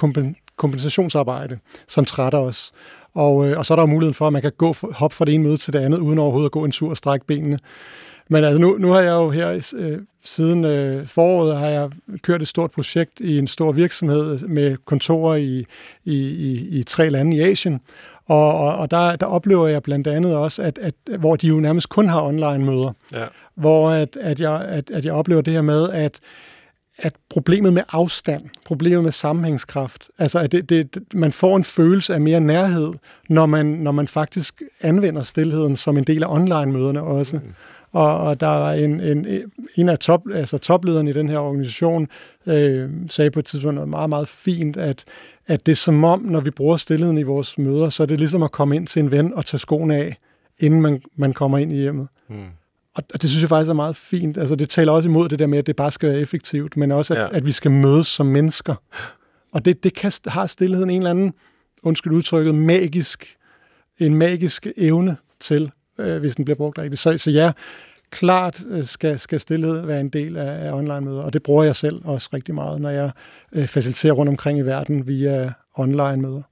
kompensationsarbejde, 0.57 1.59
som 1.89 2.05
trætter 2.05 2.39
os. 2.39 2.73
Og, 3.15 3.49
øh, 3.49 3.59
og 3.59 3.67
så 3.67 3.75
er 3.75 3.77
der 3.77 3.83
jo 3.83 3.87
muligheden 3.87 4.15
for, 4.15 4.27
at 4.27 4.33
man 4.33 4.43
kan 4.43 4.53
gå 4.59 4.75
hop 4.93 5.13
fra 5.13 5.25
det 5.25 5.35
ene 5.35 5.45
møde 5.45 5.57
til 5.57 5.73
det 5.73 5.79
andet, 5.79 5.99
uden 5.99 6.19
overhovedet 6.19 6.49
at 6.49 6.53
gå 6.53 6.65
en 6.65 6.73
tur 6.73 6.91
og 6.91 6.97
strække 6.97 7.27
benene. 7.27 7.59
Men 8.29 8.45
altså 8.45 8.61
nu, 8.61 8.77
nu 8.79 8.91
har 8.91 9.01
jeg 9.01 9.13
jo 9.13 9.31
her 9.31 9.73
øh, 9.77 9.99
siden 10.25 10.65
øh, 10.65 11.07
foråret 11.07 11.59
har 11.59 11.67
jeg 11.67 11.91
kørt 12.23 12.43
et 12.43 12.49
stort 12.49 12.71
projekt 12.71 13.21
i 13.21 13.39
en 13.39 13.47
stor 13.47 13.73
virksomhed 13.73 14.39
med 14.39 14.77
kontorer 14.85 15.37
i, 15.37 15.65
i, 16.05 16.17
i, 16.29 16.79
i 16.79 16.83
tre 16.83 17.11
lande 17.11 17.37
i 17.37 17.41
Asien. 17.41 17.81
Og, 18.27 18.59
og, 18.59 18.77
og 18.77 18.91
der, 18.91 19.17
der 19.17 19.27
oplever 19.27 19.69
jeg 19.69 19.83
blandt 19.83 20.07
andet 20.07 20.37
også, 20.37 20.63
at, 20.63 20.79
at 20.83 20.95
hvor 21.19 21.37
de 21.37 21.47
jo 21.47 21.61
nærmest 21.61 21.89
kun 21.89 22.09
har 22.09 22.23
online-møder. 22.23 22.93
Ja. 23.13 23.25
Hvor 23.55 23.91
at, 23.91 24.17
at, 24.21 24.41
jeg, 24.41 24.65
at, 24.65 24.91
at 24.91 25.05
jeg 25.05 25.13
oplever 25.13 25.41
det 25.41 25.53
her 25.53 25.63
med, 25.63 25.91
at 25.91 26.19
at 26.99 27.15
problemet 27.31 27.73
med 27.73 27.83
afstand, 27.93 28.43
problemet 28.65 29.03
med 29.03 29.13
sammenhængskraft, 29.13 30.09
altså 30.19 30.39
at 30.39 30.53
det, 30.53 30.71
det, 30.71 30.99
man 31.15 31.33
får 31.33 31.57
en 31.57 31.65
følelse 31.65 32.15
af 32.15 32.21
mere 32.21 32.41
nærhed, 32.41 32.93
når 33.29 33.47
man, 33.47 33.67
når 33.67 33.93
man 33.93 34.09
faktisk 34.09 34.63
anvender 34.81 35.23
stillheden 35.23 35.77
som 35.77 35.97
en 35.97 36.05
del 36.05 36.23
af 36.23 36.29
online-møderne 36.29 37.03
også. 37.03 37.37
Mm. 37.37 37.55
Og, 37.93 38.21
og 38.21 38.41
der 38.41 38.47
var 38.47 38.73
en, 38.73 39.01
en, 39.01 39.27
en 39.75 39.89
af 39.89 39.99
top, 39.99 40.23
altså 40.35 40.59
toplederne 40.59 41.11
i 41.11 41.13
den 41.13 41.29
her 41.29 41.39
organisation, 41.39 42.09
øh, 42.47 42.91
sagde 43.09 43.31
på 43.31 43.39
et 43.39 43.45
tidspunkt 43.45 43.75
noget 43.75 43.89
meget, 43.89 44.09
meget 44.09 44.29
fint, 44.29 44.77
at, 44.77 45.05
at 45.47 45.67
det 45.67 45.73
er 45.73 45.77
som 45.77 46.05
om, 46.05 46.21
når 46.21 46.41
vi 46.41 46.51
bruger 46.51 46.77
stillheden 46.77 47.19
i 47.19 47.23
vores 47.23 47.59
møder, 47.59 47.89
så 47.89 48.03
er 48.03 48.07
det 48.07 48.19
ligesom 48.19 48.43
at 48.43 48.53
komme 48.53 48.77
ind 48.77 48.87
til 48.87 49.01
en 49.01 49.11
ven 49.11 49.35
og 49.35 49.45
tage 49.45 49.59
skoene 49.59 49.97
af, 49.97 50.17
inden 50.59 50.83
man, 50.83 51.03
man 51.17 51.33
kommer 51.33 51.59
ind 51.59 51.73
i 51.73 51.77
hjemmet. 51.77 52.09
Mm. 52.29 52.37
Og, 52.99 53.05
og 53.15 53.23
det 53.23 53.31
synes 53.31 53.43
jeg 53.43 53.49
faktisk 53.49 53.71
er 53.71 53.75
meget 53.75 53.97
fint. 53.97 54.39
Altså 54.39 54.57
det 54.57 54.69
taler 54.69 54.93
også 54.93 55.09
imod 55.09 55.29
det 55.29 55.39
der 55.39 55.47
med, 55.47 55.59
at 55.59 55.67
det 55.67 55.77
bare 55.77 55.91
skal 55.91 56.09
være 56.09 56.19
effektivt, 56.19 56.77
men 56.77 56.93
også, 56.93 57.15
at, 57.15 57.21
ja. 57.21 57.37
at 57.37 57.47
vi 57.47 57.53
skal 57.53 57.71
mødes 57.71 58.07
som 58.07 58.27
mennesker. 58.27 58.75
Og 59.53 59.65
det, 59.65 59.85
det 59.85 59.95
kan, 59.95 60.13
har 60.27 60.47
stillheden 60.47 60.91
en 60.91 60.97
eller 60.97 61.11
anden, 61.11 61.33
undskyld 61.83 62.13
udtrykket, 62.13 62.55
magisk, 62.55 63.37
en 63.99 64.15
magisk 64.15 64.67
evne 64.77 65.17
til 65.41 65.71
øh, 65.99 66.19
hvis 66.19 66.35
den 66.35 66.45
bliver 66.45 66.57
brugt 66.57 66.79
rigtigt. 66.79 67.01
Så, 67.01 67.19
så 67.19 67.31
ja, 67.31 67.53
klart 68.11 68.65
øh, 68.69 68.85
skal, 68.85 69.19
skal 69.19 69.41
stillhed 69.41 69.87
være 69.87 70.01
en 70.01 70.09
del 70.09 70.37
af, 70.37 70.67
af 70.69 70.73
online-møder, 70.73 71.23
og 71.23 71.33
det 71.33 71.43
bruger 71.43 71.65
jeg 71.65 71.77
selv 71.77 72.01
også 72.05 72.29
rigtig 72.33 72.55
meget, 72.55 72.81
når 72.81 72.91
jeg 72.91 73.11
øh, 73.53 73.67
faciliterer 73.67 74.13
rundt 74.13 74.29
omkring 74.29 74.59
i 74.59 74.63
verden 74.63 75.07
via 75.07 75.53
online-møder. 75.75 76.43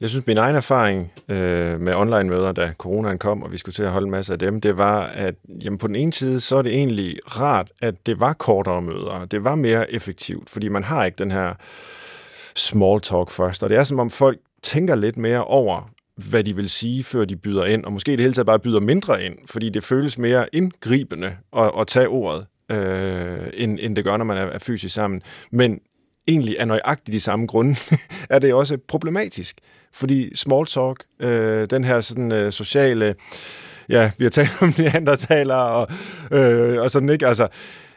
Jeg 0.00 0.08
synes, 0.08 0.26
min 0.26 0.38
egen 0.38 0.56
erfaring 0.56 1.12
øh, 1.28 1.80
med 1.80 1.94
online-møder, 1.94 2.52
da 2.52 2.72
coronaen 2.78 3.18
kom, 3.18 3.42
og 3.42 3.52
vi 3.52 3.58
skulle 3.58 3.74
til 3.74 3.82
at 3.82 3.90
holde 3.90 4.04
en 4.04 4.10
masse 4.10 4.32
af 4.32 4.38
dem, 4.38 4.60
det 4.60 4.78
var, 4.78 5.02
at 5.02 5.34
jamen, 5.64 5.78
på 5.78 5.86
den 5.86 5.96
ene 5.96 6.12
side, 6.12 6.40
så 6.40 6.56
er 6.56 6.62
det 6.62 6.74
egentlig 6.74 7.18
rart, 7.26 7.72
at 7.82 8.06
det 8.06 8.20
var 8.20 8.32
kortere 8.32 8.82
møder. 8.82 9.26
Det 9.30 9.44
var 9.44 9.54
mere 9.54 9.92
effektivt, 9.92 10.50
fordi 10.50 10.68
man 10.68 10.84
har 10.84 11.04
ikke 11.04 11.16
den 11.16 11.30
her 11.30 11.54
small 12.56 13.00
talk 13.00 13.30
først. 13.30 13.62
Og 13.62 13.70
det 13.70 13.78
er 13.78 13.84
som 13.84 13.98
om 13.98 14.10
folk 14.10 14.38
tænker 14.62 14.94
lidt 14.94 15.16
mere 15.16 15.44
over, 15.44 15.90
hvad 16.30 16.44
de 16.44 16.56
vil 16.56 16.68
sige, 16.68 17.04
før 17.04 17.24
de 17.24 17.36
byder 17.36 17.64
ind, 17.64 17.84
og 17.84 17.92
måske 17.92 18.12
i 18.12 18.16
det 18.16 18.22
hele 18.22 18.32
taget 18.32 18.46
bare 18.46 18.58
byder 18.58 18.80
mindre 18.80 19.24
ind, 19.24 19.34
fordi 19.46 19.68
det 19.70 19.84
føles 19.84 20.18
mere 20.18 20.46
indgribende 20.52 21.36
at, 21.56 21.70
at 21.78 21.86
tage 21.86 22.08
ordet, 22.08 22.46
øh, 22.70 23.46
end, 23.54 23.78
end 23.82 23.96
det 23.96 24.04
gør, 24.04 24.16
når 24.16 24.24
man 24.24 24.38
er, 24.38 24.42
er 24.42 24.58
fysisk 24.58 24.94
sammen. 24.94 25.22
Men 25.50 25.80
egentlig 26.28 26.60
af 26.60 26.68
nøjagtigt 26.68 27.12
de 27.12 27.20
samme 27.20 27.46
grunde, 27.46 27.76
er 28.30 28.38
det 28.38 28.54
også 28.54 28.78
problematisk. 28.88 29.58
Fordi 29.92 30.36
small 30.36 30.66
talk, 30.66 31.04
øh, 31.20 31.70
den 31.70 31.84
her 31.84 32.00
sådan 32.00 32.32
øh, 32.32 32.52
sociale, 32.52 33.14
ja, 33.88 34.10
vi 34.18 34.24
har 34.24 34.30
talt 34.30 34.50
om 34.62 34.72
de 34.72 34.90
andre 34.90 35.16
taler, 35.16 35.54
og, 35.54 35.88
øh, 36.32 36.80
og 36.80 36.90
sådan 36.90 37.08
ikke, 37.08 37.26
altså, 37.26 37.48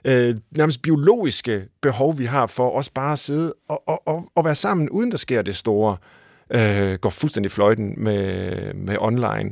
øh, 0.05 0.35
nærmest 0.51 0.81
biologiske 0.81 1.63
behov, 1.81 2.17
vi 2.17 2.25
har 2.25 2.47
for 2.47 2.71
os 2.71 2.89
bare 2.89 3.13
at 3.13 3.19
sidde 3.19 3.53
og, 3.69 3.83
og, 3.87 4.07
og, 4.07 4.31
og 4.35 4.45
være 4.45 4.55
sammen, 4.55 4.89
uden 4.89 5.11
der 5.11 5.17
sker 5.17 5.41
det 5.41 5.55
store 5.55 5.97
øh, 6.49 6.93
går 6.93 7.09
fuldstændig 7.09 7.51
fløjten 7.51 7.93
med, 7.97 8.73
med 8.73 8.97
online. 8.99 9.51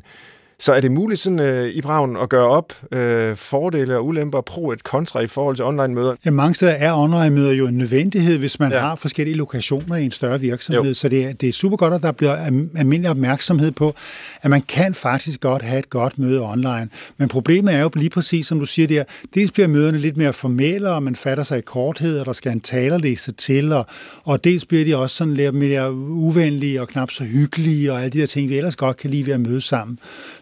Så 0.62 0.74
er 0.74 0.82
det 0.82 0.92
muligt 0.92 1.20
sådan, 1.20 1.40
øh, 1.40 1.70
i 1.70 1.82
Braun 1.82 2.18
at 2.18 2.30
gøre 2.30 2.48
op 2.48 2.74
øh, 2.92 3.36
fordele 3.36 3.98
og 3.98 4.06
ulemper, 4.06 4.42
pro 4.42 4.72
et 4.72 4.84
kontra 4.84 5.20
i 5.20 5.28
forhold 5.28 5.56
til 5.56 5.66
online-møder? 5.66 6.16
Ja, 6.26 6.32
mange 6.32 6.56
steder 6.56 6.72
er 6.72 6.94
online-møder 6.94 7.52
jo 7.52 7.68
en 7.68 7.78
nødvendighed, 7.78 8.38
hvis 8.38 8.60
man 8.60 8.72
ja. 8.72 8.80
har 8.80 8.96
forskellige 8.96 9.38
lokationer 9.38 9.96
i 9.96 10.06
en 10.06 10.12
større 10.12 10.40
virksomhed. 10.40 10.84
Jo. 10.84 10.94
Så 10.94 11.10
det 11.10 11.26
er, 11.26 11.34
det 11.34 11.50
er 11.50 11.54
super 11.54 11.78
godt, 11.78 11.94
at 11.94 12.02
der 12.02 12.12
bliver 12.12 12.36
almindelig 12.76 13.10
opmærksomhed 13.10 13.72
på, 13.72 13.96
at 14.42 14.50
man 14.50 14.62
kan 14.62 14.94
faktisk 14.94 15.40
godt 15.42 15.62
have 15.62 15.80
et 15.80 15.90
godt 15.90 16.20
møde 16.20 16.42
online. 16.42 16.90
Men 17.18 17.28
problemet 17.28 17.74
er 17.74 17.82
jo 17.82 17.90
lige 17.96 18.10
præcis, 18.10 18.48
som 18.48 18.60
du 18.60 18.66
siger 18.66 18.88
der, 18.88 19.04
dels 19.34 19.52
bliver 19.52 19.68
møderne 19.68 19.98
lidt 19.98 20.18
mere 20.18 20.34
formelle, 20.34 20.90
og 20.90 21.04
man 21.04 21.16
fatter 21.16 21.44
sig 21.44 21.58
i 21.58 21.62
korthed, 21.62 22.20
og 22.20 22.26
der 22.26 22.34
skal 22.34 22.52
en 22.52 22.62
talerliste 22.62 23.32
til, 23.32 23.72
og, 23.72 23.86
og 24.24 24.44
dels 24.44 24.66
bliver 24.66 24.86
de 24.86 24.98
også 24.98 25.16
sådan 25.16 25.34
lidt 25.34 25.56
mere 25.56 25.94
uvenlige 25.94 26.82
og 26.82 26.88
knap 26.88 27.12
så 27.12 27.24
hyggelige, 27.24 27.94
og 27.94 28.00
alle 28.00 28.10
de 28.10 28.20
der 28.20 28.26
ting, 28.26 28.50
vi 28.50 28.58
ellers 28.58 28.76
godt 28.76 28.98
kan 28.98 29.10
lide 29.10 29.26
ved 29.26 29.34
at 29.34 29.40
møde 29.40 29.62
sammen. 29.62 29.98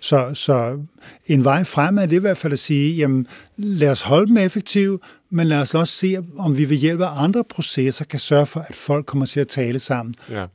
Så, 0.10 0.34
så 0.34 0.78
en 1.26 1.44
vej 1.44 1.64
frem 1.64 1.98
er 1.98 2.06
det 2.06 2.16
i 2.16 2.20
hvert 2.20 2.38
fald 2.38 2.54
at 2.54 2.60
sige, 2.60 2.96
jamen 2.96 3.28
lad 3.58 3.92
os 3.92 4.02
holde 4.02 4.28
dem 4.28 4.38
effektive, 4.38 5.00
men 5.30 5.48
lad 5.48 5.62
os 5.62 5.76
også 5.76 5.94
se, 5.94 6.18
om 6.38 6.58
vi 6.58 6.70
ved 6.70 6.78
hjælp 6.78 7.02
af 7.02 7.24
andre 7.24 7.44
processer 7.44 8.06
kan 8.06 8.20
sørge 8.20 8.46
for, 8.46 8.60
at 8.60 8.76
folk 8.76 9.06
kommer 9.06 9.26
til 9.26 9.40
at 9.40 9.48
tale 9.48 9.80
sammen. 9.80 10.16
Ja. 10.30 10.46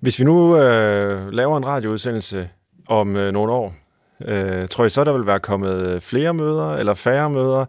Hvis 0.00 0.18
vi 0.18 0.24
nu 0.24 0.56
øh, 0.56 1.32
laver 1.32 1.56
en 1.56 1.66
radioudsendelse 1.66 2.48
om 2.86 3.16
øh, 3.16 3.32
nogle 3.32 3.52
år, 3.52 3.74
øh, 4.24 4.68
tror 4.68 4.84
jeg 4.84 4.90
så, 4.90 5.04
der 5.04 5.12
vil 5.12 5.26
være 5.26 5.40
kommet 5.40 5.86
øh, 5.86 6.00
flere 6.00 6.34
møder 6.34 6.76
eller 6.76 6.94
færre 6.94 7.30
møder? 7.30 7.64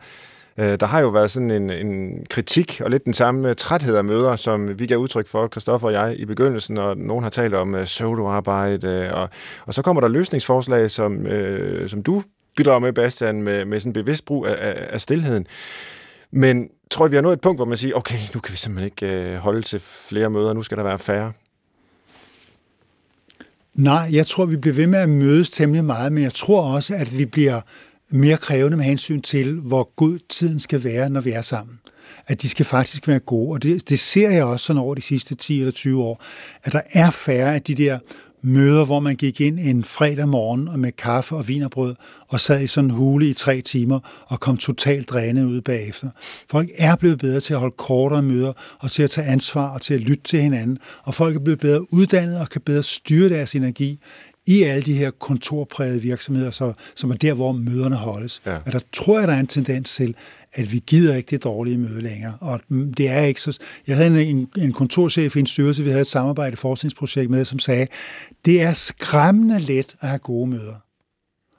Øh, 0.58 0.80
der 0.80 0.86
har 0.86 1.00
jo 1.00 1.08
været 1.08 1.32
sådan 1.32 1.52
en, 1.52 1.70
en 1.70 2.26
kritik 2.30 2.82
og 2.84 2.90
lidt 2.90 3.06
den 3.06 3.14
samme 3.14 3.54
træthed 3.54 3.96
af 3.96 4.04
møder, 4.04 4.36
som 4.36 4.80
vi 4.80 4.88
gav 4.88 4.98
udtryk 4.98 5.28
for, 5.28 5.48
Kristoffer 5.48 5.88
og 5.88 5.94
jeg, 5.94 6.16
i 6.20 6.26
begyndelsen, 6.26 6.78
og 6.78 6.98
nogen 6.98 7.24
har 7.24 7.30
talt 7.30 7.54
om 7.54 7.74
uh, 7.74 7.84
pseudoarbejde, 7.84 8.88
øh, 8.88 9.14
og, 9.14 9.30
og 9.66 9.74
så 9.74 9.82
kommer 9.82 10.02
der 10.02 10.08
løsningsforslag, 10.08 10.92
som, 10.92 11.26
øh, 11.28 11.90
som 11.90 12.04
du 12.04 12.24
bidrager 12.58 12.80
med, 12.80 12.94
Bastian, 12.94 13.42
med, 13.42 13.66
med 13.66 13.80
sådan 13.80 13.94
bevidst 13.94 14.26
brug 14.26 14.48
af, 14.48 14.56
af, 14.60 14.88
af 14.90 15.02
stillheden. 15.02 15.48
Men 16.32 16.70
tror 16.92 17.06
jeg, 17.06 17.12
vi 17.12 17.16
har 17.16 17.22
nået 17.22 17.34
et 17.34 17.42
punkt, 17.42 17.58
hvor 17.58 17.66
man 17.66 17.78
siger, 17.78 17.96
okay, 17.96 18.20
nu 18.34 18.40
kan 18.40 18.52
vi 18.52 18.58
simpelthen 18.58 18.86
ikke 18.86 19.32
øh, 19.32 19.38
holde 19.38 19.62
til 19.62 19.80
flere 19.80 20.30
møder, 20.30 20.54
nu 20.54 20.62
skal 20.62 20.78
der 20.78 20.84
være 20.84 21.00
færre? 21.00 21.32
Nej, 23.74 24.08
jeg 24.12 24.28
tror, 24.28 24.46
vi 24.46 24.58
bliver 24.58 24.76
ved 24.76 24.88
med 24.88 25.00
at 25.00 25.10
mødes 25.10 25.50
temmelig 25.50 25.86
meget, 25.86 26.12
men 26.12 26.24
jeg 26.24 26.34
tror 26.34 26.76
også, 26.76 26.96
at 26.96 27.18
vi 27.18 27.26
bliver 27.26 27.62
mere 28.12 28.38
krævende 28.38 28.78
med 28.78 28.86
hensyn 28.86 29.22
til, 29.22 29.54
hvor 29.54 29.92
god 29.96 30.20
tiden 30.30 30.60
skal 30.60 30.84
være, 30.84 31.10
når 31.10 31.22
vi 31.22 31.32
er 31.32 31.42
sammen. 31.42 31.80
At 32.28 32.42
de 32.42 32.50
skal 32.50 32.66
faktisk 32.66 33.08
være 33.08 33.20
gode. 33.20 33.52
Og 33.52 33.64
det, 33.64 33.90
det 33.90 34.00
ser 34.00 34.30
jeg 34.30 34.44
også 34.44 34.66
sådan 34.66 34.82
over 34.82 34.96
de 34.96 35.02
sidste 35.02 35.36
10 35.36 35.60
eller 35.60 35.72
20 35.72 36.04
år, 36.04 36.24
at 36.64 36.74
der 36.74 36.82
er 36.92 37.10
færre 37.10 37.56
af 37.56 37.62
de 37.62 37.76
der 37.76 38.00
møder, 38.44 38.86
hvor 38.86 39.00
man 39.00 39.16
gik 39.16 39.42
ind 39.42 39.60
en 39.60 39.84
fredag 39.84 40.28
morgen 40.28 40.68
og 40.68 40.80
med 40.80 40.92
kaffe 40.92 41.36
og 41.36 41.48
vinerbrød 41.48 41.96
og 42.28 42.40
sad 42.40 42.62
i 42.62 42.68
sådan 42.68 42.90
en 42.90 42.96
hule 42.96 43.30
i 43.30 43.34
tre 43.34 43.62
timer 43.62 44.26
og 44.28 44.40
kom 44.40 44.58
totalt 44.58 45.10
drænet 45.10 45.46
ud 45.46 45.62
bagefter. 45.62 46.10
Folk 46.50 46.70
er 46.78 46.96
blevet 46.96 47.20
bedre 47.20 47.40
til 47.40 47.54
at 47.54 47.60
holde 47.60 47.76
kortere 47.78 48.22
møder 48.22 48.54
og 48.80 48.92
til 48.92 49.04
at 49.04 49.10
tage 49.10 49.28
ansvar 49.28 49.70
og 49.70 49.82
til 49.82 49.94
at 49.94 50.02
lytte 50.02 50.24
til 50.24 50.42
hinanden, 50.42 50.78
og 51.04 51.14
folk 51.14 51.36
er 51.36 51.40
blevet 51.40 51.60
bedre 51.60 51.94
uddannet 51.94 52.40
og 52.40 52.50
kan 52.50 52.62
bedre 52.62 52.84
styre 52.84 53.30
deres 53.30 53.56
energi 53.56 54.00
i 54.48 54.64
alle 54.64 54.84
de 54.84 54.94
her 54.94 55.12
kontorprægede 55.12 56.02
virksomheder, 56.02 56.52
så, 56.52 56.74
som 56.96 57.12
er 57.12 57.16
der, 57.16 57.34
hvor 57.34 57.52
møderne 57.52 57.96
holdes. 57.96 58.42
Ja. 58.46 58.56
Og 58.66 58.72
der 58.72 58.80
tror 58.94 59.20
jeg, 59.20 59.28
der 59.28 59.34
er 59.34 59.40
en 59.40 59.48
tendens 59.48 59.96
til, 59.96 60.16
at 60.54 60.74
vi 60.74 60.84
gider 60.88 61.16
ikke 61.16 61.32
det 61.32 61.44
dårlige 61.44 61.78
møde 61.78 62.02
længere. 62.02 62.34
Og 62.40 62.60
det 62.70 63.10
er 63.10 63.22
ikke 63.22 63.42
så... 63.42 63.58
Jeg 63.88 63.98
havde 63.98 64.24
en, 64.24 64.48
en 64.58 64.74
kontorchef 64.74 65.36
i 65.36 65.40
en 65.40 65.46
styrelse, 65.46 65.84
vi 65.84 65.90
havde 65.90 66.02
et 66.02 66.08
samarbejde 66.08 66.56
forskningsprojekt 66.56 67.30
med, 67.30 67.46
som 67.46 67.60
sagde, 67.60 67.88
det 68.46 68.62
er 68.62 68.74
skræmmende 68.74 69.60
let 69.60 69.96
at 70.00 70.10
have 70.10 70.20
gode 70.20 70.50
møder. 70.50 70.76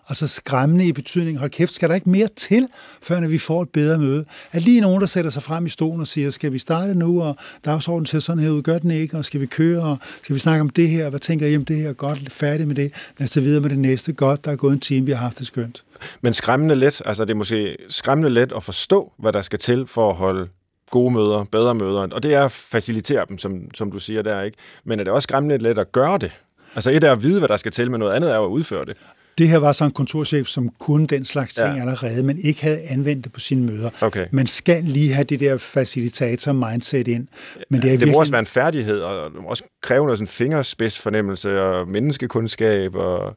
Altså 0.08 0.26
skræmmende 0.26 0.86
i 0.86 0.92
betydning, 0.92 1.38
hold 1.38 1.50
kæft, 1.50 1.72
skal 1.72 1.88
der 1.88 1.94
ikke 1.94 2.10
mere 2.10 2.28
til, 2.36 2.68
før 3.02 3.20
vi 3.20 3.38
får 3.38 3.62
et 3.62 3.68
bedre 3.68 3.98
møde? 3.98 4.24
At 4.52 4.62
lige 4.62 4.80
nogen, 4.80 5.00
der 5.00 5.06
sætter 5.06 5.30
sig 5.30 5.42
frem 5.42 5.66
i 5.66 5.68
stolen 5.68 6.00
og 6.00 6.06
siger, 6.06 6.30
skal 6.30 6.52
vi 6.52 6.58
starte 6.58 6.94
nu, 6.94 7.22
og 7.22 7.36
dagsordenen 7.64 8.06
ser 8.06 8.18
sådan 8.18 8.42
her 8.42 8.50
ud, 8.50 8.62
gør 8.62 8.78
den 8.78 8.90
ikke, 8.90 9.16
og 9.16 9.24
skal 9.24 9.40
vi 9.40 9.46
køre, 9.46 9.82
og 9.82 9.98
skal 10.22 10.34
vi 10.34 10.40
snakke 10.40 10.60
om 10.60 10.70
det 10.70 10.88
her, 10.88 11.10
hvad 11.10 11.20
tænker 11.20 11.46
I 11.46 11.56
om 11.56 11.64
det 11.64 11.76
her, 11.76 11.92
godt, 11.92 12.32
færdig 12.32 12.66
med 12.68 12.76
det, 12.76 12.92
lad 13.18 13.24
os 13.24 13.36
videre 13.36 13.60
med 13.60 13.70
det 13.70 13.78
næste, 13.78 14.12
godt, 14.12 14.44
der 14.44 14.52
er 14.52 14.56
gået 14.56 14.72
en 14.72 14.80
time, 14.80 15.06
vi 15.06 15.12
har 15.12 15.18
haft 15.18 15.38
det 15.38 15.46
skønt. 15.46 15.84
Men 16.20 16.34
skræmmende 16.34 16.74
let, 16.74 17.02
altså 17.04 17.24
det 17.24 17.30
er 17.30 17.34
måske 17.34 17.76
skræmmende 17.88 18.30
let 18.30 18.52
at 18.56 18.62
forstå, 18.62 19.12
hvad 19.18 19.32
der 19.32 19.42
skal 19.42 19.58
til 19.58 19.86
for 19.86 20.10
at 20.10 20.16
holde 20.16 20.48
gode 20.90 21.14
møder, 21.14 21.44
bedre 21.44 21.74
møder, 21.74 22.08
og 22.12 22.22
det 22.22 22.34
er 22.34 22.44
at 22.44 22.52
facilitere 22.52 23.26
dem, 23.28 23.38
som, 23.38 23.74
som 23.74 23.92
du 23.92 23.98
siger 23.98 24.22
der, 24.22 24.42
ikke? 24.42 24.58
Men 24.84 25.00
er 25.00 25.04
det 25.04 25.12
også 25.12 25.26
skræmmende 25.26 25.58
let 25.58 25.78
at 25.78 25.92
gøre 25.92 26.18
det? 26.18 26.32
Altså 26.74 26.90
et 26.90 27.04
er 27.04 27.12
at 27.12 27.22
vide, 27.22 27.38
hvad 27.38 27.48
der 27.48 27.56
skal 27.56 27.72
til, 27.72 27.90
men 27.90 27.98
noget 27.98 28.12
andet 28.12 28.30
er 28.30 28.40
at 28.40 28.48
udføre 28.48 28.84
det. 28.84 28.96
Det 29.38 29.48
her 29.48 29.58
var 29.58 29.72
så 29.72 29.84
en 29.84 29.90
kontorchef, 29.90 30.46
som 30.46 30.70
kunne 30.80 31.06
den 31.06 31.24
slags 31.24 31.54
ting 31.54 31.74
ja. 31.74 31.80
allerede, 31.80 32.22
men 32.22 32.38
ikke 32.38 32.62
havde 32.62 32.80
anvendt 32.80 33.24
det 33.24 33.32
på 33.32 33.40
sine 33.40 33.66
møder. 33.66 33.90
Okay. 34.00 34.26
Man 34.30 34.46
skal 34.46 34.84
lige 34.84 35.12
have 35.12 35.24
det 35.24 35.40
der 35.40 35.56
facilitator-mindset 35.56 37.08
ind. 37.08 37.26
Men 37.70 37.82
det, 37.82 37.88
er 37.88 37.90
det 37.90 37.90
virkelig... 37.90 38.12
må 38.12 38.20
også 38.20 38.32
være 38.32 38.40
en 38.40 38.46
færdighed, 38.46 39.00
og 39.00 39.30
det 39.30 39.42
må 39.42 39.48
også 39.48 39.64
kræve 39.82 40.04
noget 40.04 40.18
sådan 40.18 40.28
fingerspidsfornemmelse 40.28 41.62
og 41.62 41.88
menneskekundskab. 41.88 42.94
Og... 42.94 43.36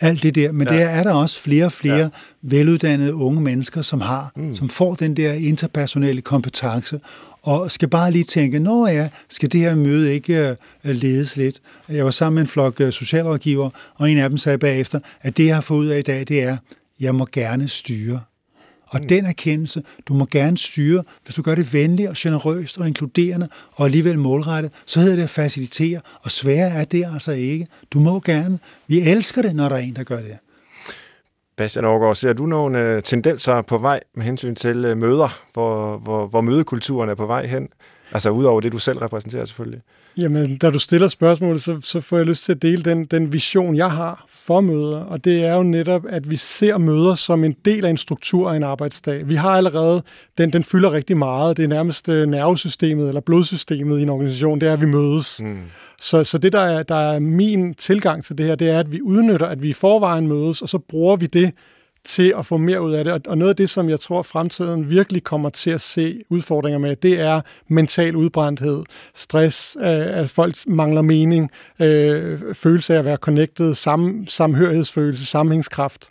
Alt 0.00 0.22
det 0.22 0.34
der, 0.34 0.52
men 0.52 0.68
ja. 0.68 0.74
det 0.74 0.82
er 0.82 1.02
der 1.02 1.14
også 1.14 1.40
flere 1.40 1.64
og 1.64 1.72
flere 1.72 1.96
ja. 1.96 2.08
veluddannede 2.42 3.14
unge 3.14 3.40
mennesker, 3.40 3.82
som 3.82 4.00
har, 4.00 4.32
mm. 4.36 4.54
som 4.54 4.68
får 4.68 4.94
den 4.94 5.16
der 5.16 5.32
interpersonelle 5.32 6.20
kompetence, 6.20 7.00
og 7.44 7.70
skal 7.70 7.88
bare 7.88 8.10
lige 8.10 8.24
tænke, 8.24 8.58
når 8.58 8.88
ja, 8.88 9.08
skal 9.28 9.52
det 9.52 9.60
her 9.60 9.74
møde 9.74 10.14
ikke 10.14 10.56
uh, 10.84 10.90
ledes 10.90 11.36
lidt? 11.36 11.60
Jeg 11.88 12.04
var 12.04 12.10
sammen 12.10 12.34
med 12.34 12.42
en 12.42 12.48
flok 12.48 12.80
uh, 12.80 12.90
socialrådgiver, 12.90 13.70
og 13.94 14.10
en 14.10 14.18
af 14.18 14.28
dem 14.28 14.38
sagde 14.38 14.58
bagefter, 14.58 15.00
at 15.22 15.36
det, 15.36 15.46
jeg 15.46 15.54
har 15.54 15.60
fået 15.60 15.78
ud 15.78 15.86
af 15.86 15.98
i 15.98 16.02
dag, 16.02 16.24
det 16.28 16.42
er, 16.42 16.56
jeg 17.00 17.14
må 17.14 17.26
gerne 17.32 17.68
styre. 17.68 18.20
Og 18.86 19.00
mm. 19.00 19.08
den 19.08 19.26
erkendelse, 19.26 19.82
du 20.08 20.14
må 20.14 20.26
gerne 20.30 20.58
styre, 20.58 21.02
hvis 21.24 21.34
du 21.34 21.42
gør 21.42 21.54
det 21.54 21.72
venligt 21.72 22.08
og 22.08 22.14
generøst 22.18 22.78
og 22.78 22.88
inkluderende 22.88 23.48
og 23.72 23.84
alligevel 23.84 24.18
målrettet, 24.18 24.72
så 24.86 25.00
hedder 25.00 25.16
det 25.16 25.22
at 25.22 25.30
facilitere, 25.30 26.00
og 26.22 26.30
svære 26.30 26.68
er 26.68 26.84
det 26.84 27.04
altså 27.14 27.32
ikke. 27.32 27.66
Du 27.92 28.00
må 28.00 28.20
gerne. 28.20 28.58
Vi 28.86 29.00
elsker 29.00 29.42
det, 29.42 29.56
når 29.56 29.68
der 29.68 29.76
er 29.76 29.80
en, 29.80 29.96
der 29.96 30.04
gør 30.04 30.20
det. 30.20 30.38
Bastian 31.56 31.84
Aargaard, 31.84 32.14
ser 32.14 32.32
du 32.32 32.46
nogle 32.46 32.80
øh, 32.80 33.02
tendenser 33.02 33.62
på 33.62 33.78
vej 33.78 34.00
med 34.14 34.24
hensyn 34.24 34.54
til 34.54 34.84
øh, 34.84 34.96
møder, 34.96 35.42
hvor, 35.52 35.96
hvor, 35.96 36.26
hvor 36.26 36.40
mødekulturen 36.40 37.10
er 37.10 37.14
på 37.14 37.26
vej 37.26 37.46
hen? 37.46 37.68
Altså 38.14 38.30
udover 38.30 38.60
det, 38.60 38.72
du 38.72 38.78
selv 38.78 38.98
repræsenterer 38.98 39.44
selvfølgelig. 39.44 39.80
Jamen, 40.16 40.56
da 40.56 40.70
du 40.70 40.78
stiller 40.78 41.08
spørgsmålet, 41.08 41.62
så, 41.62 41.80
så 41.82 42.00
får 42.00 42.16
jeg 42.16 42.26
lyst 42.26 42.44
til 42.44 42.52
at 42.52 42.62
dele 42.62 42.82
den, 42.82 43.04
den 43.04 43.32
vision, 43.32 43.76
jeg 43.76 43.90
har 43.90 44.24
for 44.28 44.60
møder, 44.60 44.98
og 44.98 45.24
det 45.24 45.44
er 45.44 45.54
jo 45.54 45.62
netop, 45.62 46.02
at 46.08 46.30
vi 46.30 46.36
ser 46.36 46.78
møder 46.78 47.14
som 47.14 47.44
en 47.44 47.56
del 47.64 47.84
af 47.84 47.90
en 47.90 47.96
struktur 47.96 48.50
af 48.50 48.56
en 48.56 48.62
arbejdsdag. 48.62 49.28
Vi 49.28 49.34
har 49.34 49.50
allerede, 49.50 50.02
den, 50.38 50.52
den 50.52 50.64
fylder 50.64 50.92
rigtig 50.92 51.16
meget, 51.16 51.56
det 51.56 51.62
er 51.62 51.68
nærmest 51.68 52.08
øh, 52.08 52.28
nervesystemet 52.28 53.08
eller 53.08 53.20
blodsystemet 53.20 53.98
i 53.98 54.02
en 54.02 54.08
organisation, 54.08 54.60
det 54.60 54.68
er, 54.68 54.72
at 54.72 54.80
vi 54.80 54.86
mødes. 54.86 55.40
Mm. 55.42 55.58
Så, 56.00 56.24
så 56.24 56.38
det, 56.38 56.52
der 56.52 56.60
er, 56.60 56.82
der 56.82 56.94
er 57.12 57.18
min 57.18 57.74
tilgang 57.74 58.24
til 58.24 58.38
det 58.38 58.46
her, 58.46 58.54
det 58.54 58.70
er, 58.70 58.78
at 58.78 58.92
vi 58.92 59.02
udnytter, 59.02 59.46
at 59.46 59.62
vi 59.62 59.68
i 59.68 59.72
forvejen 59.72 60.28
mødes, 60.28 60.62
og 60.62 60.68
så 60.68 60.78
bruger 60.78 61.16
vi 61.16 61.26
det 61.26 61.52
til 62.04 62.34
at 62.38 62.46
få 62.46 62.56
mere 62.56 62.82
ud 62.82 62.92
af 62.92 63.04
det. 63.04 63.26
Og 63.26 63.38
noget 63.38 63.50
af 63.50 63.56
det, 63.56 63.70
som 63.70 63.88
jeg 63.88 64.00
tror, 64.00 64.22
fremtiden 64.22 64.90
virkelig 64.90 65.24
kommer 65.24 65.50
til 65.50 65.70
at 65.70 65.80
se 65.80 66.22
udfordringer 66.30 66.78
med, 66.78 66.96
det 66.96 67.20
er 67.20 67.40
mental 67.68 68.16
udbrændthed, 68.16 68.82
stress, 69.14 69.76
øh, 69.80 70.18
at 70.18 70.30
folk 70.30 70.56
mangler 70.66 71.02
mening, 71.02 71.50
øh, 71.80 72.54
følelse 72.54 72.94
af 72.94 72.98
at 72.98 73.04
være 73.04 73.16
connected, 73.16 73.74
sam, 73.74 74.24
samhørighedsfølelse, 74.28 75.26
sammenhængskraft. 75.26 76.08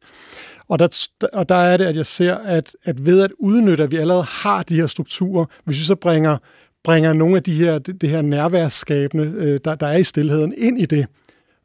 Og 0.68 0.80
der, 0.80 1.08
og 1.34 1.50
der 1.50 1.56
er 1.56 1.78
det, 1.78 1.86
at 1.86 1.96
jeg 1.96 2.06
ser, 2.06 2.36
at, 2.36 2.72
at 2.84 3.06
ved 3.06 3.22
at 3.22 3.32
udnytte, 3.40 3.84
at 3.84 3.92
vi 3.92 3.98
allerede 3.98 4.24
har 4.24 4.64
de 4.64 4.76
her 4.76 4.88
strukturer, 4.88 5.46
hvis 5.64 5.80
vi 5.80 5.84
så 5.84 5.96
bringer, 5.96 6.38
bringer 6.84 7.14
nogle 7.14 7.36
af 7.36 7.44
de 7.44 7.54
her, 7.54 7.80
det, 7.80 8.02
det 8.02 8.10
her 8.10 8.22
nærværsskabende, 8.22 9.34
øh, 9.38 9.60
der, 9.66 9.76
der 9.76 9.88
er 9.88 9.98
i 9.98 10.04
stillheden, 10.04 10.54
ind 10.58 10.82
i 10.82 10.86
det, 10.86 11.06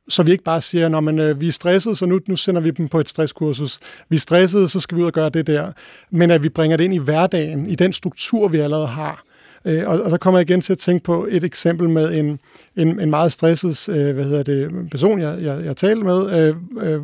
så 0.08 0.22
vi 0.22 0.32
ikke 0.32 0.44
bare 0.44 0.60
siger, 0.60 0.88
når 0.88 1.00
man, 1.00 1.18
øh, 1.18 1.40
vi 1.40 1.48
er 1.48 1.52
stresset, 1.52 1.98
så 1.98 2.06
nu, 2.06 2.20
nu 2.28 2.36
sender 2.36 2.60
vi 2.60 2.70
dem 2.70 2.88
på 2.88 3.00
et 3.00 3.08
stresskursus. 3.08 3.78
Vi 4.08 4.16
er 4.16 4.20
stresset, 4.20 4.70
så 4.70 4.80
skal 4.80 4.96
vi 4.96 5.02
ud 5.02 5.06
og 5.06 5.12
gøre 5.12 5.28
det 5.28 5.46
der. 5.46 5.72
Men 6.10 6.30
at 6.30 6.42
vi 6.42 6.48
bringer 6.48 6.76
det 6.76 6.84
ind 6.84 6.94
i 6.94 6.98
hverdagen, 6.98 7.66
i 7.66 7.74
den 7.74 7.92
struktur, 7.92 8.48
vi 8.48 8.58
allerede 8.58 8.86
har. 8.86 9.22
Øh, 9.64 9.88
og, 9.88 10.00
og 10.00 10.10
så 10.10 10.18
kommer 10.18 10.40
jeg 10.40 10.50
igen 10.50 10.60
til 10.60 10.72
at 10.72 10.78
tænke 10.78 11.04
på 11.04 11.26
et 11.30 11.44
eksempel 11.44 11.88
med 11.88 12.18
en, 12.18 12.40
en, 12.76 13.00
en 13.00 13.10
meget 13.10 13.32
stresset 13.32 13.88
øh, 13.88 14.14
hvad 14.14 14.24
hedder 14.24 14.42
det, 14.42 14.90
person, 14.90 15.20
jeg, 15.20 15.38
jeg, 15.40 15.64
jeg 15.64 15.76
talte 15.76 16.04
med, 16.04 16.38
øh, 16.38 16.54
øh, 16.80 17.00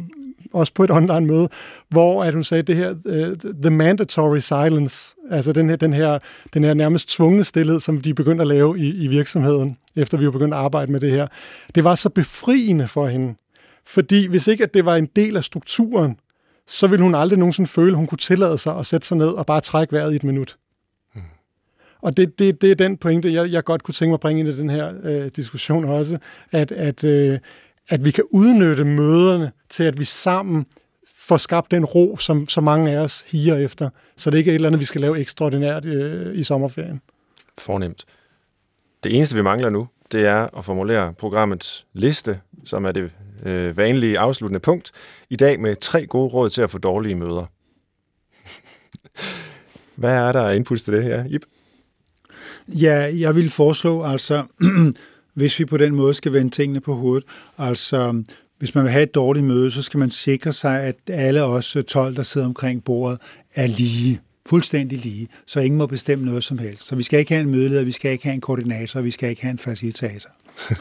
også 0.55 0.75
på 0.75 0.85
et 0.85 0.91
online 0.91 1.27
møde, 1.27 1.49
hvor 1.89 2.25
at 2.25 2.35
hun 2.35 2.45
sagde 2.45 2.63
det 2.63 2.77
her, 2.77 2.91
uh, 2.91 3.53
the 3.63 3.71
mandatory 3.71 4.39
silence, 4.39 5.17
altså 5.31 5.53
den 5.53 5.69
her, 5.69 5.77
den 5.77 5.93
her, 5.93 6.19
den 6.55 6.65
her 6.65 6.75
nærmest 6.75 7.09
tvungne 7.09 7.45
stillhed, 7.45 7.81
som 7.81 8.01
de 8.01 8.15
begyndte 8.15 8.43
at 8.43 8.49
lave 8.49 8.79
i, 8.79 9.05
i 9.05 9.07
virksomheden, 9.07 9.79
efter 9.97 10.19
vi 10.19 10.25
var 10.25 10.31
begyndt 10.33 10.55
at 10.55 10.61
arbejde 10.61 10.93
med 10.93 11.01
det 11.01 11.11
her. 11.11 11.27
Det 11.75 11.85
var 11.85 11.95
så 11.95 12.09
befriende 12.09 12.89
for 12.89 13.09
hende, 13.09 13.35
fordi 13.87 14.27
hvis 14.27 14.47
ikke 14.47 14.65
at 14.65 14.75
det 14.75 14.85
var 14.85 14.97
en 14.97 15.09
del 15.17 15.37
af 15.37 15.45
strukturen, 15.45 16.17
så 16.67 16.87
ville 16.87 17.03
hun 17.03 17.15
aldrig 17.15 17.39
nogensinde 17.39 17.71
føle, 17.71 17.91
at 17.91 17.97
hun 17.97 18.07
kunne 18.07 18.19
tillade 18.19 18.59
sig 18.59 18.79
at 18.79 18.87
sætte 18.87 19.07
sig 19.07 19.17
ned 19.17 19.29
og 19.29 19.47
bare 19.47 19.61
trække 19.61 19.93
vejret 19.93 20.13
i 20.13 20.17
et 20.17 20.25
minut. 20.25 20.57
Og 22.05 22.17
det, 22.17 22.39
det, 22.39 22.61
det 22.61 22.71
er 22.71 22.75
den 22.75 22.97
pointe, 22.97 23.33
jeg, 23.33 23.51
jeg 23.51 23.65
godt 23.65 23.83
kunne 23.83 23.95
tænke 23.95 24.11
mig 24.11 24.15
at 24.15 24.21
bringe 24.21 24.41
ind 24.41 24.49
i 24.49 24.57
den 24.57 24.71
her 24.71 24.93
øh, 25.03 25.31
diskussion 25.37 25.85
også, 25.85 26.19
at, 26.53 26.73
at, 26.73 27.05
øh, 27.05 27.39
at 27.89 28.05
vi 28.05 28.11
kan 28.11 28.25
udnytte 28.31 28.85
møderne 28.85 29.53
til, 29.71 29.85
at 29.85 29.99
vi 29.99 30.05
sammen 30.05 30.67
får 31.19 31.37
skabt 31.37 31.71
den 31.71 31.85
ro, 31.85 32.17
som 32.17 32.49
så 32.49 32.61
mange 32.61 32.91
af 32.91 32.99
os 32.99 33.25
higer 33.27 33.57
efter, 33.57 33.91
så 34.17 34.31
det 34.31 34.39
ikke 34.39 34.51
er 34.51 34.53
et 34.53 34.55
eller 34.55 34.69
andet, 34.69 34.81
vi 34.81 34.85
skal 34.85 35.01
lave 35.01 35.21
ekstraordinært 35.21 35.85
øh, 35.85 36.39
i 36.39 36.45
sommerferien. 36.45 37.01
Fornemt. 37.59 38.05
Det 39.05 39.17
eneste, 39.17 39.37
vi 39.37 39.43
mangler 39.43 39.71
nu, 39.71 39.89
det 40.13 40.27
er 40.27 40.59
at 40.59 40.65
formulere 40.65 41.15
programmets 41.19 41.87
liste, 41.93 42.41
som 42.65 42.85
er 42.85 42.93
det 42.93 43.11
øh, 43.45 43.77
vanlige 43.77 44.19
afsluttende 44.19 44.61
punkt, 44.61 44.93
i 45.31 45.37
dag 45.37 45.61
med 45.61 45.77
tre 45.77 46.07
gode 46.07 46.29
råd 46.29 46.51
til 46.51 46.63
at 46.63 46.71
få 46.71 46.79
dårlige 46.79 47.15
møder. 47.15 47.47
Hvad 50.01 50.17
er 50.17 50.33
der 50.33 50.43
af 50.43 50.57
input 50.57 50.79
til 50.79 50.93
det 50.93 51.03
her, 51.03 51.25
Ip? 51.31 51.43
Ja, 52.69 53.11
jeg 53.15 53.37
vil 53.37 53.51
foreslå 53.51 54.03
altså 54.03 54.45
hvis 55.35 55.59
vi 55.59 55.65
på 55.65 55.77
den 55.77 55.95
måde 55.95 56.15
skal 56.15 56.33
vende 56.33 56.51
tingene 56.51 56.81
på 56.81 56.95
hovedet. 56.95 57.25
Altså, 57.59 58.23
hvis 58.59 58.75
man 58.75 58.85
vil 58.85 58.93
have 58.93 59.03
et 59.03 59.15
dårligt 59.15 59.47
møde, 59.47 59.71
så 59.71 59.83
skal 59.83 59.99
man 59.99 60.11
sikre 60.11 60.53
sig, 60.53 60.83
at 60.83 60.97
alle 61.09 61.43
os 61.43 61.77
12, 61.89 62.17
der 62.17 62.23
sidder 62.23 62.47
omkring 62.47 62.85
bordet, 62.85 63.19
er 63.55 63.67
lige. 63.67 64.21
Fuldstændig 64.47 64.99
lige. 64.99 65.29
Så 65.47 65.61
ingen 65.61 65.79
må 65.79 65.87
bestemme 65.87 66.25
noget 66.25 66.45
som 66.45 66.59
helst. 66.59 66.87
Så 66.87 66.97
vi 66.97 67.03
skal 67.03 67.19
ikke 67.19 67.33
have 67.33 67.43
en 67.43 67.51
mødeleder, 67.51 67.85
vi 67.85 67.93
skal 67.93 68.13
ikke 68.13 68.25
have 68.25 68.35
en 68.35 68.41
koordinator, 68.41 69.01
vi 69.01 69.11
skal 69.11 69.31
ikke 69.31 69.43
have 69.43 69.51
en 69.51 69.59
facilitator. 69.59 70.31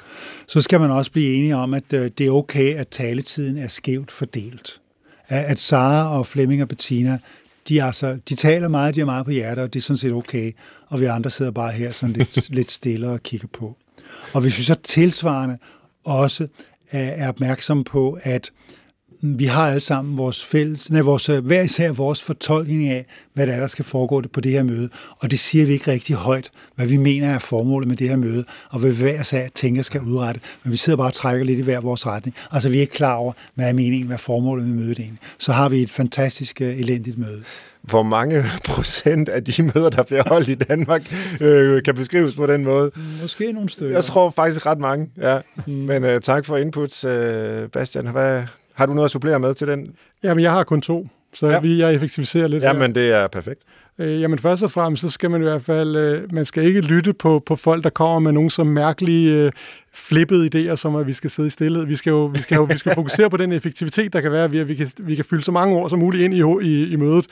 så 0.53 0.61
skal 0.61 0.79
man 0.79 0.91
også 0.91 1.11
blive 1.11 1.35
enige 1.35 1.55
om, 1.55 1.73
at 1.73 1.93
øh, 1.93 2.11
det 2.17 2.27
er 2.27 2.31
okay, 2.31 2.75
at 2.75 2.87
taletiden 2.87 3.57
er 3.57 3.67
skævt 3.67 4.11
fordelt. 4.11 4.81
At 5.27 5.59
Sara 5.59 6.17
og 6.17 6.27
Flemming 6.27 6.61
og 6.61 6.67
Bettina, 6.67 7.19
de, 7.69 7.83
altså, 7.83 8.17
de 8.29 8.35
taler 8.35 8.67
meget, 8.67 8.95
de 8.95 8.99
har 8.99 9.05
meget 9.05 9.25
på 9.25 9.31
hjertet, 9.31 9.63
og 9.63 9.73
det 9.73 9.79
er 9.79 9.83
sådan 9.83 9.97
set 9.97 10.13
okay. 10.13 10.51
Og 10.87 10.99
vi 10.99 11.05
andre 11.05 11.29
sidder 11.29 11.51
bare 11.51 11.71
her 11.71 11.91
sådan 11.91 12.13
lidt, 12.13 12.49
lidt 12.55 12.71
stille 12.71 13.09
og 13.09 13.23
kigger 13.23 13.47
på. 13.47 13.77
Og 14.33 14.41
hvis 14.41 14.57
vi 14.57 14.63
så 14.63 14.75
tilsvarende 14.75 15.57
også 16.03 16.47
er 16.91 17.29
opmærksom 17.29 17.83
på, 17.83 18.17
at 18.23 18.51
vi 19.25 19.45
har 19.45 19.67
alle 19.67 19.79
sammen 19.79 20.17
vores 20.17 20.45
fælles, 20.45 20.91
nej, 20.91 21.01
vores, 21.01 21.25
hver 21.25 21.61
især 21.61 21.91
vores 21.91 22.23
fortolkning 22.23 22.87
af, 22.87 23.05
hvad 23.33 23.47
der 23.47 23.53
er, 23.53 23.59
der 23.59 23.67
skal 23.67 23.85
foregå 23.85 24.21
på 24.33 24.41
det 24.41 24.51
her 24.51 24.63
møde. 24.63 24.89
Og 25.19 25.31
det 25.31 25.39
siger 25.39 25.65
vi 25.65 25.73
ikke 25.73 25.91
rigtig 25.91 26.15
højt, 26.15 26.51
hvad 26.75 26.87
vi 26.87 26.97
mener 26.97 27.29
er 27.29 27.39
formålet 27.39 27.87
med 27.87 27.97
det 27.97 28.09
her 28.09 28.15
møde, 28.15 28.43
og 28.69 28.79
hvad 28.79 28.91
hver 28.91 29.21
især 29.21 29.47
tænker 29.55 29.81
skal 29.81 30.01
udrette. 30.01 30.41
Men 30.63 30.71
vi 30.71 30.77
sidder 30.77 30.97
bare 30.97 31.07
og 31.07 31.13
trækker 31.13 31.45
lidt 31.45 31.59
i 31.59 31.61
hver 31.61 31.79
vores 31.79 32.07
retning. 32.07 32.35
Altså 32.51 32.69
vi 32.69 32.77
er 32.77 32.81
ikke 32.81 32.93
klar 32.93 33.15
over, 33.15 33.33
hvad 33.55 33.69
er 33.69 33.73
meningen, 33.73 34.07
hvad 34.07 34.15
er 34.15 34.21
formålet 34.21 34.67
med 34.67 34.75
mødet 34.75 34.99
egentlig. 34.99 35.19
Så 35.37 35.51
har 35.51 35.69
vi 35.69 35.81
et 35.81 35.89
fantastisk 35.89 36.61
øh, 36.61 36.79
elendigt 36.79 37.17
møde 37.17 37.43
hvor 37.83 38.03
mange 38.03 38.43
procent 38.69 39.29
af 39.29 39.43
de 39.43 39.71
møder, 39.75 39.89
der 39.89 40.03
bliver 40.03 40.23
holdt 40.27 40.49
i 40.49 40.55
Danmark, 40.55 41.13
øh, 41.41 41.83
kan 41.83 41.95
beskrives 41.95 42.35
på 42.35 42.47
den 42.47 42.63
måde. 42.63 42.91
Måske 43.21 43.51
nogle 43.51 43.69
stykker. 43.69 43.95
Jeg 43.95 44.03
tror 44.03 44.29
faktisk 44.29 44.65
ret 44.65 44.79
mange, 44.79 45.11
ja. 45.17 45.39
Mm. 45.67 45.73
Men 45.73 46.03
øh, 46.03 46.21
tak 46.21 46.45
for 46.45 46.57
input, 46.57 47.05
øh, 47.05 47.69
Bastian. 47.69 48.07
Hvad, 48.07 48.43
har 48.73 48.85
du 48.85 48.93
noget 48.93 49.05
at 49.05 49.11
supplere 49.11 49.39
med 49.39 49.53
til 49.53 49.67
den? 49.67 49.95
Jamen, 50.23 50.43
jeg 50.43 50.51
har 50.51 50.63
kun 50.63 50.81
to, 50.81 51.07
så 51.33 51.47
ja. 51.47 51.59
vi, 51.59 51.79
jeg 51.79 51.93
effektiviserer 51.93 52.47
lidt 52.47 52.63
Jamen, 52.63 52.95
det 52.95 53.11
er 53.11 53.27
perfekt. 53.27 53.61
Øh, 53.99 54.21
jamen 54.21 54.39
først 54.39 54.63
og 54.63 54.71
fremmest, 54.71 55.01
så 55.01 55.09
skal 55.09 55.31
man 55.31 55.41
i 55.41 55.43
hvert 55.43 55.61
fald, 55.61 55.95
øh, 55.95 56.33
man 56.33 56.45
skal 56.45 56.63
ikke 56.63 56.81
lytte 56.81 57.13
på, 57.13 57.43
på 57.45 57.55
folk, 57.55 57.83
der 57.83 57.89
kommer 57.89 58.19
med 58.19 58.31
nogle 58.31 58.51
så 58.51 58.63
mærkelige 58.63 59.33
øh, 59.33 59.51
flippede 59.93 60.49
idéer, 60.71 60.75
som 60.75 60.95
at 60.95 61.07
vi 61.07 61.13
skal 61.13 61.29
sidde 61.29 61.47
i 61.47 61.49
stillhed. 61.49 61.85
Vi 61.85 61.95
skal 61.95 62.09
jo 62.11 62.25
vi 62.25 62.41
skal, 62.41 62.55
jo, 62.55 62.63
vi 62.63 62.77
skal 62.77 62.95
fokusere 63.01 63.29
på 63.29 63.37
den 63.37 63.51
effektivitet, 63.51 64.13
der 64.13 64.21
kan 64.21 64.31
være 64.31 64.51
ved, 64.51 64.59
at 64.59 64.67
vi 64.67 64.75
kan, 64.75 64.87
vi 64.99 65.15
kan 65.15 65.25
fylde 65.25 65.43
så 65.43 65.51
mange 65.51 65.75
ord 65.75 65.89
som 65.89 65.99
muligt 65.99 66.23
ind 66.23 66.33
i, 66.33 66.67
i, 66.67 66.91
i 66.91 66.95
mødet. 66.95 67.25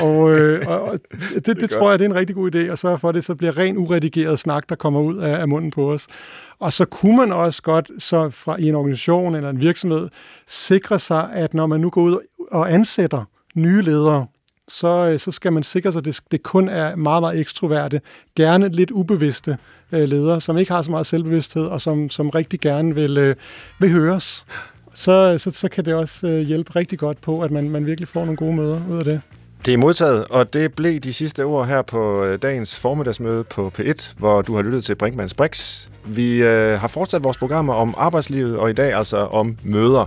Og, 0.00 0.34
øh, 0.34 0.64
og, 0.66 0.82
og 0.82 0.98
det, 1.34 1.46
det, 1.46 1.60
det 1.60 1.70
tror 1.70 1.90
jeg, 1.90 1.98
det 1.98 2.04
er 2.04 2.08
en 2.08 2.14
rigtig 2.14 2.36
god 2.36 2.54
idé, 2.54 2.58
at 2.58 2.78
sørge 2.78 2.98
for, 2.98 3.08
at 3.08 3.14
det 3.14 3.24
så 3.24 3.34
bliver 3.34 3.58
ren 3.58 3.76
uredigeret 3.76 4.38
snak, 4.38 4.68
der 4.68 4.74
kommer 4.74 5.00
ud 5.00 5.16
af, 5.16 5.40
af 5.40 5.48
munden 5.48 5.70
på 5.70 5.92
os. 5.92 6.06
Og 6.60 6.72
så 6.72 6.84
kunne 6.84 7.16
man 7.16 7.32
også 7.32 7.62
godt 7.62 7.90
så 7.98 8.30
fra 8.30 8.56
i 8.56 8.68
en 8.68 8.74
organisation 8.74 9.34
eller 9.34 9.50
en 9.50 9.60
virksomhed 9.60 10.08
sikre 10.46 10.98
sig, 10.98 11.30
at 11.32 11.54
når 11.54 11.66
man 11.66 11.80
nu 11.80 11.90
går 11.90 12.02
ud 12.02 12.18
og 12.50 12.72
ansætter 12.72 13.24
nye 13.54 13.82
ledere, 13.82 14.26
så, 14.68 14.88
øh, 14.88 15.18
så 15.18 15.30
skal 15.30 15.52
man 15.52 15.62
sikre 15.62 15.92
sig, 15.92 15.98
at 15.98 16.04
det, 16.04 16.20
det 16.30 16.42
kun 16.42 16.68
er 16.68 16.96
meget, 16.96 17.22
meget 17.22 17.40
ekstroverte, 17.40 18.00
gerne 18.36 18.68
lidt 18.68 18.90
ubevidste 18.90 19.56
øh, 19.92 20.08
ledere, 20.08 20.40
som 20.40 20.58
ikke 20.58 20.72
har 20.72 20.82
så 20.82 20.90
meget 20.90 21.06
selvbevidsthed, 21.06 21.64
og 21.66 21.80
som, 21.80 22.10
som 22.10 22.30
rigtig 22.30 22.60
gerne 22.60 22.94
vil, 22.94 23.18
øh, 23.18 23.36
vil 23.78 23.90
høres. 23.90 24.46
Så, 24.94 25.12
øh, 25.12 25.38
så, 25.38 25.50
så 25.50 25.68
kan 25.68 25.84
det 25.84 25.94
også 25.94 26.26
øh, 26.26 26.40
hjælpe 26.40 26.76
rigtig 26.76 26.98
godt 26.98 27.20
på, 27.20 27.40
at 27.40 27.50
man, 27.50 27.70
man 27.70 27.86
virkelig 27.86 28.08
får 28.08 28.20
nogle 28.20 28.36
gode 28.36 28.56
møder 28.56 28.80
ud 28.90 28.98
af 28.98 29.04
det. 29.04 29.20
Det 29.64 29.74
er 29.74 29.78
modtaget, 29.78 30.24
og 30.24 30.52
det 30.52 30.74
blev 30.74 31.00
de 31.00 31.12
sidste 31.12 31.44
ord 31.44 31.66
her 31.66 31.82
på 31.82 32.24
øh, 32.24 32.38
dagens 32.42 32.78
formiddagsmøde 32.78 33.44
på 33.44 33.72
P1, 33.78 34.12
hvor 34.18 34.42
du 34.42 34.54
har 34.54 34.62
lyttet 34.62 34.84
til 34.84 34.94
Brinkmanns 34.94 35.34
Brix. 35.34 35.86
Vi 36.06 36.42
øh, 36.42 36.80
har 36.80 36.88
fortsat 36.88 37.24
vores 37.24 37.36
programmer 37.36 37.74
om 37.74 37.94
arbejdslivet, 37.96 38.56
og 38.56 38.70
i 38.70 38.72
dag 38.72 38.92
altså 38.92 39.16
om 39.16 39.56
møder. 39.62 40.06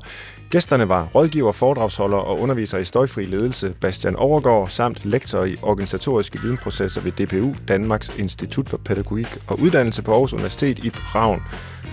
Gæsterne 0.51 0.89
var 0.89 1.07
rådgiver, 1.15 1.51
foredragsholder 1.51 2.17
og 2.17 2.39
underviser 2.39 2.77
i 2.77 2.85
støjfri 2.85 3.25
ledelse 3.25 3.73
Bastian 3.81 4.15
Overgaard 4.15 4.67
samt 4.69 5.05
lektor 5.05 5.43
i 5.43 5.55
organisatoriske 5.61 6.39
videnprocesser 6.41 7.01
ved 7.01 7.11
DPU, 7.11 7.55
Danmarks 7.67 8.11
Institut 8.17 8.69
for 8.69 8.77
Pædagogik 8.77 9.37
og 9.47 9.59
Uddannelse 9.61 10.01
på 10.01 10.11
Aarhus 10.11 10.33
Universitet 10.33 10.79
i 10.79 10.89
Prag. 10.89 11.41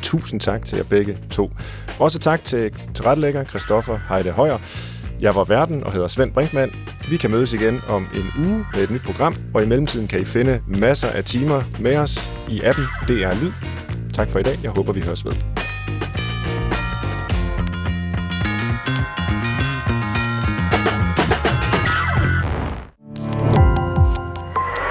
Tusind 0.02 0.40
tak 0.40 0.64
til 0.64 0.76
jer 0.76 0.84
begge 0.84 1.18
to. 1.30 1.50
Også 2.00 2.18
tak 2.18 2.44
til 2.44 2.74
tilrettelægger 2.94 3.44
Christoffer 3.44 3.98
Heide 4.08 4.30
Højer. 4.30 4.58
Jeg 5.20 5.34
var 5.34 5.44
verden 5.44 5.84
og 5.84 5.92
hedder 5.92 6.08
Svend 6.08 6.32
Brinkmann. 6.32 6.72
Vi 7.10 7.16
kan 7.16 7.30
mødes 7.30 7.52
igen 7.52 7.80
om 7.88 8.06
en 8.14 8.44
uge 8.46 8.66
med 8.74 8.82
et 8.82 8.90
nyt 8.90 9.04
program, 9.04 9.36
og 9.54 9.62
i 9.62 9.66
mellemtiden 9.66 10.08
kan 10.08 10.20
I 10.20 10.24
finde 10.24 10.62
masser 10.66 11.08
af 11.08 11.24
timer 11.24 11.62
med 11.80 11.96
os 11.96 12.18
i 12.50 12.60
appen 12.60 12.84
DR 13.08 13.44
Lyd. 13.44 13.52
Tak 14.14 14.30
for 14.30 14.38
i 14.38 14.42
dag. 14.42 14.58
Jeg 14.62 14.70
håber, 14.70 14.92
vi 14.92 15.00
høres 15.00 15.24
ved. 15.24 15.67